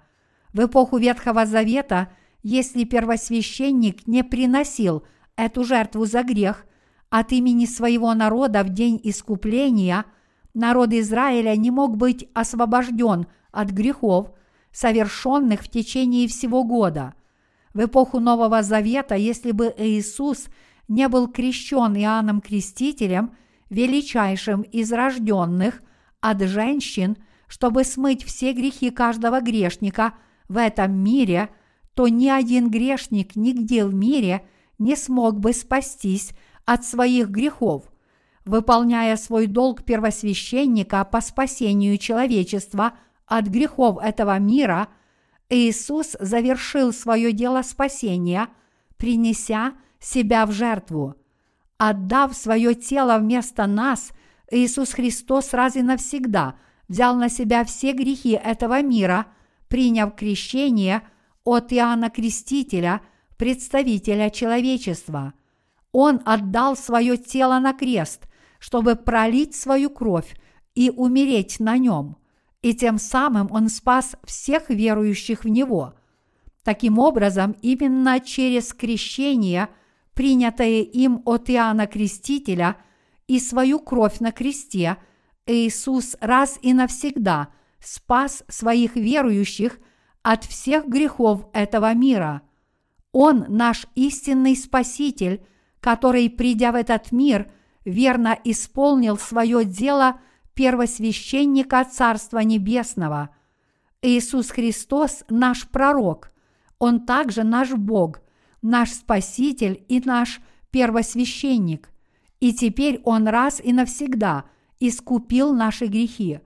В 0.53 0.65
эпоху 0.65 0.97
Ветхого 0.97 1.45
Завета, 1.45 2.09
если 2.41 2.85
первосвященник 2.85 4.07
не 4.07 4.23
приносил 4.23 5.03
эту 5.35 5.65
жертву 5.65 6.05
за 6.05 6.23
грех 6.23 6.64
от 7.09 7.31
имени 7.31 7.65
своего 7.65 8.13
народа 8.13 8.63
в 8.63 8.69
день 8.69 8.99
искупления, 9.03 10.05
народ 10.53 10.93
Израиля 10.93 11.55
не 11.55 11.71
мог 11.71 11.97
быть 11.97 12.27
освобожден 12.33 13.27
от 13.51 13.69
грехов, 13.69 14.31
совершенных 14.71 15.61
в 15.61 15.69
течение 15.69 16.27
всего 16.27 16.63
года. 16.63 17.13
В 17.73 17.85
эпоху 17.85 18.19
Нового 18.19 18.63
Завета, 18.63 19.15
если 19.15 19.51
бы 19.51 19.73
Иисус 19.77 20.47
не 20.87 21.07
был 21.07 21.27
крещен 21.27 21.95
Иоанном 21.95 22.41
Крестителем, 22.41 23.35
величайшим 23.69 24.61
из 24.61 24.91
рожденных– 24.91 25.81
от 26.29 26.41
женщин, 26.41 27.17
чтобы 27.47 27.83
смыть 27.83 28.23
все 28.23 28.53
грехи 28.53 28.89
каждого 28.89 29.41
грешника 29.41 30.15
в 30.49 30.57
этом 30.57 30.91
мире, 30.91 31.49
то 31.93 32.07
ни 32.07 32.27
один 32.27 32.71
грешник 32.71 33.35
нигде 33.35 33.85
в 33.85 33.93
мире 33.93 34.43
не 34.79 34.95
смог 34.95 35.39
бы 35.39 35.53
спастись 35.53 36.31
от 36.65 36.85
своих 36.85 37.29
грехов. 37.29 37.83
Выполняя 38.45 39.15
свой 39.15 39.47
долг 39.47 39.83
первосвященника 39.83 41.03
по 41.05 41.21
спасению 41.21 41.97
человечества 41.97 42.93
от 43.25 43.47
грехов 43.47 43.97
этого 44.01 44.37
мира, 44.37 44.89
Иисус 45.49 46.15
завершил 46.19 46.93
свое 46.93 47.31
дело 47.31 47.61
спасения, 47.61 48.47
принеся 48.97 49.73
себя 49.99 50.45
в 50.45 50.51
жертву. 50.51 51.15
Отдав 51.77 52.35
свое 52.35 52.75
тело 52.75 53.17
вместо 53.17 53.65
нас– 53.65 54.11
Иисус 54.51 54.93
Христос 54.93 55.53
раз 55.53 55.75
и 55.75 55.81
навсегда 55.81 56.55
взял 56.87 57.15
на 57.15 57.29
себя 57.29 57.63
все 57.65 57.93
грехи 57.93 58.31
этого 58.31 58.81
мира, 58.81 59.27
приняв 59.67 60.15
крещение 60.15 61.01
от 61.43 61.73
Иоанна 61.73 62.09
Крестителя, 62.09 63.01
представителя 63.37 64.29
человечества. 64.29 65.33
Он 65.97 66.21
отдал 66.25 66.75
свое 66.75 67.15
тело 67.17 67.59
на 67.59 67.73
крест, 67.73 68.27
чтобы 68.59 68.95
пролить 68.95 69.55
свою 69.55 69.89
кровь 69.89 70.35
и 70.73 70.89
умереть 70.89 71.59
на 71.59 71.77
нем, 71.77 72.17
и 72.61 72.73
тем 72.73 72.97
самым 72.97 73.47
он 73.51 73.69
спас 73.69 74.15
всех 74.25 74.69
верующих 74.69 75.43
в 75.43 75.47
Него. 75.47 75.93
Таким 76.63 76.99
образом, 76.99 77.55
именно 77.61 78.19
через 78.19 78.73
крещение, 78.73 79.69
принятое 80.13 80.81
им 80.81 81.21
от 81.25 81.49
Иоанна 81.49 81.87
Крестителя– 81.87 82.77
и 83.27 83.39
свою 83.39 83.79
кровь 83.79 84.19
на 84.19 84.31
кресте, 84.31 84.97
Иисус 85.45 86.15
раз 86.21 86.57
и 86.61 86.73
навсегда 86.73 87.49
спас 87.79 88.43
своих 88.47 88.95
верующих 88.95 89.79
от 90.23 90.43
всех 90.43 90.87
грехов 90.87 91.47
этого 91.53 91.93
мира. 91.93 92.41
Он 93.11 93.45
наш 93.47 93.85
истинный 93.95 94.55
Спаситель, 94.55 95.45
который, 95.85 96.31
придя 96.31 96.71
в 96.71 96.75
этот 96.75 97.11
мир, 97.11 97.51
верно 97.85 98.35
исполнил 98.43 99.19
свое 99.19 99.63
дело 99.65 100.19
первосвященника 100.55 101.85
Царства 101.85 102.39
Небесного. 102.39 103.29
Иисус 104.01 104.49
Христос– 104.49 105.23
наш 105.29 105.67
пророк, 105.67 106.31
Он 106.79 107.05
также 107.05 107.43
наш 107.43 107.69
Бог, 107.73 108.21
наш 108.63 108.93
Спаситель 108.93 109.85
и 109.87 110.01
наш 110.03 110.41
первосвященник 110.71 111.91
и 112.39 112.51
теперь 112.51 112.99
Он 113.03 113.27
раз 113.27 113.61
и 113.63 113.71
навсегда 113.71 114.45
искупил 114.79 115.53
наши 115.53 115.85
грехи. 115.85 116.39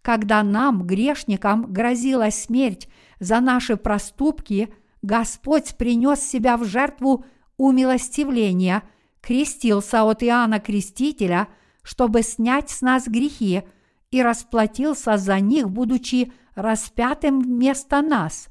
Когда 0.00 0.42
нам, 0.42 0.86
грешникам, 0.86 1.70
грозила 1.70 2.30
смерть 2.30 2.88
за 3.20 3.40
наши 3.40 3.76
проступки, 3.76 4.72
Господь 5.02 5.76
принес 5.76 6.20
себя 6.20 6.56
в 6.56 6.64
жертву 6.64 7.26
умилостивления, 7.58 8.82
крестился 9.20 10.04
от 10.04 10.22
Иоанна 10.22 10.60
Крестителя, 10.60 11.48
чтобы 11.82 12.22
снять 12.22 12.70
с 12.70 12.80
нас 12.80 13.06
грехи, 13.06 13.62
и 14.10 14.22
расплатился 14.22 15.18
за 15.18 15.38
них, 15.38 15.68
будучи 15.68 16.32
распятым 16.54 17.40
вместо 17.40 18.00
нас. 18.00 18.48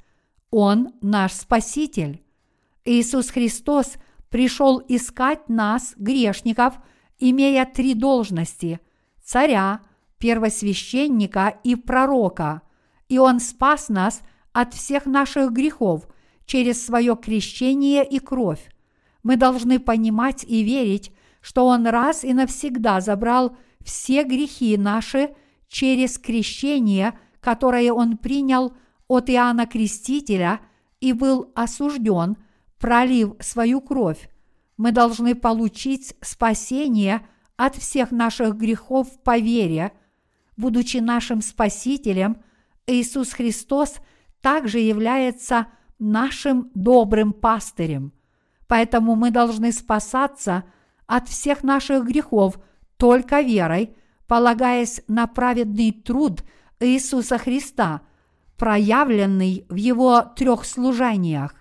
Он 0.51 0.93
наш 1.01 1.33
Спаситель. 1.33 2.23
Иисус 2.85 3.31
Христос– 3.31 3.93
пришел 4.29 4.81
искать 4.87 5.49
нас, 5.49 5.93
грешников, 5.97 6.75
имея 7.19 7.65
три 7.65 7.93
должности– 7.93 8.79
царя, 9.23 9.81
первосвященника 10.19 11.59
и 11.63 11.75
пророка, 11.75 12.61
и 13.09 13.17
он 13.17 13.39
спас 13.39 13.89
нас 13.89 14.21
от 14.53 14.73
всех 14.73 15.05
наших 15.05 15.51
грехов 15.51 16.07
через 16.45 16.85
свое 16.85 17.15
крещение 17.15 18.07
и 18.07 18.19
кровь. 18.19 18.69
Мы 19.28 19.36
должны 19.36 19.80
понимать 19.80 20.45
и 20.45 20.63
верить, 20.63 21.11
что 21.41 21.67
Он 21.67 21.86
раз 21.86 22.23
и 22.23 22.34
навсегда 22.34 23.01
забрал 23.01 23.57
все 23.84 24.23
грехи 24.23 24.78
наши 24.78 25.36
через 25.67 26.17
крещение, 26.17 27.19
которое 27.41 27.91
Он 27.91 28.15
принял 28.17 28.73
от 29.09 29.30
Иоанна 29.30 29.65
Крестителя 29.67 30.61
и 31.01 31.11
был 31.11 31.51
осужден– 31.55 32.38
пролив 32.80 33.34
свою 33.39 33.82
кровь, 33.82 34.30
мы 34.78 34.93
должны 34.93 35.36
получить 35.36 36.15
спасение 36.21 37.28
от 37.57 37.75
всех 37.75 38.11
наших 38.11 38.55
грехов 38.55 39.21
по 39.23 39.38
вере. 39.38 39.91
Будучи 40.55 40.97
нашим 40.97 41.41
Спасителем, 41.41 42.38
Иисус 42.86 43.34
Христос 43.34 43.95
также 44.39 44.80
является 44.80 45.67
нашим 45.99 46.71
добрым 46.75 47.34
пастырем. 47.34 48.13
Поэтому 48.68 49.15
мы 49.15 49.32
должны 49.32 49.72
спасаться 49.72 50.63
от 51.05 51.30
всех 51.30 51.63
наших 51.63 52.05
грехов 52.05 52.59
только 52.97 53.41
верой, 53.41 53.95
полагаясь 54.28 55.01
на 55.07 55.28
праведный 55.28 55.91
труд 55.91 56.43
Иисуса 56.80 57.38
Христа, 57.38 58.01
проявленный 58.57 59.65
в 59.70 59.76
Его 59.76 60.22
трех 60.36 60.65
служениях. 60.65 61.55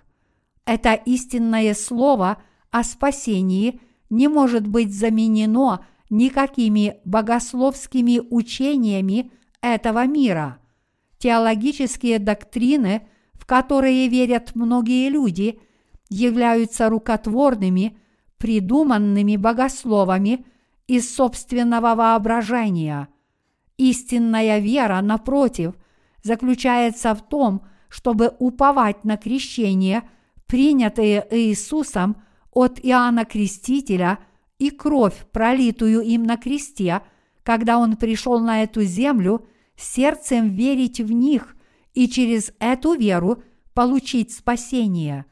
Это 0.65 0.93
истинное 0.93 1.73
слово 1.73 2.41
о 2.71 2.83
спасении 2.83 3.79
не 4.09 4.27
может 4.27 4.67
быть 4.67 4.93
заменено 4.93 5.85
никакими 6.09 6.97
богословскими 7.05 8.21
учениями 8.29 9.31
этого 9.61 10.05
мира. 10.05 10.59
Теологические 11.19 12.19
доктрины, 12.19 13.07
в 13.33 13.45
которые 13.45 14.07
верят 14.07 14.51
многие 14.55 15.09
люди, 15.09 15.59
являются 16.09 16.89
рукотворными, 16.89 17.97
придуманными 18.37 19.35
богословами 19.35 20.45
из 20.87 21.13
собственного 21.13 21.95
воображения. 21.95 23.07
Истинная 23.77 24.59
вера, 24.59 25.01
напротив, 25.01 25.73
заключается 26.23 27.13
в 27.13 27.27
том, 27.27 27.63
чтобы 27.89 28.33
уповать 28.39 29.03
на 29.03 29.17
крещение– 29.17 30.03
принятые 30.47 31.27
Иисусом 31.29 32.23
от 32.51 32.79
Иоанна 32.81 33.25
Крестителя 33.25 34.19
и 34.57 34.71
кровь, 34.71 35.27
пролитую 35.31 36.01
им 36.01 36.23
на 36.23 36.37
кресте, 36.37 37.01
когда 37.43 37.77
Он 37.77 37.95
пришел 37.97 38.39
на 38.39 38.63
эту 38.63 38.81
землю, 38.83 39.45
сердцем 39.75 40.49
верить 40.49 40.99
в 40.99 41.11
них 41.11 41.55
и 41.93 42.07
через 42.07 42.51
эту 42.59 42.93
веру 42.93 43.43
получить 43.73 44.33
спасение. 44.33 45.25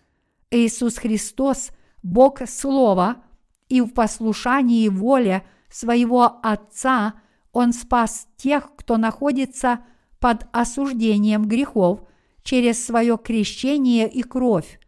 Иисус 0.52 0.98
Христос– 0.98 1.72
Бог 2.06 2.48
Слова, 2.48 3.24
и 3.68 3.82
в 3.82 3.88
послушании 3.88 4.90
воле 4.90 5.44
своего 5.70 6.40
Отца 6.44 7.16
Он 7.52 7.74
спас 7.74 8.28
тех, 8.38 8.70
кто 8.76 8.98
находится 8.98 9.80
под 10.20 10.46
осуждением 10.52 11.46
грехов 11.46 12.02
через 12.44 12.86
свое 12.86 13.18
крещение 13.18 14.08
и 14.08 14.22
кровь. 14.22 14.80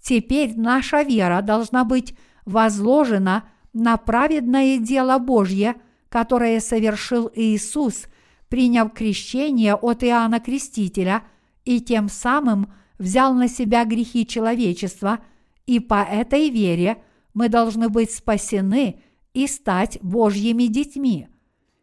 Теперь 0.00 0.56
наша 0.56 1.02
вера 1.02 1.42
должна 1.42 1.84
быть 1.84 2.14
возложена 2.44 3.48
на 3.72 3.96
праведное 3.96 4.78
дело 4.78 5.18
Божье, 5.18 5.74
которое 6.08 6.60
совершил 6.60 7.30
Иисус, 7.34 8.06
приняв 8.48 8.92
крещение 8.92 9.74
от 9.74 10.04
Иоанна 10.04 10.38
Крестителя 10.38 11.24
и 11.64 11.80
тем 11.80 12.08
самым 12.08 12.72
взял 13.00 13.34
на 13.34 13.48
себя 13.48 13.84
грехи 13.84 14.26
человечества, 14.26 15.18
и 15.66 15.80
по 15.80 16.02
этой 16.02 16.50
вере 16.50 17.02
мы 17.34 17.48
должны 17.48 17.88
быть 17.88 18.12
спасены 18.12 19.02
и 19.32 19.46
стать 19.46 19.98
Божьими 20.02 20.64
детьми. 20.64 21.28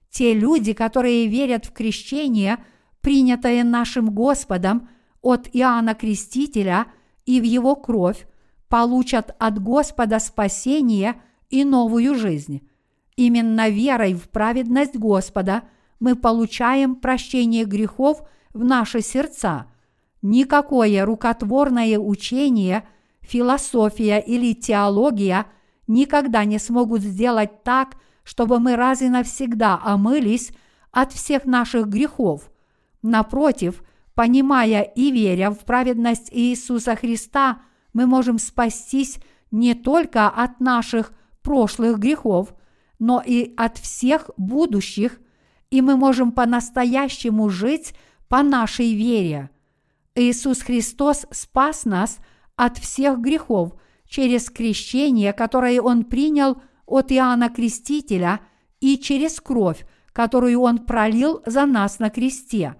Те 0.09 0.33
люди, 0.33 0.73
которые 0.73 1.27
верят 1.27 1.65
в 1.65 1.73
крещение, 1.73 2.63
принятое 3.01 3.63
нашим 3.63 4.11
Господом 4.11 4.89
от 5.21 5.49
Иоанна 5.53 5.95
Крестителя 5.95 6.85
и 7.25 7.41
в 7.41 7.43
его 7.43 7.75
кровь, 7.75 8.27
получат 8.69 9.35
от 9.39 9.61
Господа 9.61 10.19
спасение 10.19 11.21
и 11.49 11.63
новую 11.63 12.15
жизнь. 12.15 12.67
Именно 13.15 13.69
верой 13.69 14.13
в 14.13 14.29
праведность 14.29 14.95
Господа 14.95 15.63
мы 15.99 16.15
получаем 16.15 16.95
прощение 16.95 17.65
грехов 17.65 18.21
в 18.53 18.63
наши 18.63 19.01
сердца. 19.01 19.65
Никакое 20.21 21.05
рукотворное 21.05 21.99
учение, 21.99 22.87
философия 23.21 24.19
или 24.19 24.53
теология 24.53 25.45
никогда 25.87 26.43
не 26.45 26.59
смогут 26.59 27.01
сделать 27.01 27.63
так, 27.63 27.95
чтобы 28.23 28.59
мы 28.59 28.75
раз 28.75 29.01
и 29.01 29.09
навсегда 29.09 29.79
омылись 29.83 30.51
от 30.91 31.13
всех 31.13 31.45
наших 31.45 31.87
грехов. 31.87 32.51
Напротив, 33.01 33.83
понимая 34.15 34.81
и 34.81 35.11
веря 35.11 35.51
в 35.51 35.59
праведность 35.59 36.29
Иисуса 36.31 36.95
Христа, 36.95 37.61
мы 37.93 38.05
можем 38.05 38.39
спастись 38.39 39.19
не 39.51 39.75
только 39.75 40.27
от 40.27 40.59
наших 40.59 41.13
прошлых 41.41 41.99
грехов, 41.99 42.53
но 42.99 43.21
и 43.25 43.53
от 43.55 43.77
всех 43.77 44.29
будущих, 44.37 45.19
и 45.69 45.81
мы 45.81 45.95
можем 45.95 46.31
по-настоящему 46.31 47.49
жить 47.49 47.93
по 48.27 48.43
нашей 48.43 48.93
вере. 48.93 49.49
Иисус 50.17 50.61
Христос 50.61 51.25
спас 51.31 51.85
нас 51.85 52.19
от 52.55 52.77
всех 52.77 53.19
грехов 53.19 53.73
через 54.07 54.49
крещение, 54.49 55.33
которое 55.33 55.81
Он 55.81 56.03
принял 56.03 56.57
от 56.85 57.11
Иоанна 57.11 57.49
Крестителя, 57.49 58.41
и 58.79 58.97
через 58.97 59.39
кровь, 59.39 59.85
которую 60.13 60.61
Он 60.61 60.79
пролил 60.79 61.41
за 61.45 61.65
нас 61.65 61.99
на 61.99 62.09
кресте. 62.09 62.75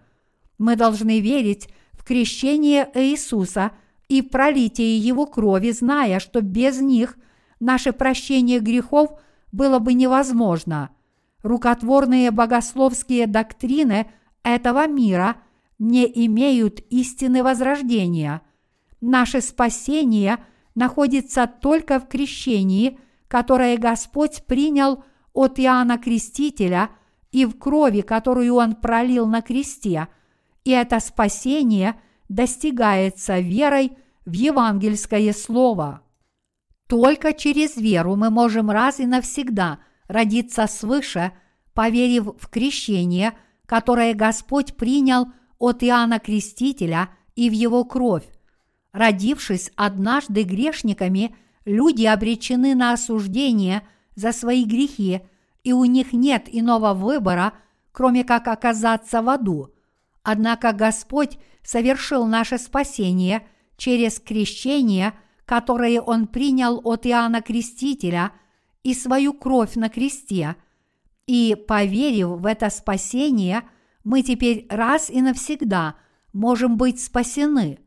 Мы 0.58 0.76
должны 0.76 1.20
верить 1.20 1.70
в 1.94 2.04
крещение 2.04 2.90
Иисуса 2.94 3.72
и 4.08 4.22
пролитие 4.22 4.98
Его 4.98 5.26
крови, 5.26 5.72
зная, 5.72 6.20
что 6.20 6.42
без 6.42 6.82
них 6.82 7.18
наше 7.60 7.94
прощение 7.94 8.60
грехов– 8.60 9.20
было 9.52 9.80
бы 9.80 9.94
невозможно. 9.94 10.90
Рукотворные 11.44 12.32
богословские 12.32 13.28
доктрины 13.28 14.08
этого 14.44 14.88
мира 14.88 15.38
не 15.80 16.06
имеют 16.26 16.80
истины 16.90 17.44
возрождения. 17.44 18.42
Наше 19.02 19.42
спасение 19.42 20.40
находится 20.76 21.48
только 21.48 22.00
в 22.00 22.08
крещении, 22.08 23.00
которое 23.28 23.78
Господь 23.78 24.44
принял 24.46 25.04
от 25.34 25.60
Иоанна 25.60 25.98
Крестителя 25.98 26.90
и 27.32 27.46
в 27.46 27.58
крови, 27.58 28.02
которую 28.02 28.56
Он 28.56 28.76
пролил 28.76 29.28
на 29.28 29.42
кресте, 29.42 30.08
и 30.64 30.72
это 30.72 31.00
спасение 31.00 32.00
достигается 32.30 33.40
верой 33.40 33.98
в 34.26 34.34
евангельское 34.34 35.32
слово. 35.34 36.02
Только 36.88 37.34
через 37.34 37.76
веру 37.78 38.16
мы 38.16 38.30
можем 38.30 38.72
раз 38.72 39.00
и 39.00 39.06
навсегда 39.06 39.80
родиться 40.08 40.68
свыше, 40.68 41.34
поверив 41.74 42.30
в 42.40 42.48
крещение, 42.50 43.38
которое 43.66 44.14
Господь 44.14 44.76
принял 44.76 45.28
от 45.60 45.84
Иоанна 45.84 46.20
Крестителя 46.20 47.10
и 47.36 47.50
в 47.50 47.54
его 47.54 47.84
кровь. 47.86 48.26
Родившись 48.92 49.72
однажды 49.76 50.44
грешниками, 50.44 51.36
люди 51.66 52.06
обречены 52.06 52.76
на 52.76 52.94
осуждение 52.94 53.84
за 54.16 54.32
свои 54.32 54.66
грехи, 54.66 55.22
и 55.64 55.74
у 55.74 55.86
них 55.86 56.14
нет 56.14 56.44
иного 56.48 56.94
выбора, 56.94 57.54
кроме 57.92 58.24
как 58.24 58.48
оказаться 58.48 59.22
в 59.22 59.30
аду. 59.30 59.74
Однако 60.24 60.74
Господь 60.74 61.38
совершил 61.64 62.26
наше 62.26 62.58
спасение 62.58 63.48
через 63.78 64.20
крещение– 64.20 65.14
которые 65.48 66.02
он 66.02 66.28
принял 66.28 66.82
от 66.84 67.08
Иоанна 67.08 67.42
Крестителя 67.42 68.34
и 68.84 68.94
свою 68.94 69.34
кровь 69.34 69.76
на 69.76 69.90
кресте, 69.90 70.58
и, 71.26 71.56
поверив 71.56 72.42
в 72.42 72.46
это 72.46 72.70
спасение, 72.70 73.64
мы 74.08 74.22
теперь 74.22 74.66
раз 74.70 75.10
и 75.10 75.22
навсегда 75.22 75.96
можем 76.32 76.78
быть 76.78 77.04
спасены. 77.04 77.80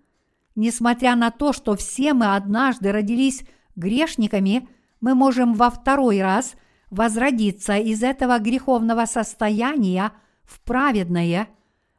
Несмотря 0.55 1.17
на 1.17 1.31
то, 1.31 1.55
что 1.55 1.75
все 1.77 2.13
мы 2.13 2.35
однажды 2.35 2.93
родились 2.93 3.43
грешниками, 3.75 4.69
мы 5.01 5.15
можем 5.15 5.55
во 5.55 5.71
второй 5.71 6.21
раз 6.21 6.57
возродиться 6.91 7.79
из 7.79 8.03
этого 8.03 8.39
греховного 8.39 9.07
состояния 9.07 10.13
в 10.45 10.61
праведное, 10.61 11.49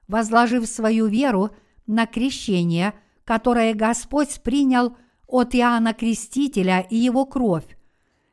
возложив 0.08 0.68
свою 0.68 1.08
веру 1.08 1.50
на 1.88 2.06
крещение, 2.06 2.94
которое 3.26 3.74
Господь 3.74 4.42
принял– 4.44 4.96
от 5.32 5.56
Иоанна 5.56 5.94
Крестителя 5.94 6.82
и 6.82 6.96
его 6.98 7.26
кровь. 7.26 7.78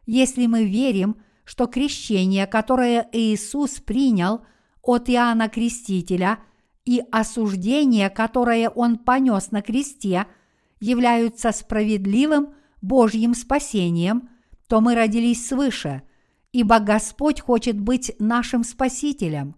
Если 0.05 0.47
мы 0.47 0.65
верим, 0.65 1.17
что 1.45 1.67
крещение, 1.67 2.47
которое 2.47 3.09
Иисус 3.13 3.81
принял 3.81 4.43
от 4.89 5.11
Иоанна 5.11 5.49
Крестителя 5.49 6.39
и 6.85 7.03
осуждение, 7.13 8.11
которое 8.11 8.71
Он 8.71 8.97
понес 8.99 9.51
на 9.51 9.63
кресте, 9.63 10.27
являются 10.81 11.53
справедливым 11.53 12.55
Божьим 12.81 13.35
спасением, 13.35 14.31
то 14.67 14.81
мы 14.81 14.95
родились 14.95 15.47
свыше, 15.47 16.03
ибо 16.53 16.79
Господь 16.79 17.41
хочет 17.41 17.79
быть 17.79 18.13
нашим 18.19 18.65
Спасителем. 18.65 19.57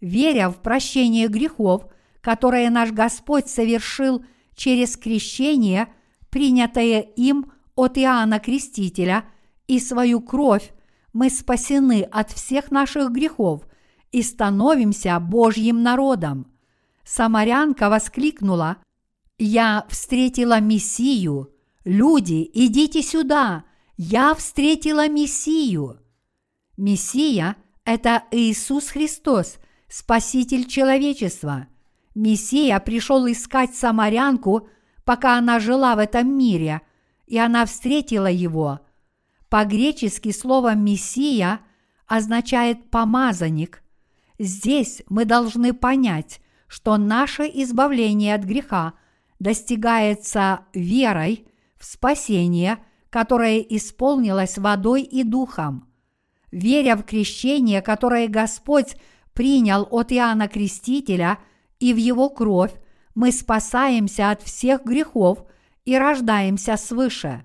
Веря 0.00 0.50
в 0.50 0.60
прощение 0.60 1.28
грехов, 1.28 1.86
которое 2.20 2.68
наш 2.70 2.92
Господь 2.92 3.48
совершил 3.48 4.24
через 4.54 4.96
крещение– 4.96 5.88
принятое 6.30 7.00
им 7.00 7.52
от 7.74 7.96
Иоанна 7.98 8.38
Крестителя, 8.38 9.24
и 9.66 9.80
свою 9.80 10.20
кровь, 10.20 10.72
мы 11.12 11.30
спасены 11.30 12.02
от 12.02 12.30
всех 12.30 12.70
наших 12.70 13.10
грехов 13.10 13.66
и 14.12 14.22
становимся 14.22 15.18
Божьим 15.20 15.82
народом. 15.82 16.50
Самарянка 17.04 17.88
воскликнула, 17.88 18.78
«Я 19.38 19.86
встретила 19.88 20.60
Мессию! 20.60 21.52
Люди, 21.84 22.48
идите 22.52 23.02
сюда! 23.02 23.64
Я 23.96 24.34
встретила 24.34 25.08
Мессию!» 25.08 26.00
Мессия– 26.76 27.56
это 27.84 28.24
Иисус 28.30 28.88
Христос, 28.88 29.56
Спаситель 29.88 30.66
человечества. 30.66 31.66
Мессия 32.14 32.78
пришел 32.80 33.26
искать 33.30 33.74
самарянку– 33.74 34.68
пока 35.08 35.38
она 35.38 35.58
жила 35.58 35.96
в 35.96 36.00
этом 36.00 36.36
мире, 36.36 36.82
и 37.26 37.38
она 37.38 37.64
встретила 37.64 38.30
его. 38.30 38.80
По-гречески 39.48 40.32
слово 40.32 40.74
«мессия» 40.74 41.60
означает 42.06 42.90
«помазанник». 42.90 43.82
Здесь 44.38 45.02
мы 45.08 45.24
должны 45.24 45.72
понять, 45.72 46.40
что 46.68 46.96
наше 46.96 47.44
избавление 47.44 48.34
от 48.34 48.44
греха 48.44 48.94
достигается 49.38 50.60
верой 50.72 51.46
в 51.76 51.84
спасение, 51.84 52.78
которое 53.10 53.58
исполнилось 53.58 54.58
водой 54.58 55.02
и 55.02 55.24
духом. 55.24 55.88
Веря 56.50 56.96
в 56.96 57.02
крещение, 57.02 57.82
которое 57.82 58.28
Господь 58.28 58.96
принял 59.32 59.86
от 59.90 60.12
Иоанна 60.12 60.48
Крестителя 60.48 61.38
и 61.78 61.92
в 61.92 61.96
его 61.96 62.30
кровь, 62.30 62.72
мы 63.14 63.32
спасаемся 63.32 64.30
от 64.30 64.42
всех 64.42 64.84
грехов 64.84 65.44
и 65.84 65.96
рождаемся 65.96 66.76
свыше. 66.76 67.44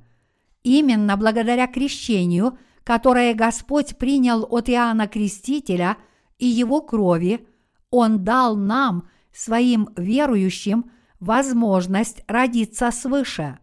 Именно 0.63 1.17
благодаря 1.17 1.67
крещению, 1.67 2.57
которое 2.83 3.33
Господь 3.33 3.97
принял 3.97 4.43
от 4.49 4.69
Иоанна 4.69 5.07
Крестителя 5.07 5.97
и 6.43 6.45
его 6.45 6.81
крови, 6.81 7.47
Он 7.89 8.25
дал 8.25 8.57
нам, 8.57 9.07
своим 9.31 9.87
верующим, 9.95 10.91
возможность 11.21 12.21
родиться 12.27 12.91
свыше. 12.91 13.59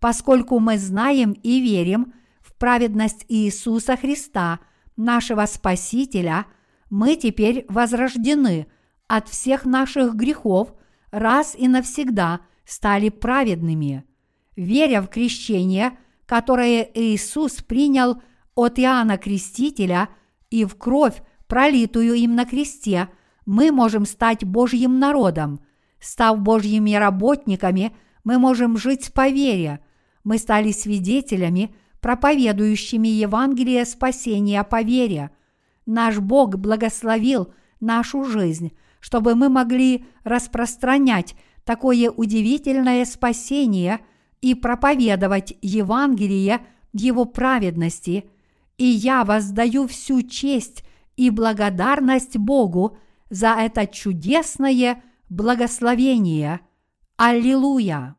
Поскольку 0.00 0.58
мы 0.58 0.78
знаем 0.78 1.30
и 1.30 1.60
верим 1.60 2.12
в 2.40 2.54
праведность 2.54 3.24
Иисуса 3.28 3.96
Христа, 3.96 4.58
нашего 4.96 5.46
Спасителя, 5.46 6.46
мы 6.90 7.14
теперь 7.14 7.64
возрождены 7.68 8.66
от 9.06 9.28
всех 9.28 9.64
наших 9.64 10.16
грехов 10.16 10.74
раз 11.12 11.54
и 11.56 11.68
навсегда 11.68 12.40
стали 12.64 13.10
праведными. 13.10 14.04
Веря 14.56 15.02
в 15.02 15.06
крещение, 15.06 15.96
которое 16.26 16.82
Иисус 16.94 17.62
принял 17.62 18.20
от 18.56 18.80
Иоанна 18.80 19.18
Крестителя 19.18 20.08
и 20.50 20.64
в 20.64 20.74
кровь, 20.74 21.22
пролитую 21.48 22.14
им 22.14 22.36
на 22.36 22.44
кресте, 22.44 23.08
мы 23.46 23.72
можем 23.72 24.06
стать 24.06 24.44
Божьим 24.44 24.98
народом. 24.98 25.60
Став 25.98 26.38
Божьими 26.38 26.94
работниками, 26.94 27.96
мы 28.22 28.38
можем 28.38 28.76
жить 28.76 29.12
по 29.12 29.28
вере. 29.28 29.80
Мы 30.22 30.38
стали 30.38 30.70
свидетелями, 30.70 31.74
проповедующими 32.00 33.08
Евангелие 33.08 33.84
спасения 33.84 34.62
по 34.62 34.82
вере. 34.82 35.30
Наш 35.86 36.18
Бог 36.18 36.56
благословил 36.56 37.52
нашу 37.80 38.24
жизнь, 38.24 38.72
чтобы 39.00 39.34
мы 39.34 39.48
могли 39.48 40.04
распространять 40.24 41.34
такое 41.64 42.10
удивительное 42.10 43.04
спасение 43.04 44.00
и 44.40 44.54
проповедовать 44.54 45.56
Евангелие 45.62 46.60
Его 46.92 47.24
праведности, 47.24 48.24
и 48.76 48.84
я 48.84 49.24
воздаю 49.24 49.86
всю 49.86 50.22
честь 50.22 50.84
и 51.18 51.30
благодарность 51.30 52.38
Богу 52.38 52.96
за 53.28 53.48
это 53.58 53.88
чудесное 53.88 55.02
благословение. 55.28 56.60
Аллилуйя! 57.16 58.14